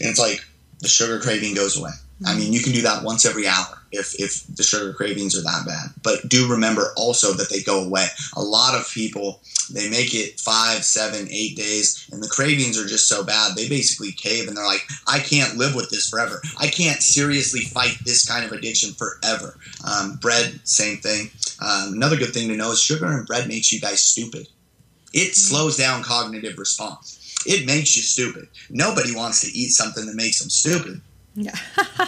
and 0.00 0.10
it's 0.10 0.18
like 0.18 0.44
the 0.80 0.88
sugar 0.88 1.18
craving 1.20 1.54
goes 1.54 1.78
away. 1.78 1.90
I 2.26 2.36
mean, 2.36 2.52
you 2.52 2.60
can 2.60 2.72
do 2.72 2.82
that 2.82 3.02
once 3.02 3.24
every 3.24 3.46
hour 3.46 3.78
if, 3.92 4.14
if 4.20 4.46
the 4.54 4.62
sugar 4.62 4.92
cravings 4.92 5.36
are 5.38 5.42
that 5.42 5.64
bad. 5.66 5.88
But 6.02 6.28
do 6.28 6.50
remember 6.50 6.92
also 6.96 7.32
that 7.32 7.48
they 7.48 7.62
go 7.62 7.82
away. 7.82 8.06
A 8.36 8.42
lot 8.42 8.78
of 8.78 8.90
people, 8.92 9.40
they 9.72 9.88
make 9.88 10.14
it 10.14 10.38
five, 10.38 10.84
seven, 10.84 11.28
eight 11.30 11.56
days, 11.56 12.08
and 12.12 12.22
the 12.22 12.28
cravings 12.28 12.78
are 12.78 12.86
just 12.86 13.08
so 13.08 13.24
bad, 13.24 13.56
they 13.56 13.68
basically 13.68 14.12
cave 14.12 14.48
and 14.48 14.56
they're 14.56 14.66
like, 14.66 14.86
I 15.08 15.20
can't 15.20 15.56
live 15.56 15.74
with 15.74 15.88
this 15.88 16.10
forever. 16.10 16.42
I 16.58 16.66
can't 16.66 17.02
seriously 17.02 17.60
fight 17.60 17.96
this 18.04 18.26
kind 18.26 18.44
of 18.44 18.52
addiction 18.52 18.92
forever. 18.92 19.58
Um, 19.86 20.16
bread, 20.16 20.60
same 20.64 20.98
thing. 20.98 21.30
Um, 21.60 21.94
another 21.94 22.16
good 22.16 22.34
thing 22.34 22.48
to 22.48 22.56
know 22.56 22.72
is 22.72 22.82
sugar 22.82 23.06
and 23.06 23.26
bread 23.26 23.48
makes 23.48 23.72
you 23.72 23.80
guys 23.80 24.00
stupid. 24.00 24.46
It 25.12 25.34
slows 25.34 25.76
down 25.76 26.02
cognitive 26.02 26.58
response. 26.58 27.19
It 27.46 27.66
makes 27.66 27.96
you 27.96 28.02
stupid. 28.02 28.48
Nobody 28.68 29.14
wants 29.14 29.40
to 29.42 29.56
eat 29.56 29.70
something 29.70 30.06
that 30.06 30.14
makes 30.14 30.40
them 30.40 30.50
stupid. 30.50 31.00
Yeah. 31.34 31.54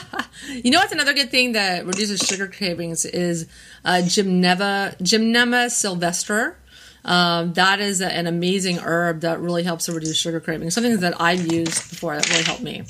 you 0.48 0.70
know 0.70 0.78
what's 0.78 0.92
another 0.92 1.14
good 1.14 1.30
thing 1.30 1.52
that 1.52 1.86
reduces 1.86 2.20
sugar 2.20 2.48
cravings 2.48 3.04
is 3.04 3.46
uh, 3.84 4.02
Gymnema, 4.04 4.98
Gymnema 4.98 5.70
sylvestre. 5.70 6.58
Um, 7.04 7.52
that 7.54 7.80
is 7.80 8.00
a, 8.00 8.12
an 8.12 8.26
amazing 8.26 8.78
herb 8.78 9.22
that 9.22 9.40
really 9.40 9.62
helps 9.62 9.86
to 9.86 9.92
reduce 9.92 10.16
sugar 10.16 10.40
cravings. 10.40 10.74
Something 10.74 10.98
that 11.00 11.20
I've 11.20 11.52
used 11.52 11.90
before 11.90 12.16
that 12.16 12.28
really 12.30 12.44
helped 12.44 12.62
me. 12.62 12.84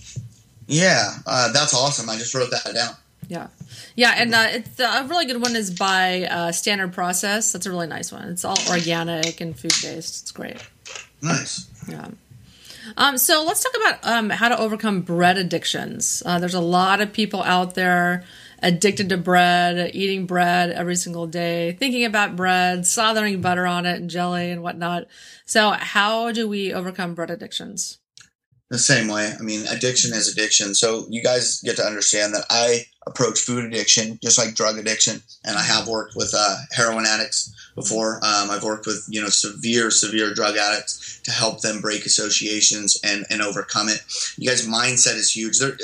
Yeah, 0.67 1.17
uh, 1.27 1.53
that's 1.53 1.75
awesome. 1.75 2.09
I 2.11 2.17
just 2.17 2.35
wrote 2.35 2.51
that 2.51 2.75
down. 2.75 2.95
Yeah, 3.29 3.49
yeah, 3.95 4.15
and 4.17 4.35
uh, 4.35 4.47
it's 4.51 4.81
uh, 4.81 5.03
a 5.05 5.09
really 5.09 5.27
good 5.27 5.41
one 5.41 5.57
is 5.57 5.71
by 5.71 6.25
uh, 6.25 6.53
Standard 6.53 6.93
Process. 6.93 7.53
That's 7.53 7.67
a 7.67 7.71
really 7.71 7.87
nice 7.87 8.13
one. 8.13 8.29
It's 8.29 8.45
all 8.45 8.59
organic 8.69 9.41
and 9.41 9.59
food 9.59 9.73
based. 9.83 10.23
It's 10.23 10.33
great. 10.33 10.57
Nice. 11.23 11.69
Yeah. 11.89 12.09
Um, 12.97 13.19
so 13.19 13.45
let's 13.45 13.63
talk 13.63 13.73
about 13.77 13.99
um, 14.03 14.31
how 14.31 14.49
to 14.49 14.59
overcome 14.59 15.03
bread 15.03 15.39
addictions. 15.39 16.23
Uh, 16.25 16.39
there's 16.39 16.55
a 16.55 16.61
lot 16.61 17.01
of 17.01 17.13
people 17.13 17.43
out 17.43 17.75
there 17.75 18.25
addicted 18.63 19.09
to 19.09 19.17
bread, 19.17 19.91
eating 19.95 20.27
bread 20.27 20.71
every 20.71 20.97
single 20.97 21.27
day, 21.27 21.73
thinking 21.73 22.05
about 22.05 22.37
bread, 22.37 22.81
slathering 22.81 23.43
butter 23.43 23.67
on 23.67 23.87
it 23.87 24.01
and 24.01 24.11
jelly 24.11 24.51
and 24.51 24.63
whatnot. 24.63 25.07
So, 25.45 25.71
how 25.71 26.33
do 26.33 26.49
we 26.49 26.73
overcome 26.73 27.15
bread 27.15 27.31
addictions? 27.31 27.99
The 28.71 28.79
same 28.79 29.09
way. 29.09 29.33
I 29.39 29.43
mean, 29.43 29.67
addiction 29.67 30.13
is 30.15 30.29
addiction. 30.29 30.75
So, 30.75 31.07
you 31.11 31.23
guys 31.23 31.61
get 31.61 31.77
to 31.77 31.85
understand 31.85 32.35
that 32.35 32.47
I 32.49 32.87
approach 33.07 33.41
food 33.41 33.65
addiction 33.65 34.19
just 34.23 34.39
like 34.39 34.55
drug 34.55 34.79
addiction, 34.79 35.23
and 35.45 35.57
I 35.57 35.63
have 35.63 35.89
worked 35.89 36.15
with 36.17 36.33
uh, 36.37 36.57
heroin 36.73 37.05
addicts 37.07 37.53
before. 37.75 38.17
Um, 38.17 38.51
I've 38.51 38.63
worked 38.63 38.87
with 38.87 39.05
you 39.09 39.21
know 39.21 39.29
severe, 39.29 39.91
severe 39.91 40.35
drug 40.35 40.57
addicts 40.57 41.21
to 41.25 41.31
help 41.31 41.61
them 41.61 41.81
break 41.81 42.05
associations 42.05 43.01
and, 43.05 43.25
and 43.31 43.43
overcome 43.43 43.89
it. 43.89 44.03
You 44.37 44.49
guys' 44.49 44.67
mindset 44.67 45.15
is 45.15 45.35
huge. 45.35 45.59
There, 45.59 45.77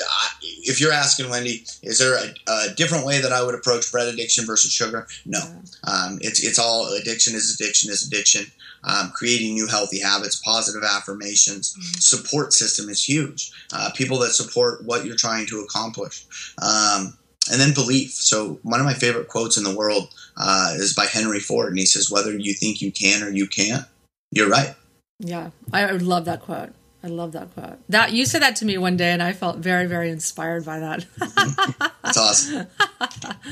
if 0.43 0.81
you're 0.81 0.93
asking 0.93 1.31
Wendy, 1.31 1.65
is 1.83 1.99
there 1.99 2.15
a, 2.17 2.35
a, 2.51 2.75
different 2.75 3.07
way 3.07 3.21
that 3.21 3.33
I 3.33 3.45
would 3.45 3.55
approach 3.55 3.91
bread 3.91 4.09
addiction 4.09 4.47
versus 4.47 4.73
sugar? 4.73 5.07
No, 5.25 5.41
um, 5.85 6.19
it's 6.21 6.43
it's 6.43 6.59
all 6.59 6.93
addiction 6.95 7.35
is 7.35 7.55
addiction 7.55 7.91
is 7.91 8.07
addiction. 8.07 8.47
Um, 8.85 9.11
creating 9.15 9.55
new 9.55 9.67
healthy 9.67 10.01
habits, 10.01 10.41
positive 10.45 10.83
affirmations, 10.85 11.73
mm-hmm. 11.73 11.99
support 11.99 12.53
system 12.53 12.89
is 12.89 13.03
huge. 13.03 13.51
Uh, 13.73 13.91
people 13.95 14.19
that 14.19 14.31
support 14.31 14.85
what 14.85 15.05
you're 15.05 15.17
trying 15.17 15.47
to 15.47 15.61
accomplish. 15.61 16.27
Um, 16.63 17.19
and 17.51 17.61
then 17.61 17.75
belief. 17.75 18.13
So 18.13 18.61
one 18.63 18.81
of 18.81 18.87
my 18.87 18.95
favorite 18.95 19.29
quotes 19.29 19.57
in 19.57 19.65
the 19.65 19.75
world 19.75 20.09
uh, 20.37 20.75
is 20.77 20.95
by 20.95 21.07
Henry 21.07 21.41
Ford, 21.41 21.71
and 21.71 21.79
he 21.79 21.87
says, 21.87 22.11
"Whether 22.11 22.37
you 22.37 22.55
think 22.55 22.81
you 22.81 22.93
can 22.93 23.23
or 23.23 23.31
you 23.31 23.47
can't, 23.47 23.85
you're 24.31 24.51
right." 24.51 24.75
Yeah, 25.19 25.51
I 25.73 25.91
love 25.93 26.27
that 26.27 26.43
quote. 26.43 26.73
I 27.09 27.11
love 27.11 27.33
that 27.33 27.55
quote. 27.55 27.79
That 27.89 28.13
you 28.13 28.27
said 28.27 28.43
that 28.43 28.57
to 28.57 28.67
me 28.67 28.77
one 28.77 28.99
day, 28.99 29.13
and 29.13 29.23
I 29.23 29.33
felt 29.33 29.59
very, 29.59 29.87
very 29.87 30.11
inspired 30.11 30.67
by 30.67 30.81
that. 30.81 31.07
That's 32.03 32.19
awesome. 32.19 32.67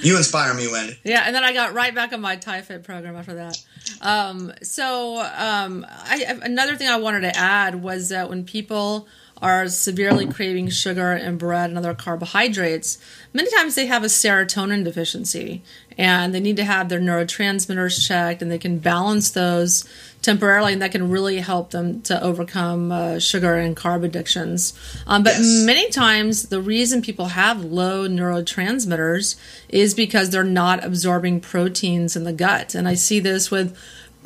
You 0.02 0.18
inspire 0.18 0.52
me, 0.52 0.68
Wendy. 0.70 0.98
Yeah, 1.04 1.22
and 1.24 1.34
then 1.34 1.42
I 1.42 1.54
got 1.54 1.72
right 1.72 1.94
back 1.94 2.12
on 2.12 2.20
my 2.20 2.36
TyFit 2.36 2.84
program 2.84 3.16
after 3.16 3.34
that. 3.36 3.64
Um, 4.02 4.52
so 4.62 5.18
um, 5.20 5.86
I, 5.88 6.38
another 6.42 6.76
thing 6.76 6.88
I 6.88 6.98
wanted 6.98 7.20
to 7.22 7.34
add 7.34 7.82
was 7.82 8.10
that 8.10 8.28
when 8.28 8.44
people 8.44 9.08
are 9.42 9.68
severely 9.68 10.26
craving 10.26 10.70
sugar 10.70 11.12
and 11.12 11.38
bread 11.38 11.68
and 11.68 11.78
other 11.78 11.94
carbohydrates, 11.94 12.98
many 13.32 13.50
times 13.50 13.74
they 13.74 13.86
have 13.86 14.02
a 14.02 14.06
serotonin 14.06 14.82
deficiency 14.82 15.62
and 15.98 16.34
they 16.34 16.40
need 16.40 16.56
to 16.56 16.64
have 16.64 16.88
their 16.88 17.00
neurotransmitters 17.00 18.06
checked 18.06 18.42
and 18.42 18.50
they 18.50 18.58
can 18.58 18.78
balance 18.78 19.30
those 19.30 19.88
temporarily 20.22 20.72
and 20.72 20.82
that 20.82 20.90
can 20.90 21.08
really 21.08 21.38
help 21.38 21.70
them 21.70 22.00
to 22.02 22.20
overcome 22.22 22.90
uh, 22.90 23.18
sugar 23.18 23.54
and 23.54 23.76
carb 23.76 24.04
addictions 24.04 24.72
um, 25.06 25.22
but 25.22 25.34
yes. 25.34 25.64
many 25.64 25.88
times 25.90 26.48
the 26.48 26.60
reason 26.60 27.00
people 27.00 27.26
have 27.26 27.62
low 27.62 28.08
neurotransmitters 28.08 29.36
is 29.68 29.94
because 29.94 30.30
they're 30.30 30.42
not 30.42 30.84
absorbing 30.84 31.40
proteins 31.40 32.16
in 32.16 32.24
the 32.24 32.32
gut 32.32 32.74
and 32.74 32.88
i 32.88 32.94
see 32.94 33.20
this 33.20 33.50
with 33.50 33.76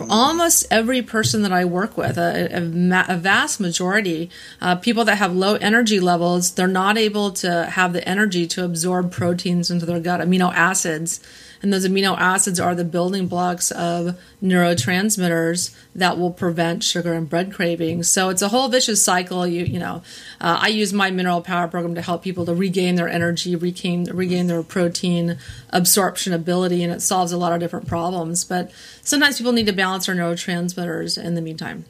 almost 0.08 0.66
every 0.70 1.02
person 1.02 1.42
that 1.42 1.52
I 1.52 1.64
work 1.64 1.96
with, 1.96 2.16
a, 2.16 2.48
a, 2.56 3.14
a 3.14 3.16
vast 3.16 3.60
majority, 3.60 4.30
uh, 4.60 4.76
people 4.76 5.04
that 5.04 5.16
have 5.18 5.34
low 5.34 5.56
energy 5.56 6.00
levels, 6.00 6.52
they're 6.52 6.66
not 6.66 6.96
able 6.96 7.30
to 7.32 7.66
have 7.66 7.92
the 7.92 8.06
energy 8.08 8.46
to 8.48 8.64
absorb 8.64 9.12
proteins 9.12 9.70
into 9.70 9.86
their 9.86 10.00
gut, 10.00 10.20
amino 10.20 10.52
acids 10.54 11.20
and 11.62 11.72
those 11.72 11.86
amino 11.86 12.16
acids 12.18 12.58
are 12.58 12.74
the 12.74 12.84
building 12.84 13.26
blocks 13.26 13.70
of 13.70 14.18
neurotransmitters 14.42 15.74
that 15.94 16.18
will 16.18 16.30
prevent 16.30 16.82
sugar 16.82 17.12
and 17.12 17.28
bread 17.28 17.52
cravings. 17.52 18.08
So 18.08 18.28
it's 18.30 18.42
a 18.42 18.48
whole 18.48 18.68
vicious 18.68 19.02
cycle. 19.02 19.46
You 19.46 19.64
you 19.64 19.78
know, 19.78 20.02
uh, 20.40 20.58
I 20.60 20.68
use 20.68 20.92
my 20.92 21.10
mineral 21.10 21.42
power 21.42 21.68
program 21.68 21.94
to 21.94 22.02
help 22.02 22.22
people 22.22 22.46
to 22.46 22.54
regain 22.54 22.94
their 22.94 23.08
energy, 23.08 23.56
regain 23.56 24.04
regain 24.04 24.46
their 24.46 24.62
protein 24.62 25.38
absorption 25.70 26.32
ability, 26.32 26.82
and 26.82 26.92
it 26.92 27.02
solves 27.02 27.32
a 27.32 27.38
lot 27.38 27.52
of 27.52 27.60
different 27.60 27.86
problems. 27.86 28.44
But 28.44 28.70
sometimes 29.02 29.38
people 29.38 29.52
need 29.52 29.66
to 29.66 29.72
balance 29.72 30.06
their 30.06 30.14
neurotransmitters 30.14 31.22
in 31.22 31.34
the 31.34 31.42
meantime. 31.42 31.84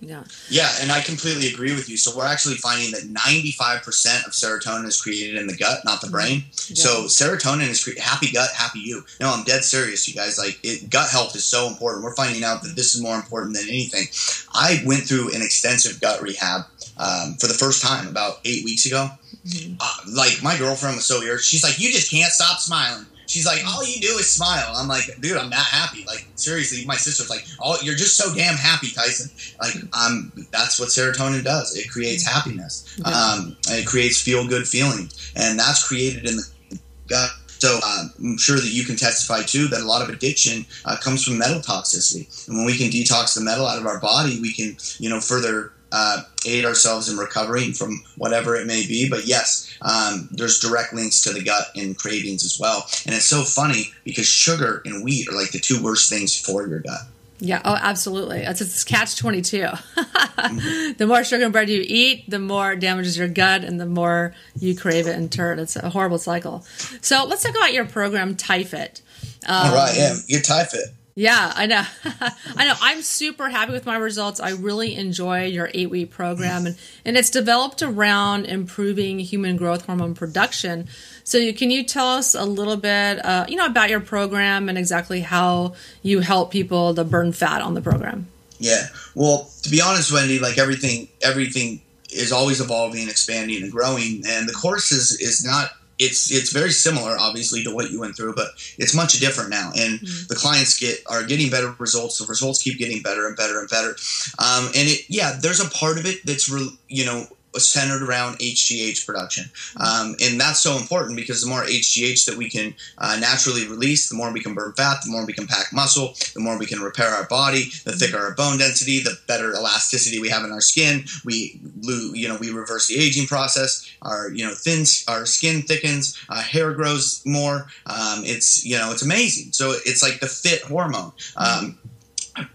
Yeah. 0.00 0.22
Yeah, 0.48 0.70
and 0.80 0.92
I 0.92 1.00
completely 1.00 1.48
agree 1.48 1.72
with 1.72 1.88
you. 1.88 1.96
So 1.96 2.16
we're 2.16 2.26
actually 2.26 2.54
finding 2.54 2.92
that 2.92 3.12
95% 3.12 4.26
of 4.26 4.32
serotonin 4.32 4.86
is 4.86 5.00
created 5.00 5.36
in 5.36 5.46
the 5.48 5.56
gut, 5.56 5.80
not 5.84 6.00
the 6.00 6.06
mm-hmm. 6.06 6.14
brain. 6.14 6.44
Yeah. 6.68 6.74
So 6.74 7.04
serotonin 7.04 7.68
is 7.68 7.82
cre- 7.82 8.00
happy 8.00 8.30
gut, 8.30 8.50
happy 8.54 8.78
you. 8.80 9.02
No, 9.20 9.32
I'm 9.32 9.44
dead 9.44 9.64
serious, 9.64 10.06
you 10.06 10.14
guys. 10.14 10.38
Like 10.38 10.60
it, 10.62 10.88
gut 10.88 11.10
health 11.10 11.34
is 11.34 11.44
so 11.44 11.66
important. 11.66 12.04
We're 12.04 12.14
finding 12.14 12.44
out 12.44 12.62
that 12.62 12.76
this 12.76 12.94
is 12.94 13.02
more 13.02 13.16
important 13.16 13.56
than 13.56 13.68
anything. 13.68 14.06
I 14.54 14.82
went 14.86 15.02
through 15.02 15.34
an 15.34 15.42
extensive 15.42 16.00
gut 16.00 16.22
rehab 16.22 16.62
um, 16.96 17.34
for 17.34 17.48
the 17.48 17.54
first 17.54 17.82
time 17.82 18.06
about 18.06 18.40
eight 18.44 18.64
weeks 18.64 18.86
ago. 18.86 19.10
Mm-hmm. 19.46 19.74
Uh, 19.80 20.12
like 20.14 20.42
my 20.42 20.56
girlfriend 20.56 20.96
was 20.96 21.06
so 21.06 21.20
weird. 21.20 21.40
She's 21.40 21.62
like, 21.62 21.78
"You 21.78 21.90
just 21.90 22.10
can't 22.10 22.32
stop 22.32 22.58
smiling." 22.58 23.06
She's 23.28 23.46
like, 23.46 23.60
all 23.66 23.86
you 23.86 24.00
do 24.00 24.08
is 24.18 24.30
smile. 24.30 24.72
I'm 24.74 24.88
like, 24.88 25.04
dude, 25.20 25.36
I'm 25.36 25.50
that 25.50 25.66
happy. 25.66 26.02
Like, 26.06 26.26
seriously, 26.34 26.84
my 26.86 26.96
sister's 26.96 27.28
like, 27.28 27.44
oh, 27.62 27.76
you're 27.82 27.94
just 27.94 28.16
so 28.16 28.34
damn 28.34 28.56
happy, 28.56 28.88
Tyson. 28.90 29.30
Like, 29.60 29.74
um, 29.94 30.32
that's 30.50 30.80
what 30.80 30.88
serotonin 30.88 31.44
does. 31.44 31.76
It 31.76 31.90
creates 31.90 32.26
happiness. 32.26 32.98
Um, 33.04 33.56
it 33.68 33.86
creates 33.86 34.20
feel 34.20 34.48
good 34.48 34.66
feeling, 34.66 35.10
and 35.36 35.58
that's 35.58 35.86
created 35.86 36.26
in 36.28 36.36
the 36.36 36.78
gut. 37.06 37.30
So 37.58 37.78
uh, 37.82 38.04
I'm 38.18 38.38
sure 38.38 38.56
that 38.56 38.70
you 38.70 38.84
can 38.84 38.96
testify 38.96 39.42
too 39.42 39.66
that 39.68 39.80
a 39.80 39.84
lot 39.84 40.00
of 40.00 40.08
addiction 40.08 40.64
uh, 40.84 40.96
comes 40.96 41.24
from 41.24 41.38
metal 41.38 41.60
toxicity, 41.60 42.48
and 42.48 42.56
when 42.56 42.64
we 42.64 42.78
can 42.78 42.88
detox 42.88 43.34
the 43.34 43.42
metal 43.42 43.66
out 43.66 43.78
of 43.78 43.86
our 43.86 44.00
body, 44.00 44.40
we 44.40 44.52
can, 44.52 44.76
you 44.98 45.10
know, 45.10 45.20
further 45.20 45.72
uh, 45.92 46.22
aid 46.46 46.64
ourselves 46.64 47.08
in 47.08 47.16
recovering 47.16 47.72
from 47.72 48.02
whatever 48.16 48.56
it 48.56 48.66
may 48.66 48.86
be. 48.86 49.08
But 49.08 49.26
yes, 49.26 49.76
um, 49.82 50.28
there's 50.30 50.58
direct 50.58 50.92
links 50.92 51.22
to 51.22 51.32
the 51.32 51.42
gut 51.42 51.68
and 51.76 51.96
cravings 51.96 52.44
as 52.44 52.58
well. 52.60 52.86
And 53.06 53.14
it's 53.14 53.24
so 53.24 53.42
funny 53.42 53.92
because 54.04 54.26
sugar 54.26 54.82
and 54.84 55.04
wheat 55.04 55.28
are 55.28 55.34
like 55.34 55.50
the 55.50 55.58
two 55.58 55.82
worst 55.82 56.10
things 56.10 56.38
for 56.38 56.66
your 56.66 56.80
gut. 56.80 57.00
Yeah, 57.40 57.62
oh, 57.64 57.76
absolutely. 57.80 58.38
It's, 58.38 58.60
it's 58.60 58.82
catch 58.82 59.16
22. 59.16 59.58
mm-hmm. 59.62 60.92
The 60.96 61.06
more 61.06 61.22
sugar 61.22 61.44
and 61.44 61.52
bread 61.52 61.68
you 61.68 61.84
eat, 61.86 62.28
the 62.28 62.40
more 62.40 62.72
it 62.72 62.80
damages 62.80 63.16
your 63.16 63.28
gut 63.28 63.62
and 63.62 63.80
the 63.80 63.86
more 63.86 64.34
you 64.58 64.76
crave 64.76 65.06
it 65.06 65.16
in 65.16 65.28
turn. 65.28 65.60
It's 65.60 65.76
a 65.76 65.90
horrible 65.90 66.18
cycle. 66.18 66.64
So 67.00 67.24
let's 67.24 67.44
talk 67.44 67.54
about 67.54 67.72
your 67.72 67.84
program, 67.84 68.34
TyFit. 68.34 69.02
Um, 69.46 69.68
All 69.68 69.74
right, 69.74 69.94
yeah, 69.96 70.16
get 70.26 70.44
TyFit. 70.44 70.92
Yeah, 71.18 71.52
I 71.56 71.66
know. 71.66 71.82
I 72.54 72.64
know. 72.64 72.74
I'm 72.80 73.02
super 73.02 73.48
happy 73.48 73.72
with 73.72 73.84
my 73.84 73.96
results. 73.96 74.38
I 74.38 74.50
really 74.50 74.94
enjoy 74.94 75.46
your 75.46 75.68
eight 75.74 75.90
week 75.90 76.12
program, 76.12 76.64
and, 76.64 76.78
and 77.04 77.16
it's 77.16 77.28
developed 77.28 77.82
around 77.82 78.44
improving 78.44 79.18
human 79.18 79.56
growth 79.56 79.84
hormone 79.86 80.14
production. 80.14 80.86
So, 81.24 81.52
can 81.54 81.72
you 81.72 81.82
tell 81.82 82.06
us 82.06 82.36
a 82.36 82.44
little 82.44 82.76
bit, 82.76 83.18
uh, 83.24 83.46
you 83.48 83.56
know, 83.56 83.66
about 83.66 83.90
your 83.90 83.98
program 83.98 84.68
and 84.68 84.78
exactly 84.78 85.20
how 85.22 85.74
you 86.02 86.20
help 86.20 86.52
people 86.52 86.94
to 86.94 87.02
burn 87.02 87.32
fat 87.32 87.62
on 87.62 87.74
the 87.74 87.82
program? 87.82 88.28
Yeah. 88.60 88.86
Well, 89.16 89.50
to 89.64 89.70
be 89.70 89.80
honest, 89.80 90.12
Wendy, 90.12 90.38
like 90.38 90.56
everything, 90.56 91.08
everything 91.20 91.82
is 92.12 92.30
always 92.30 92.60
evolving, 92.60 93.08
expanding, 93.08 93.64
and 93.64 93.72
growing, 93.72 94.22
and 94.24 94.48
the 94.48 94.54
course 94.54 94.92
is 94.92 95.20
is 95.20 95.44
not 95.44 95.72
it's 95.98 96.30
it's 96.30 96.52
very 96.52 96.70
similar 96.70 97.16
obviously 97.18 97.62
to 97.64 97.74
what 97.74 97.90
you 97.90 98.00
went 98.00 98.16
through 98.16 98.34
but 98.34 98.48
it's 98.78 98.94
much 98.94 99.18
different 99.20 99.50
now. 99.50 99.70
And 99.76 100.00
mm-hmm. 100.00 100.26
the 100.28 100.34
clients 100.34 100.78
get 100.78 101.02
are 101.06 101.24
getting 101.24 101.50
better 101.50 101.74
results. 101.78 102.18
The 102.18 102.26
results 102.26 102.62
keep 102.62 102.78
getting 102.78 103.02
better 103.02 103.26
and 103.26 103.36
better 103.36 103.60
and 103.60 103.68
better. 103.68 103.96
Um, 104.38 104.66
and 104.66 104.88
it 104.88 105.04
yeah 105.08 105.38
there's 105.40 105.60
a 105.60 105.68
part 105.70 105.98
of 105.98 106.06
it 106.06 106.24
that's 106.24 106.48
re, 106.48 106.68
you 106.88 107.04
know 107.04 107.26
centered 107.60 108.02
around 108.02 108.38
HGH 108.38 109.06
production. 109.06 109.50
Um, 109.76 110.16
and 110.20 110.40
that's 110.40 110.60
so 110.60 110.76
important 110.76 111.16
because 111.16 111.42
the 111.42 111.48
more 111.48 111.62
HGH 111.62 112.26
that 112.26 112.36
we 112.36 112.48
can 112.48 112.74
uh, 112.98 113.16
naturally 113.20 113.66
release, 113.66 114.08
the 114.08 114.16
more 114.16 114.32
we 114.32 114.42
can 114.42 114.54
burn 114.54 114.72
fat, 114.72 114.98
the 115.04 115.10
more 115.10 115.24
we 115.24 115.32
can 115.32 115.46
pack 115.46 115.72
muscle, 115.72 116.14
the 116.34 116.40
more 116.40 116.58
we 116.58 116.66
can 116.66 116.80
repair 116.80 117.08
our 117.08 117.24
body, 117.24 117.70
the 117.84 117.92
thicker 117.92 118.18
our 118.18 118.34
bone 118.34 118.58
density, 118.58 119.00
the 119.00 119.18
better 119.26 119.52
elasticity 119.52 120.20
we 120.20 120.28
have 120.28 120.44
in 120.44 120.52
our 120.52 120.60
skin. 120.60 121.04
We, 121.24 121.60
you 121.82 122.28
know, 122.28 122.36
we 122.36 122.50
reverse 122.50 122.88
the 122.88 122.98
aging 122.98 123.26
process. 123.26 123.88
Our, 124.02 124.30
you 124.30 124.44
know, 124.44 124.54
thin, 124.54 124.84
our 125.08 125.26
skin 125.26 125.62
thickens, 125.62 126.18
uh, 126.28 126.42
hair 126.42 126.72
grows 126.72 127.22
more. 127.24 127.68
Um, 127.86 128.22
it's, 128.24 128.64
you 128.64 128.76
know, 128.76 128.92
it's 128.92 129.02
amazing. 129.02 129.52
So 129.52 129.72
it's 129.84 130.02
like 130.02 130.20
the 130.20 130.26
fit 130.26 130.62
hormone. 130.62 131.12
Um, 131.36 131.78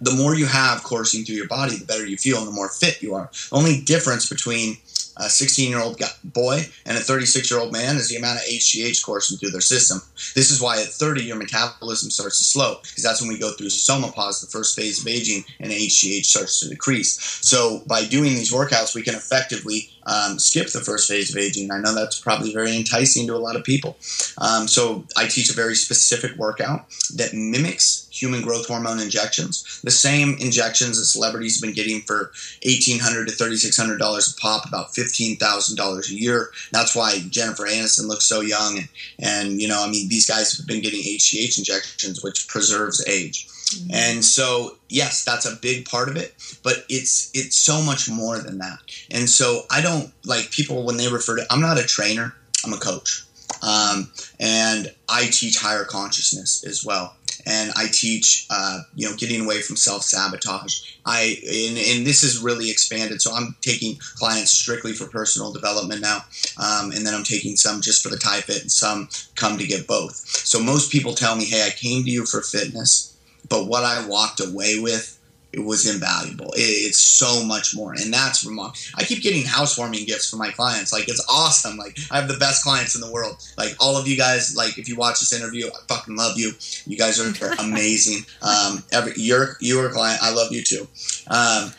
the 0.01 0.13
more 0.13 0.35
you 0.35 0.45
have 0.45 0.83
coursing 0.83 1.25
through 1.25 1.35
your 1.35 1.47
body, 1.47 1.77
the 1.77 1.85
better 1.85 2.05
you 2.05 2.17
feel 2.17 2.37
and 2.39 2.47
the 2.47 2.51
more 2.51 2.69
fit 2.69 3.01
you 3.01 3.15
are. 3.15 3.29
Only 3.51 3.81
difference 3.81 4.29
between 4.29 4.77
a 5.17 5.29
16 5.29 5.69
year 5.69 5.79
old 5.79 6.01
boy 6.23 6.61
and 6.85 6.97
a 6.97 7.01
36 7.01 7.49
year 7.49 7.59
old 7.59 7.71
man 7.71 7.95
is 7.95 8.09
the 8.09 8.15
amount 8.15 8.39
of 8.39 8.45
HGH 8.45 9.03
coursing 9.03 9.37
through 9.37 9.51
their 9.51 9.61
system. 9.61 10.01
This 10.35 10.51
is 10.51 10.61
why 10.61 10.79
at 10.79 10.87
30 10.87 11.23
your 11.23 11.35
metabolism 11.35 12.09
starts 12.09 12.37
to 12.39 12.43
slow 12.43 12.79
because 12.81 13.03
that's 13.03 13.21
when 13.21 13.29
we 13.29 13.39
go 13.39 13.51
through 13.51 13.67
somopause, 13.67 14.41
the 14.41 14.47
first 14.47 14.75
phase 14.75 15.01
of 15.01 15.07
aging, 15.07 15.43
and 15.59 15.71
HGH 15.71 16.25
starts 16.25 16.59
to 16.61 16.69
decrease. 16.69 17.19
So 17.41 17.83
by 17.87 18.05
doing 18.05 18.35
these 18.35 18.51
workouts, 18.51 18.95
we 18.95 19.03
can 19.03 19.15
effectively 19.15 19.89
um, 20.05 20.39
skip 20.39 20.69
the 20.71 20.79
first 20.79 21.09
phase 21.09 21.33
of 21.33 21.41
aging. 21.41 21.71
I 21.71 21.79
know 21.79 21.93
that's 21.93 22.19
probably 22.19 22.53
very 22.53 22.75
enticing 22.75 23.27
to 23.27 23.35
a 23.35 23.37
lot 23.37 23.55
of 23.55 23.63
people. 23.63 23.97
Um, 24.37 24.67
so 24.67 25.05
I 25.15 25.27
teach 25.27 25.49
a 25.49 25.53
very 25.53 25.75
specific 25.75 26.35
workout 26.37 26.89
that 27.15 27.33
mimics 27.33 28.02
human 28.23 28.41
growth 28.41 28.65
hormone 28.67 29.01
injections, 29.01 29.81
the 29.83 29.91
same 29.91 30.37
injections 30.39 30.97
that 30.97 31.03
celebrities 31.03 31.57
have 31.57 31.67
been 31.67 31.75
getting 31.75 31.99
for 32.01 32.31
$1,800 32.65 33.27
to 33.27 33.33
$3,600 33.33 33.99
a 33.99 34.41
pop, 34.41 34.65
about 34.65 34.93
$15,000 34.93 36.09
a 36.09 36.13
year. 36.13 36.49
That's 36.71 36.95
why 36.95 37.19
Jennifer 37.29 37.65
Aniston 37.65 38.07
looks 38.07 38.23
so 38.23 38.39
young. 38.39 38.77
And, 38.77 38.87
and, 39.19 39.61
you 39.61 39.67
know, 39.67 39.83
I 39.83 39.89
mean, 39.89 40.07
these 40.07 40.25
guys 40.25 40.55
have 40.57 40.65
been 40.65 40.81
getting 40.81 41.01
HGH 41.01 41.57
injections, 41.57 42.23
which 42.23 42.47
preserves 42.47 43.05
age. 43.09 43.45
Mm-hmm. 43.75 43.93
And 43.93 44.23
so, 44.23 44.77
yes, 44.87 45.25
that's 45.25 45.45
a 45.45 45.57
big 45.57 45.85
part 45.85 46.07
of 46.07 46.15
it, 46.15 46.33
but 46.63 46.85
it's 46.87 47.29
it's 47.33 47.57
so 47.57 47.81
much 47.81 48.09
more 48.09 48.37
than 48.39 48.59
that. 48.59 48.79
And 49.11 49.29
so, 49.29 49.63
I 49.71 49.81
don't 49.81 50.13
like 50.25 50.51
people 50.51 50.85
when 50.85 50.97
they 50.97 51.07
refer 51.07 51.37
to. 51.37 51.45
I'm 51.49 51.61
not 51.61 51.79
a 51.79 51.83
trainer. 51.83 52.35
I'm 52.65 52.73
a 52.73 52.77
coach, 52.77 53.23
um, 53.61 54.11
and 54.39 54.93
I 55.09 55.27
teach 55.27 55.57
higher 55.59 55.85
consciousness 55.85 56.63
as 56.65 56.85
well. 56.85 57.15
And 57.45 57.71
I 57.75 57.87
teach, 57.91 58.45
uh, 58.49 58.81
you 58.95 59.09
know, 59.09 59.15
getting 59.15 59.43
away 59.43 59.61
from 59.61 59.75
self 59.75 60.03
sabotage. 60.03 60.81
I 61.05 61.37
and, 61.45 61.77
and, 61.77 62.07
this 62.07 62.23
is 62.23 62.41
really 62.41 62.69
expanded. 62.69 63.21
So 63.21 63.33
I'm 63.33 63.55
taking 63.61 63.97
clients 64.15 64.51
strictly 64.51 64.93
for 64.93 65.07
personal 65.07 65.51
development 65.51 66.01
now, 66.01 66.23
um, 66.57 66.91
and 66.91 67.05
then 67.05 67.13
I'm 67.13 67.23
taking 67.23 67.55
some 67.57 67.81
just 67.81 68.01
for 68.01 68.09
the 68.09 68.17
TyFit, 68.17 68.61
and 68.61 68.71
some 68.71 69.09
come 69.35 69.57
to 69.57 69.67
get 69.67 69.87
both. 69.87 70.15
So 70.15 70.61
most 70.61 70.91
people 70.91 71.13
tell 71.13 71.35
me, 71.35 71.45
"Hey, 71.45 71.65
I 71.67 71.71
came 71.71 72.03
to 72.05 72.09
you 72.09 72.25
for 72.25 72.41
fitness." 72.41 73.13
but 73.49 73.67
what 73.67 73.83
I 73.83 74.05
walked 74.07 74.39
away 74.39 74.79
with 74.79 75.19
it 75.53 75.59
was 75.59 75.87
invaluable. 75.87 76.51
It, 76.53 76.61
it's 76.61 76.97
so 76.97 77.45
much 77.45 77.75
more, 77.75 77.93
and 77.93 78.11
that's 78.11 78.43
remarkable. 78.43 78.79
I 78.95 79.03
keep 79.03 79.21
getting 79.21 79.43
housewarming 79.43 80.05
gifts 80.05 80.29
from 80.29 80.39
my 80.39 80.49
clients. 80.49 80.91
Like 80.91 81.07
it's 81.07 81.23
awesome. 81.29 81.77
Like 81.77 81.97
I 82.11 82.19
have 82.19 82.27
the 82.27 82.37
best 82.37 82.63
clients 82.63 82.95
in 82.95 83.01
the 83.01 83.11
world. 83.11 83.37
Like 83.57 83.75
all 83.79 83.95
of 83.95 84.07
you 84.07 84.17
guys. 84.17 84.55
Like 84.57 84.77
if 84.77 84.89
you 84.89 84.95
watch 84.95 85.19
this 85.19 85.31
interview, 85.31 85.67
I 85.67 85.77
fucking 85.87 86.15
love 86.15 86.37
you. 86.37 86.53
You 86.85 86.97
guys 86.97 87.19
are 87.19 87.53
amazing. 87.59 88.25
Um, 88.41 88.83
every 88.91 89.13
you're 89.15 89.55
you're 89.61 89.87
a 89.87 89.91
client. 89.91 90.21
I 90.23 90.33
love 90.33 90.51
you 90.51 90.63
too. 90.63 90.87
Um, 91.29 91.71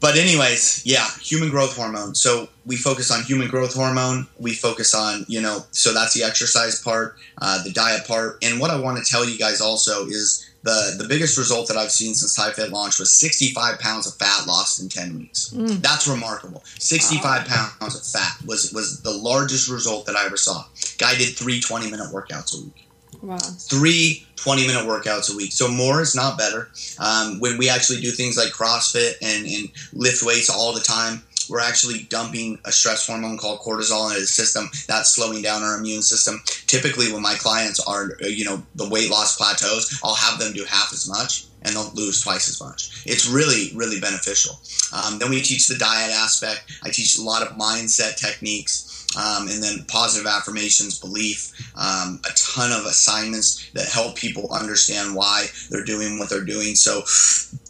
but 0.00 0.16
anyways, 0.16 0.82
yeah, 0.84 1.06
human 1.20 1.48
growth 1.50 1.76
hormone. 1.76 2.14
So 2.14 2.48
we 2.64 2.76
focus 2.76 3.10
on 3.10 3.22
human 3.22 3.48
growth 3.48 3.74
hormone. 3.74 4.26
We 4.38 4.54
focus 4.54 4.94
on 4.94 5.24
you 5.26 5.40
know. 5.40 5.64
So 5.72 5.92
that's 5.92 6.14
the 6.14 6.22
exercise 6.22 6.80
part, 6.80 7.16
uh, 7.38 7.62
the 7.64 7.70
diet 7.70 8.06
part, 8.06 8.38
and 8.42 8.60
what 8.60 8.70
I 8.70 8.78
want 8.78 8.98
to 8.98 9.10
tell 9.10 9.28
you 9.28 9.36
guys 9.36 9.60
also 9.60 10.06
is 10.06 10.48
the 10.62 10.94
the 10.98 11.06
biggest 11.08 11.38
result 11.38 11.68
that 11.68 11.76
I've 11.76 11.90
seen 11.90 12.14
since 12.14 12.38
TyFit 12.38 12.70
launched 12.70 12.98
was 12.98 13.18
65 13.18 13.78
pounds 13.78 14.06
of 14.06 14.14
fat 14.14 14.46
lost 14.46 14.80
in 14.80 14.88
10 14.88 15.18
weeks. 15.18 15.50
Mm. 15.50 15.82
That's 15.82 16.06
remarkable. 16.06 16.62
65 16.78 17.46
pounds 17.46 17.94
of 17.94 18.20
fat 18.20 18.46
was 18.46 18.72
was 18.72 19.02
the 19.02 19.10
largest 19.10 19.68
result 19.68 20.06
that 20.06 20.16
I 20.16 20.26
ever 20.26 20.36
saw. 20.36 20.64
Guy 20.98 21.16
did 21.16 21.36
three 21.36 21.60
20 21.60 21.90
minute 21.90 22.12
workouts 22.12 22.58
a 22.58 22.62
week. 22.62 22.88
Wow. 23.22 23.38
Three 23.38 24.26
20 24.36 24.66
minute 24.66 24.84
workouts 24.84 25.32
a 25.32 25.36
week. 25.36 25.52
So 25.52 25.68
more 25.68 26.00
is 26.00 26.14
not 26.14 26.36
better. 26.36 26.70
Um, 26.98 27.38
when 27.38 27.56
we 27.58 27.68
actually 27.68 28.00
do 28.00 28.10
things 28.10 28.36
like 28.36 28.48
CrossFit 28.48 29.14
and, 29.22 29.46
and 29.46 29.68
lift 29.92 30.24
weights 30.24 30.50
all 30.50 30.72
the 30.72 30.80
time, 30.80 31.22
we're 31.48 31.60
actually 31.60 32.06
dumping 32.08 32.58
a 32.64 32.72
stress 32.72 33.06
hormone 33.06 33.38
called 33.38 33.60
cortisol 33.60 34.08
into 34.08 34.20
the 34.20 34.26
system 34.26 34.70
that's 34.86 35.14
slowing 35.14 35.42
down 35.42 35.62
our 35.62 35.78
immune 35.78 36.02
system. 36.02 36.40
Typically, 36.66 37.12
when 37.12 37.22
my 37.22 37.34
clients 37.34 37.80
are, 37.80 38.12
you 38.20 38.44
know, 38.44 38.62
the 38.74 38.88
weight 38.88 39.10
loss 39.10 39.36
plateaus, 39.36 40.00
I'll 40.02 40.14
have 40.14 40.38
them 40.38 40.52
do 40.52 40.64
half 40.64 40.92
as 40.92 41.08
much 41.08 41.46
and 41.64 41.74
they'll 41.74 41.92
lose 41.94 42.20
twice 42.20 42.48
as 42.48 42.60
much. 42.60 43.02
It's 43.06 43.28
really, 43.28 43.70
really 43.74 44.00
beneficial. 44.00 44.58
Um, 44.92 45.18
then 45.18 45.30
we 45.30 45.40
teach 45.40 45.68
the 45.68 45.78
diet 45.78 46.12
aspect. 46.12 46.64
I 46.82 46.90
teach 46.90 47.18
a 47.18 47.22
lot 47.22 47.42
of 47.42 47.56
mindset 47.56 48.16
techniques. 48.16 48.88
Um, 49.14 49.46
and 49.48 49.62
then 49.62 49.84
positive 49.88 50.26
affirmations, 50.26 50.98
belief, 50.98 51.52
um, 51.76 52.18
a 52.24 52.32
ton 52.34 52.72
of 52.72 52.86
assignments 52.86 53.70
that 53.72 53.86
help 53.86 54.16
people 54.16 54.48
understand 54.50 55.14
why 55.14 55.48
they're 55.70 55.84
doing 55.84 56.18
what 56.18 56.30
they're 56.30 56.44
doing. 56.44 56.74
So 56.74 57.02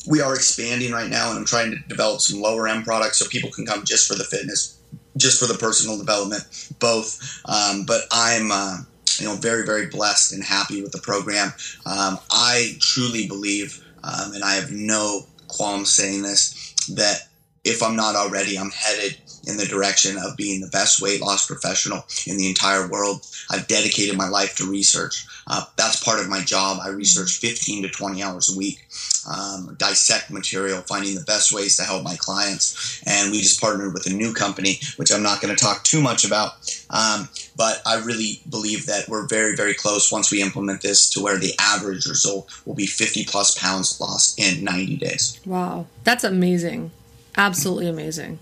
we 0.07 0.21
are 0.21 0.35
expanding 0.35 0.93
right 0.93 1.11
now, 1.11 1.31
and 1.31 1.39
I'm 1.39 1.45
trying 1.45 1.71
to 1.71 1.79
develop 1.89 2.21
some 2.21 2.41
lower 2.41 2.69
end 2.69 2.85
products 2.85 3.19
so 3.19 3.29
people 3.29 3.51
can 3.51 3.67
come 3.67 3.85
just 3.85 4.09
for 4.09 4.15
the 4.15 4.25
fitness, 4.25 4.79
just 5.17 5.39
for 5.41 5.47
the 5.47 5.59
personal 5.59 5.99
development, 5.99 6.45
both. 6.79 7.41
Um, 7.47 7.85
but 7.87 8.03
I'm. 8.11 8.51
Uh, 8.51 8.79
you 9.19 9.27
know, 9.27 9.35
very, 9.35 9.65
very 9.67 9.87
blessed 9.87 10.33
and 10.33 10.43
happy 10.43 10.83
with 10.83 10.93
the 10.93 10.99
program. 10.99 11.53
Um, 11.85 12.19
I 12.31 12.77
truly 12.81 13.29
believe, 13.29 13.85
um, 14.03 14.33
and 14.33 14.43
I 14.43 14.55
have 14.55 14.71
no 14.71 15.27
qualms 15.49 15.95
saying 15.95 16.23
this, 16.23 16.75
that 16.95 17.29
if 17.65 17.83
I'm 17.83 17.95
not 17.95 18.17
already, 18.17 18.59
I'm 18.59 18.71
headed 18.71 19.19
in 19.47 19.57
the 19.57 19.67
direction 19.67 20.17
of 20.19 20.37
being 20.37 20.61
the 20.61 20.69
best 20.69 21.01
weight 21.01 21.21
loss 21.21 21.47
professional 21.47 22.05
in 22.27 22.37
the 22.37 22.49
entire 22.49 22.89
world. 22.89 23.27
I've 23.51 23.67
dedicated 23.67 24.17
my 24.17 24.29
life 24.29 24.57
to 24.57 24.71
research. 24.71 25.27
Uh, 25.47 25.65
that's 25.77 26.03
part 26.03 26.21
of 26.21 26.29
my 26.29 26.41
job. 26.41 26.79
I 26.83 26.89
research 26.89 27.39
15 27.39 27.83
to 27.83 27.89
20 27.89 28.23
hours 28.23 28.55
a 28.55 28.57
week, 28.57 28.87
um, 29.29 29.75
dissect 29.79 30.31
material, 30.31 30.83
finding 30.83 31.15
the 31.15 31.23
best 31.23 31.53
ways 31.53 31.77
to 31.77 31.83
help 31.83 32.05
my 32.05 32.17
clients. 32.17 33.03
And 33.07 33.33
we 33.33 33.39
just 33.39 33.61
partnered 33.61 33.93
with 33.93 34.07
a 34.07 34.13
new 34.13 34.33
company, 34.33 34.79
which 34.97 35.13
I'm 35.13 35.23
not 35.23 35.41
going 35.41 35.55
to 35.55 35.63
talk 35.63 35.83
too 35.83 36.01
much 36.01 36.25
about. 36.25 36.53
Um, 36.91 37.29
but 37.57 37.83
I 37.85 37.97
really 37.97 38.41
believe 38.49 38.87
that 38.87 39.09
we're 39.09 39.27
very, 39.27 39.57
very 39.57 39.75
close 39.75 40.13
once 40.13 40.31
we 40.31 40.41
implement 40.41 40.83
this 40.83 41.11
to 41.11 41.21
where 41.21 41.39
the 41.39 41.55
average 41.61 42.07
result 42.07 42.51
will 42.65 42.75
be 42.75 42.87
50 42.87 43.25
plus 43.25 43.59
pounds 43.59 44.01
lost 44.01 44.39
in 44.39 44.65
90 44.65 44.97
days. 44.97 45.41
Wow. 45.45 45.87
That's 46.05 46.25
amazing. 46.25 46.93
Absolutely 47.37 47.89
amazing. 47.89 48.39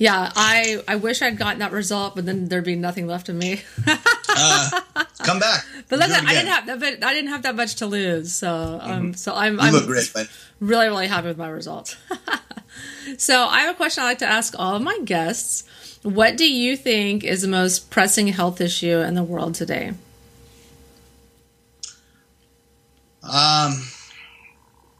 Yeah, 0.00 0.32
I, 0.34 0.82
I 0.88 0.96
wish 0.96 1.20
I'd 1.20 1.36
gotten 1.36 1.58
that 1.58 1.72
result, 1.72 2.14
but 2.14 2.24
then 2.24 2.46
there'd 2.46 2.64
be 2.64 2.74
nothing 2.74 3.06
left 3.06 3.28
of 3.28 3.36
me. 3.36 3.60
uh, 3.86 4.70
come 5.22 5.38
back. 5.38 5.62
But 5.90 5.98
look, 5.98 6.10
I 6.10 6.32
didn't 6.32 6.46
have 6.46 6.66
that. 6.66 6.78
But 6.78 7.04
I 7.04 7.12
didn't 7.12 7.30
have 7.30 7.42
that 7.42 7.56
much 7.56 7.74
to 7.76 7.86
lose, 7.86 8.32
so 8.32 8.78
um, 8.80 8.90
mm-hmm. 8.90 9.12
so 9.14 9.34
I'm. 9.34 9.58
I'm 9.58 9.72
look 9.72 9.86
great. 9.86 10.08
Really, 10.60 10.86
really 10.86 11.08
happy 11.08 11.26
with 11.26 11.36
my 11.36 11.48
results. 11.48 11.96
so 13.18 13.44
I 13.44 13.62
have 13.62 13.74
a 13.74 13.76
question 13.76 14.04
I 14.04 14.06
like 14.06 14.18
to 14.20 14.26
ask 14.26 14.54
all 14.56 14.76
of 14.76 14.82
my 14.82 15.00
guests. 15.04 15.64
What 16.04 16.36
do 16.36 16.50
you 16.50 16.76
think 16.76 17.24
is 17.24 17.42
the 17.42 17.48
most 17.48 17.90
pressing 17.90 18.28
health 18.28 18.60
issue 18.60 19.00
in 19.00 19.16
the 19.16 19.24
world 19.24 19.56
today? 19.56 19.92
Um. 23.24 23.82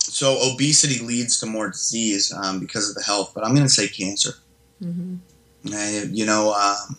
So 0.01 0.38
obesity 0.53 0.98
leads 0.98 1.38
to 1.38 1.46
more 1.46 1.68
disease 1.68 2.32
um, 2.32 2.59
because 2.59 2.88
of 2.88 2.96
the 2.96 3.03
health, 3.03 3.30
but 3.32 3.44
I'm 3.46 3.55
going 3.55 3.66
to 3.66 3.72
say 3.72 3.86
cancer. 3.86 4.34
Mm-hmm. 4.83 6.14
You 6.14 6.26
know, 6.26 6.53
um, 6.55 6.97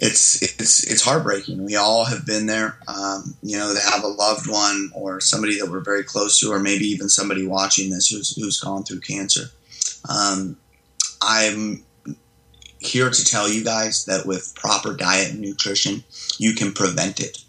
it's 0.00 0.42
it's 0.42 0.90
it's 0.90 1.04
heartbreaking. 1.04 1.64
We 1.64 1.76
all 1.76 2.04
have 2.04 2.24
been 2.24 2.46
there. 2.46 2.78
Um, 2.88 3.34
you 3.42 3.58
know, 3.58 3.74
to 3.74 3.80
have 3.80 4.02
a 4.02 4.08
loved 4.08 4.48
one 4.48 4.90
or 4.94 5.20
somebody 5.20 5.58
that 5.60 5.70
we're 5.70 5.84
very 5.84 6.04
close 6.04 6.40
to, 6.40 6.50
or 6.50 6.58
maybe 6.58 6.86
even 6.86 7.08
somebody 7.08 7.46
watching 7.46 7.90
this 7.90 8.08
who's 8.08 8.34
who's 8.36 8.58
gone 8.58 8.84
through 8.84 9.00
cancer. 9.00 9.50
Um, 10.08 10.56
I'm 11.22 11.84
here 12.78 13.10
to 13.10 13.24
tell 13.24 13.48
you 13.48 13.62
guys 13.62 14.06
that 14.06 14.24
with 14.24 14.54
proper 14.54 14.94
diet 14.94 15.32
and 15.32 15.40
nutrition, 15.40 16.02
you 16.38 16.54
can 16.54 16.72
prevent 16.72 17.20
it. 17.20 17.44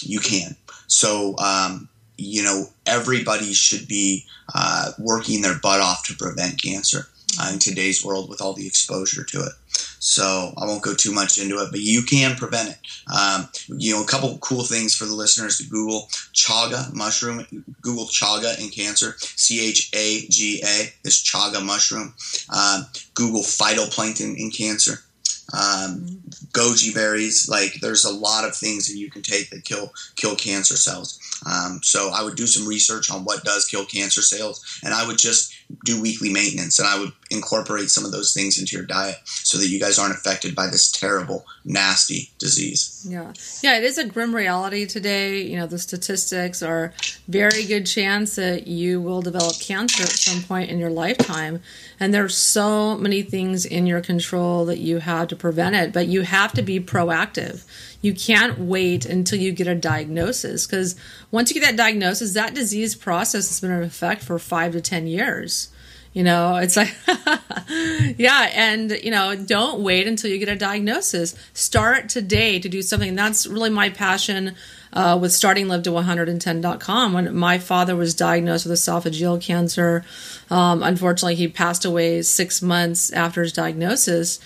You 0.00 0.18
can. 0.18 0.56
So, 0.88 1.38
um, 1.38 1.88
you 2.18 2.42
know, 2.42 2.66
everybody 2.86 3.52
should 3.52 3.86
be 3.86 4.26
uh, 4.52 4.90
working 4.98 5.42
their 5.42 5.58
butt 5.60 5.80
off 5.80 6.04
to 6.06 6.16
prevent 6.16 6.60
cancer 6.60 7.06
uh, 7.40 7.50
in 7.52 7.58
today's 7.58 8.04
world 8.04 8.28
with 8.28 8.40
all 8.40 8.52
the 8.52 8.66
exposure 8.66 9.24
to 9.24 9.38
it. 9.40 9.52
So 9.98 10.52
I 10.58 10.66
won't 10.66 10.82
go 10.82 10.94
too 10.94 11.12
much 11.12 11.38
into 11.38 11.58
it, 11.58 11.70
but 11.70 11.80
you 11.80 12.02
can 12.02 12.36
prevent 12.36 12.68
it. 12.68 12.78
Um, 13.12 13.48
you 13.68 13.92
know, 13.92 14.02
a 14.02 14.06
couple 14.06 14.36
cool 14.38 14.62
things 14.62 14.94
for 14.94 15.06
the 15.06 15.14
listeners 15.14 15.58
to 15.58 15.64
Google 15.64 16.08
chaga 16.34 16.92
mushroom. 16.92 17.46
Google 17.80 18.04
chaga 18.04 18.60
in 18.62 18.68
cancer. 18.68 19.14
C 19.18 19.66
H 19.66 19.90
A 19.94 20.26
G 20.28 20.62
A 20.62 20.92
is 21.06 21.24
chaga 21.24 21.64
mushroom. 21.64 22.14
Um, 22.54 22.86
Google 23.14 23.42
phytoplankton 23.42 24.36
in 24.36 24.50
cancer. 24.50 25.03
Um, 25.52 26.22
goji 26.52 26.94
berries. 26.94 27.48
Like 27.48 27.80
there's 27.80 28.04
a 28.04 28.14
lot 28.14 28.44
of 28.44 28.56
things 28.56 28.88
that 28.88 28.96
you 28.96 29.10
can 29.10 29.22
take 29.22 29.50
that 29.50 29.64
kill 29.64 29.92
kill 30.16 30.36
cancer 30.36 30.76
cells. 30.76 31.20
Um, 31.46 31.80
so 31.82 32.10
I 32.14 32.22
would 32.22 32.36
do 32.36 32.46
some 32.46 32.66
research 32.66 33.10
on 33.10 33.24
what 33.24 33.44
does 33.44 33.66
kill 33.66 33.84
cancer 33.84 34.22
cells, 34.22 34.80
and 34.82 34.94
I 34.94 35.06
would 35.06 35.18
just 35.18 35.54
do 35.84 36.00
weekly 36.00 36.32
maintenance, 36.32 36.78
and 36.78 36.88
I 36.88 36.98
would 36.98 37.12
incorporate 37.30 37.90
some 37.90 38.04
of 38.04 38.12
those 38.12 38.32
things 38.32 38.58
into 38.58 38.76
your 38.76 38.86
diet 38.86 39.16
so 39.24 39.58
that 39.58 39.68
you 39.68 39.80
guys 39.80 39.98
aren't 39.98 40.14
affected 40.14 40.54
by 40.54 40.66
this 40.68 40.90
terrible, 40.90 41.44
nasty 41.64 42.30
disease. 42.38 43.06
Yeah, 43.08 43.32
yeah, 43.62 43.76
it 43.76 43.84
is 43.84 43.98
a 43.98 44.06
grim 44.06 44.34
reality 44.34 44.86
today. 44.86 45.42
You 45.42 45.56
know, 45.56 45.66
the 45.66 45.78
statistics 45.78 46.62
are 46.62 46.92
very 47.28 47.64
good 47.64 47.86
chance 47.86 48.36
that 48.36 48.66
you 48.66 49.00
will 49.00 49.20
develop 49.20 49.60
cancer 49.60 50.04
at 50.04 50.10
some 50.10 50.42
point 50.42 50.70
in 50.70 50.78
your 50.78 50.90
lifetime, 50.90 51.60
and 52.00 52.14
there's 52.14 52.36
so 52.36 52.96
many 52.96 53.22
things 53.22 53.66
in 53.66 53.86
your 53.86 54.00
control 54.00 54.64
that 54.64 54.78
you 54.78 54.98
have 54.98 55.28
to 55.28 55.33
prevent 55.34 55.74
it, 55.74 55.92
but 55.92 56.06
you 56.06 56.22
have 56.22 56.52
to 56.52 56.62
be 56.62 56.80
proactive 56.80 57.64
you 58.04 58.12
can't 58.12 58.58
wait 58.58 59.06
until 59.06 59.38
you 59.38 59.50
get 59.50 59.66
a 59.66 59.74
diagnosis 59.74 60.66
because 60.66 60.94
once 61.30 61.50
you 61.50 61.58
get 61.58 61.66
that 61.68 61.76
diagnosis, 61.76 62.34
that 62.34 62.54
disease 62.54 62.94
process 62.94 63.48
has 63.48 63.60
been 63.62 63.70
in 63.70 63.82
effect 63.82 64.22
for 64.22 64.38
five 64.38 64.72
to 64.72 64.82
10 64.82 65.06
years. 65.06 65.70
You 66.12 66.22
know, 66.22 66.56
it's 66.56 66.76
like, 66.76 66.94
yeah, 68.18 68.50
and, 68.52 68.90
you 69.02 69.10
know, 69.10 69.34
don't 69.34 69.80
wait 69.80 70.06
until 70.06 70.30
you 70.30 70.38
get 70.38 70.50
a 70.50 70.54
diagnosis. 70.54 71.34
Start 71.54 72.10
today 72.10 72.58
to 72.60 72.68
do 72.68 72.82
something. 72.82 73.14
That's 73.14 73.46
really 73.46 73.70
my 73.70 73.88
passion 73.88 74.54
uh, 74.92 75.18
with 75.20 75.32
starting 75.32 75.66
live 75.66 75.82
to 75.84 75.90
110.com. 75.90 77.12
When 77.14 77.34
my 77.34 77.58
father 77.58 77.96
was 77.96 78.14
diagnosed 78.14 78.66
with 78.66 78.78
esophageal 78.78 79.40
cancer, 79.40 80.04
um, 80.50 80.82
unfortunately, 80.82 81.36
he 81.36 81.48
passed 81.48 81.86
away 81.86 82.20
six 82.20 82.60
months 82.60 83.10
after 83.14 83.42
his 83.42 83.54
diagnosis. 83.54 84.40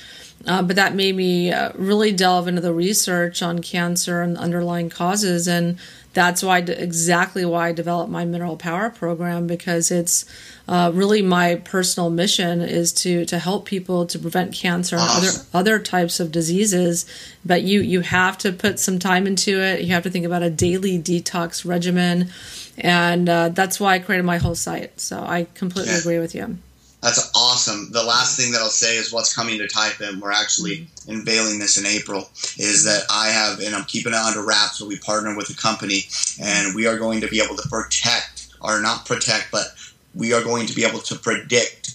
Uh, 0.49 0.63
but 0.63 0.77
that 0.77 0.95
made 0.95 1.15
me 1.15 1.53
uh, 1.53 1.71
really 1.75 2.11
delve 2.11 2.49
into 2.49 2.63
the 2.63 2.73
research 2.73 3.43
on 3.43 3.61
cancer 3.61 4.23
and 4.23 4.39
underlying 4.39 4.89
causes, 4.89 5.47
and 5.47 5.79
that's 6.15 6.43
why 6.43 6.59
exactly 6.59 7.45
why 7.45 7.69
I 7.69 7.73
developed 7.73 8.11
my 8.11 8.25
Mineral 8.25 8.57
Power 8.57 8.89
program 8.89 9.47
because 9.47 9.91
it's 9.91 10.25
uh, 10.67 10.91
really 10.95 11.21
my 11.21 11.57
personal 11.57 12.09
mission 12.09 12.63
is 12.63 12.93
to 12.95 13.27
to 13.27 13.39
help 13.39 13.67
people 13.67 14.07
to 14.07 14.19
prevent 14.19 14.55
cancer 14.55 14.97
and 14.97 15.05
other 15.07 15.31
other 15.53 15.79
types 15.79 16.19
of 16.19 16.33
diseases. 16.33 17.05
But 17.45 17.63
you 17.63 17.83
you 17.83 18.01
have 18.01 18.39
to 18.39 18.51
put 18.51 18.81
some 18.81 18.99
time 18.99 19.27
into 19.27 19.61
it. 19.61 19.83
You 19.83 19.93
have 19.93 20.05
to 20.05 20.11
think 20.11 20.25
about 20.25 20.43
a 20.43 20.51
daily 20.51 20.99
detox 20.99 21.67
regimen, 21.67 22.31
and 22.79 23.29
uh, 23.29 23.51
that's 23.51 23.79
why 23.79 23.97
I 23.97 23.99
created 23.99 24.25
my 24.25 24.39
whole 24.39 24.55
site. 24.55 24.99
So 24.99 25.21
I 25.21 25.47
completely 25.55 25.93
yeah. 25.93 25.99
agree 25.99 26.19
with 26.19 26.35
you. 26.35 26.57
That's 27.01 27.31
awesome. 27.35 27.91
The 27.93 28.03
last 28.03 28.37
thing 28.37 28.51
that 28.53 28.61
I'll 28.61 28.69
say 28.69 28.97
is 28.97 29.13
what's 29.13 29.35
coming 29.35 29.59
to 29.59 29.69
TyFit. 29.69 30.21
We're 30.21 30.33
actually 30.33 30.89
unveiling 31.07 31.61
this 31.61 31.79
in 31.79 31.87
April. 31.87 32.29
Is 32.59 32.85
that 32.85 33.05
I 33.09 33.29
have, 33.29 33.61
and 33.61 33.75
I'm 33.75 33.85
keeping 33.85 34.13
it 34.13 34.19
under 34.19 34.45
wraps. 34.45 34.79
So 34.79 34.87
we 34.87 34.99
partner 34.99 35.37
with 35.37 35.49
a 35.51 35.55
company, 35.55 36.07
and 36.41 36.75
we 36.75 36.87
are 36.87 36.99
going 36.99 37.21
to 37.21 37.29
be 37.29 37.41
able 37.41 37.57
to 37.57 37.69
protect, 37.69 38.49
or 38.61 38.81
not 38.83 39.07
protect, 39.07 39.49
but 39.53 39.69
we 40.15 40.33
are 40.33 40.43
going 40.43 40.67
to 40.67 40.75
be 40.75 40.85
able 40.85 40.99
to 41.01 41.15
predict 41.15 41.95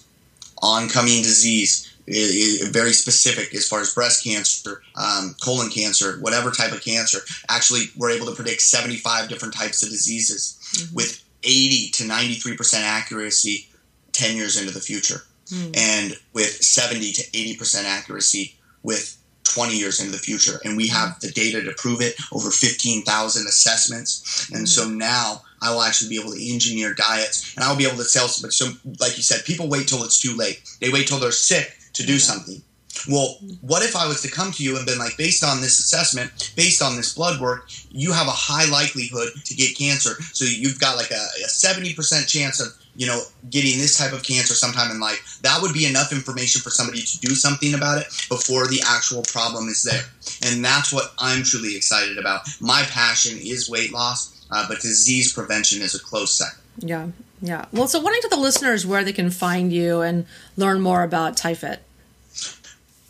oncoming 0.62 1.22
disease. 1.22 1.89
Very 2.06 2.91
specific 2.91 3.54
as 3.56 3.68
far 3.68 3.82
as 3.82 3.93
breast 3.93 4.24
cancer, 4.24 4.82
um, 4.95 5.36
colon 5.43 5.70
cancer, 5.70 6.18
whatever 6.20 6.51
type 6.51 6.72
of 6.72 6.82
cancer. 6.82 7.20
Actually, 7.49 7.86
we're 7.97 8.12
able 8.12 8.26
to 8.28 8.36
predict 8.36 8.62
75 8.62 9.30
different 9.30 9.54
types 9.54 9.84
of 9.84 9.89
diseases 9.89 10.58
mm-hmm. 10.76 10.95
with 10.95 11.24
80 11.43 11.91
to 11.91 12.08
93 12.08 12.56
percent 12.56 12.86
accuracy 12.86 13.68
10 14.14 14.36
years 14.36 14.59
into 14.59 14.74
the 14.74 14.80
future. 14.80 15.22
Mm. 15.47 15.78
And 15.78 16.18
with 16.34 16.64
70 16.64 17.11
to 17.14 17.22
80% 17.32 17.84
accuracy 17.86 18.55
with 18.84 19.18
20 19.43 19.78
years 19.78 19.99
into 19.99 20.11
the 20.11 20.18
future. 20.18 20.59
And 20.64 20.78
we 20.78 20.88
have 20.88 21.20
the 21.20 21.32
data 21.32 21.61
to 21.61 21.74
prove 21.78 22.01
it 22.01 22.16
over 22.32 22.49
15,000 22.49 23.47
assessments. 23.47 24.49
And 24.53 24.68
so 24.68 24.88
now 24.88 25.41
I 25.61 25.72
will 25.74 25.82
actually 25.82 26.09
be 26.09 26.20
able 26.20 26.32
to 26.32 26.51
engineer 26.53 26.93
diets 26.93 27.53
and 27.55 27.64
I'll 27.64 27.78
be 27.78 27.86
able 27.86 27.97
to 27.97 28.03
sell 28.03 28.28
something. 28.28 28.51
So, 28.51 28.72
like 28.99 29.18
you 29.18 29.24
said, 29.24 29.45
people 29.45 29.70
wait 29.70 29.88
till 29.88 30.03
it's 30.03 30.20
too 30.20 30.36
late. 30.36 30.61
They 30.80 30.89
wait 30.89 31.07
till 31.07 31.20
they're 31.20 31.32
sick 31.32 31.78
to 31.93 32.05
do 32.05 32.20
something. 32.20 32.61
Well, 33.10 33.38
what 33.62 33.84
if 33.84 33.96
I 33.96 34.08
was 34.08 34.22
to 34.22 34.32
come 34.32 34.52
to 34.52 34.64
you 34.64 34.78
and 34.78 34.86
been 34.86 35.00
like, 35.00 35.18
based 35.18 35.44
on 35.44 35.62
this 35.62 35.80
assessment, 35.80 36.54
based 36.56 36.82
on 36.82 36.96
this 36.96 37.14
blood 37.14 37.41
work, 37.41 37.70
you 37.89 38.12
have 38.14 38.28
a 38.28 38.32
high 38.32 38.70
likelihood 38.70 39.30
to 39.46 39.56
get 39.56 39.78
cancer. 39.78 40.22
So 40.34 40.46
you've 40.46 40.80
got 40.80 40.98
like 40.98 41.12
a, 41.12 41.26
a 41.44 41.48
70% 41.48 42.28
chance 42.28 42.62
of, 42.62 42.68
you 42.96 43.08
know, 43.08 43.22
getting 43.50 43.80
this 43.80 43.98
type 43.98 44.14
of 44.14 44.24
cancer 44.24 44.54
sometime 44.54 44.91
in 44.91 45.00
life. 45.00 45.39
That 45.41 45.62
would 45.62 45.74
be 45.74 45.86
enough 45.86 46.12
information 46.12 46.62
for 46.62 46.70
somebody 46.70 47.02
to 47.02 47.20
do 47.20 47.36
something 47.36 47.74
about 47.74 48.00
it 48.00 48.08
before 48.30 48.68
the 48.68 48.82
actual 48.88 49.24
problem 49.24 49.68
is 49.68 49.84
there. 49.84 50.04
And 50.50 50.64
that's 50.64 50.94
what 50.94 51.14
I'm 51.18 51.44
truly 51.44 51.76
excited 51.76 52.18
about. 52.18 52.48
My 52.62 52.84
passion 52.89 53.38
is 53.38 53.70
weight 53.70 53.91
loss, 53.91 54.46
uh, 54.52 54.66
but 54.68 54.82
disease 54.82 55.34
prevention 55.34 55.82
is 55.82 55.96
a 55.96 56.00
close 56.00 56.38
second. 56.38 56.60
Yeah, 56.80 57.08
yeah. 57.41 57.66
Well, 57.72 57.88
so 57.88 58.00
wanting 58.00 58.22
to 58.22 58.30
the 58.30 58.38
listeners 58.38 58.86
where 58.86 59.04
they 59.04 59.14
can 59.14 59.30
find 59.30 59.74
you 59.74 60.02
and 60.02 60.26
learn 60.56 60.82
more 60.82 61.04
about 61.04 61.36
TyFit. 61.36 61.80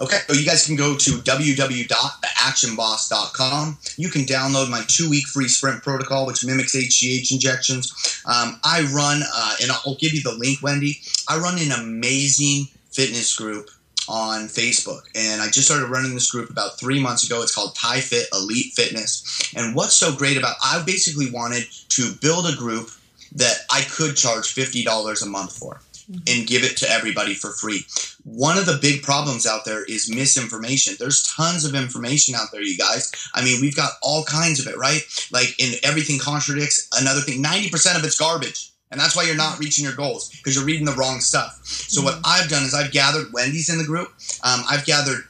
Okay, 0.04 0.20
so 0.28 0.34
you 0.34 0.46
guys 0.46 0.66
can 0.66 0.76
go 0.76 0.98
to 0.98 1.12
www.theactionboss.com. 1.12 3.78
You 3.96 4.10
can 4.10 4.24
download 4.24 4.70
my 4.70 4.84
two 4.90 5.10
week 5.10 5.28
free 5.28 5.48
sprint 5.48 5.82
protocol, 5.82 6.28
which 6.28 6.46
mimics 6.46 6.76
HGH 6.76 7.32
injections. 7.32 8.22
Um, 8.26 8.60
I 8.66 8.82
run, 8.94 9.22
uh, 9.24 9.56
and 9.62 9.72
I'll 9.72 9.96
give 9.96 10.14
you 10.14 10.22
the 10.22 10.34
link, 10.34 10.62
Wendy. 10.62 11.00
I 11.30 11.40
run 11.40 11.58
an 11.58 11.72
amazing 11.72 12.68
fitness 12.92 13.34
group 13.34 13.70
on 14.10 14.50
Facebook, 14.50 15.04
and 15.16 15.42
I 15.42 15.50
just 15.50 15.68
started 15.68 15.88
running 15.88 16.14
this 16.14 16.30
group 16.30 16.50
about 16.50 16.78
three 16.78 17.00
months 17.00 17.26
ago. 17.26 17.42
It's 17.42 17.56
called 17.56 17.78
TyFit 17.78 18.26
Elite 18.34 18.74
Fitness. 18.74 19.54
And 19.56 19.74
what's 19.74 19.96
so 19.96 20.14
great 20.14 20.36
about 20.36 20.58
I 20.62 20.84
basically 20.86 21.32
wanted 21.32 21.64
to 21.92 22.12
build 22.22 22.46
a 22.46 22.58
group 22.58 22.90
that 23.36 23.60
I 23.72 23.84
could 23.90 24.18
charge 24.18 24.54
$50 24.54 25.24
a 25.24 25.28
month 25.28 25.58
for 25.58 25.80
and 26.10 26.48
give 26.48 26.64
it 26.64 26.78
to 26.78 26.90
everybody 26.90 27.34
for 27.34 27.52
free. 27.52 27.86
One 28.24 28.58
of 28.58 28.66
the 28.66 28.80
big 28.82 29.04
problems 29.04 29.46
out 29.46 29.66
there 29.66 29.84
is 29.84 30.14
misinformation. 30.14 30.96
There's 31.00 31.24
tons 31.24 31.66
of 31.66 31.76
information 31.76 32.36
out 32.36 32.48
there, 32.52 32.62
you 32.62 32.78
guys. 32.78 33.12
I 33.34 33.44
mean, 33.44 33.62
we've 33.62 33.76
got 33.76 33.92
all 34.02 34.24
kinds 34.24 34.60
of 34.60 34.68
it, 34.68 34.78
right? 34.78 35.02
Like, 35.32 35.56
and 35.60 35.76
everything 35.84 36.20
contradicts 36.20 36.88
another 37.00 37.22
thing. 37.22 37.44
90% 37.44 37.98
of 37.98 38.04
it's 38.04 38.18
garbage. 38.18 38.72
And 38.92 39.02
that's 39.02 39.16
why 39.16 39.24
you're 39.24 39.36
not 39.36 39.58
reaching 39.58 39.84
your 39.84 39.96
goals 39.96 40.30
because 40.30 40.56
you're 40.56 40.66
reading 40.66 40.86
the 40.86 40.94
wrong 40.94 41.20
stuff. 41.20 41.60
So, 41.66 42.04
what 42.04 42.20
I've 42.24 42.48
done 42.48 42.62
is 42.62 42.76
I've 42.76 42.92
gathered 42.92 43.34
Wendy's 43.34 43.70
in 43.70 43.80
the 43.80 43.84
group. 43.84 44.10
Um, 44.44 44.62
I've 44.70 44.86
gathered 44.86 45.24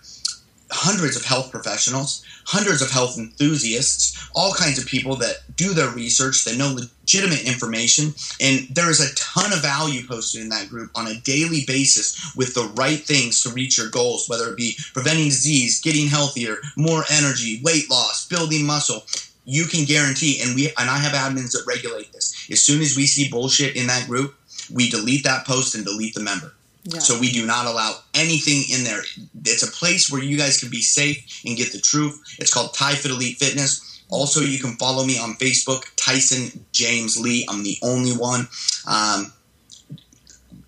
hundreds 0.73 1.15
of 1.15 1.23
health 1.23 1.51
professionals, 1.51 2.23
hundreds 2.45 2.81
of 2.81 2.89
health 2.89 3.17
enthusiasts, 3.17 4.29
all 4.33 4.53
kinds 4.53 4.79
of 4.79 4.85
people 4.85 5.15
that 5.17 5.37
do 5.55 5.73
their 5.73 5.89
research, 5.91 6.43
that 6.43 6.57
know 6.57 6.73
legitimate 6.73 7.43
information. 7.45 8.13
And 8.41 8.67
there 8.71 8.89
is 8.89 8.99
a 8.99 9.13
ton 9.15 9.53
of 9.53 9.61
value 9.61 10.05
posted 10.07 10.41
in 10.41 10.49
that 10.49 10.69
group 10.69 10.91
on 10.95 11.07
a 11.07 11.19
daily 11.21 11.63
basis 11.65 12.35
with 12.35 12.53
the 12.53 12.71
right 12.75 12.99
things 12.99 13.41
to 13.43 13.49
reach 13.49 13.77
your 13.77 13.89
goals, 13.89 14.27
whether 14.27 14.49
it 14.49 14.57
be 14.57 14.75
preventing 14.93 15.25
disease, 15.25 15.81
getting 15.81 16.07
healthier, 16.07 16.57
more 16.75 17.03
energy, 17.11 17.61
weight 17.63 17.89
loss, 17.89 18.27
building 18.27 18.65
muscle. 18.65 19.03
You 19.45 19.65
can 19.65 19.85
guarantee, 19.85 20.41
and 20.41 20.55
we 20.55 20.67
and 20.77 20.89
I 20.89 20.97
have 20.97 21.13
admins 21.13 21.51
that 21.51 21.65
regulate 21.67 22.13
this. 22.13 22.47
As 22.49 22.61
soon 22.61 22.81
as 22.81 22.95
we 22.95 23.05
see 23.05 23.29
bullshit 23.29 23.75
in 23.75 23.87
that 23.87 24.07
group, 24.07 24.35
we 24.71 24.89
delete 24.89 25.25
that 25.25 25.45
post 25.45 25.75
and 25.75 25.85
delete 25.85 26.13
the 26.13 26.21
member. 26.21 26.53
Yeah. 26.85 26.99
So 26.99 27.17
we 27.19 27.31
do 27.31 27.45
not 27.45 27.65
allow 27.65 27.95
anything 28.13 28.63
in 28.75 28.83
there. 28.83 29.01
It's 29.45 29.63
a 29.63 29.71
place 29.71 30.11
where 30.11 30.21
you 30.21 30.37
guys 30.37 30.59
can 30.59 30.69
be 30.69 30.81
safe 30.81 31.41
and 31.45 31.55
get 31.55 31.71
the 31.71 31.79
truth. 31.79 32.21
It's 32.39 32.53
called 32.53 32.73
TyFit 32.73 33.09
Elite 33.09 33.37
Fitness. 33.37 34.01
Also, 34.09 34.41
you 34.41 34.59
can 34.59 34.73
follow 34.73 35.05
me 35.05 35.17
on 35.17 35.35
Facebook, 35.35 35.85
Tyson 35.95 36.65
James 36.71 37.17
Lee. 37.19 37.47
I'm 37.49 37.63
the 37.63 37.77
only 37.81 38.11
one. 38.11 38.47
Um, 38.87 39.33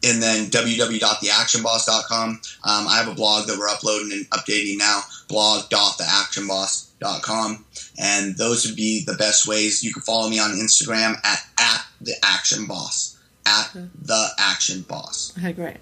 and 0.04 0.22
then 0.22 0.48
www.theactionboss.com. 0.48 2.30
Um, 2.30 2.40
I 2.64 2.98
have 2.98 3.08
a 3.08 3.16
blog 3.16 3.48
that 3.48 3.58
we're 3.58 3.68
uploading 3.68 4.12
and 4.12 4.30
updating 4.30 4.78
now, 4.78 5.02
blog.theactionboss.com. 5.28 7.66
And 7.98 8.38
those 8.38 8.66
would 8.66 8.76
be 8.76 9.04
the 9.06 9.16
best 9.16 9.48
ways. 9.48 9.84
You 9.84 9.92
can 9.94 10.04
follow 10.04 10.30
me 10.30 10.38
on 10.40 10.52
Instagram 10.52 11.16
at, 11.24 11.40
at 11.60 11.82
the 12.02 12.14
action 12.24 12.68
boss. 12.68 13.18
At 13.46 13.72
the 13.74 14.30
action 14.40 14.82
boss. 14.82 15.34
Okay, 15.38 15.54
great. 15.54 15.78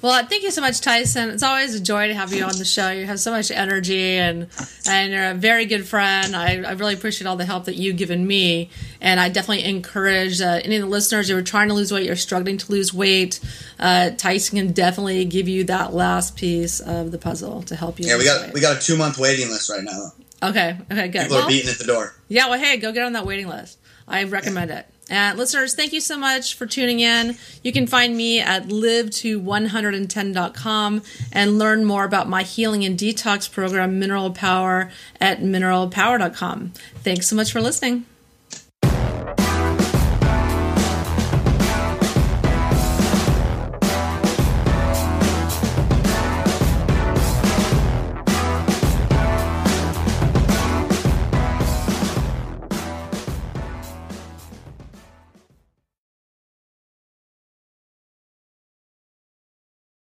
Well, 0.00 0.24
thank 0.26 0.44
you 0.44 0.50
so 0.50 0.60
much, 0.60 0.80
Tyson. 0.80 1.30
It's 1.30 1.42
always 1.42 1.74
a 1.74 1.80
joy 1.80 2.06
to 2.06 2.14
have 2.14 2.32
you 2.32 2.44
on 2.44 2.56
the 2.56 2.64
show. 2.64 2.90
You 2.90 3.06
have 3.06 3.18
so 3.18 3.32
much 3.32 3.50
energy, 3.50 4.16
and 4.16 4.46
and 4.86 5.12
you're 5.12 5.30
a 5.30 5.34
very 5.34 5.66
good 5.66 5.86
friend. 5.86 6.36
I, 6.36 6.62
I 6.62 6.72
really 6.72 6.94
appreciate 6.94 7.26
all 7.26 7.36
the 7.36 7.44
help 7.44 7.64
that 7.64 7.74
you've 7.74 7.96
given 7.96 8.26
me, 8.26 8.70
and 9.00 9.18
I 9.18 9.28
definitely 9.28 9.64
encourage 9.64 10.40
uh, 10.40 10.60
any 10.64 10.76
of 10.76 10.82
the 10.82 10.88
listeners 10.88 11.28
who 11.28 11.36
are 11.36 11.42
trying 11.42 11.68
to 11.68 11.74
lose 11.74 11.92
weight, 11.92 12.06
you're 12.06 12.16
struggling 12.16 12.58
to 12.58 12.70
lose 12.70 12.94
weight. 12.94 13.40
Uh, 13.78 14.10
Tyson 14.10 14.58
can 14.58 14.72
definitely 14.72 15.24
give 15.24 15.48
you 15.48 15.64
that 15.64 15.92
last 15.92 16.36
piece 16.36 16.78
of 16.78 17.10
the 17.10 17.18
puzzle 17.18 17.62
to 17.62 17.74
help 17.74 17.98
you. 17.98 18.06
Yeah, 18.06 18.18
we 18.18 18.24
got 18.24 18.42
weight. 18.42 18.54
we 18.54 18.60
got 18.60 18.76
a 18.76 18.80
two 18.80 18.96
month 18.96 19.18
waiting 19.18 19.48
list 19.48 19.68
right 19.68 19.82
now. 19.82 20.12
Okay. 20.42 20.76
Okay. 20.90 21.08
Good. 21.08 21.22
People 21.22 21.36
well, 21.38 21.46
are 21.46 21.48
beating 21.48 21.70
at 21.70 21.78
the 21.78 21.84
door. 21.84 22.14
Yeah. 22.28 22.48
Well, 22.48 22.60
hey, 22.60 22.76
go 22.76 22.92
get 22.92 23.04
on 23.04 23.14
that 23.14 23.26
waiting 23.26 23.48
list. 23.48 23.78
I 24.06 24.24
recommend 24.24 24.70
it. 24.70 24.86
And 25.08 25.38
listeners, 25.38 25.74
thank 25.74 25.92
you 25.92 26.00
so 26.00 26.18
much 26.18 26.54
for 26.54 26.66
tuning 26.66 27.00
in. 27.00 27.36
You 27.62 27.72
can 27.72 27.86
find 27.86 28.16
me 28.16 28.40
at 28.40 28.68
live 28.70 29.10
to 29.10 29.40
110.com 29.40 31.02
and 31.32 31.58
learn 31.58 31.84
more 31.84 32.04
about 32.04 32.28
my 32.28 32.42
healing 32.42 32.84
and 32.84 32.98
detox 32.98 33.50
program, 33.50 33.98
Mineral 33.98 34.30
Power, 34.30 34.90
at 35.20 35.40
mineralpower.com. 35.40 36.72
Thanks 36.96 37.26
so 37.26 37.36
much 37.36 37.52
for 37.52 37.60
listening. 37.60 38.04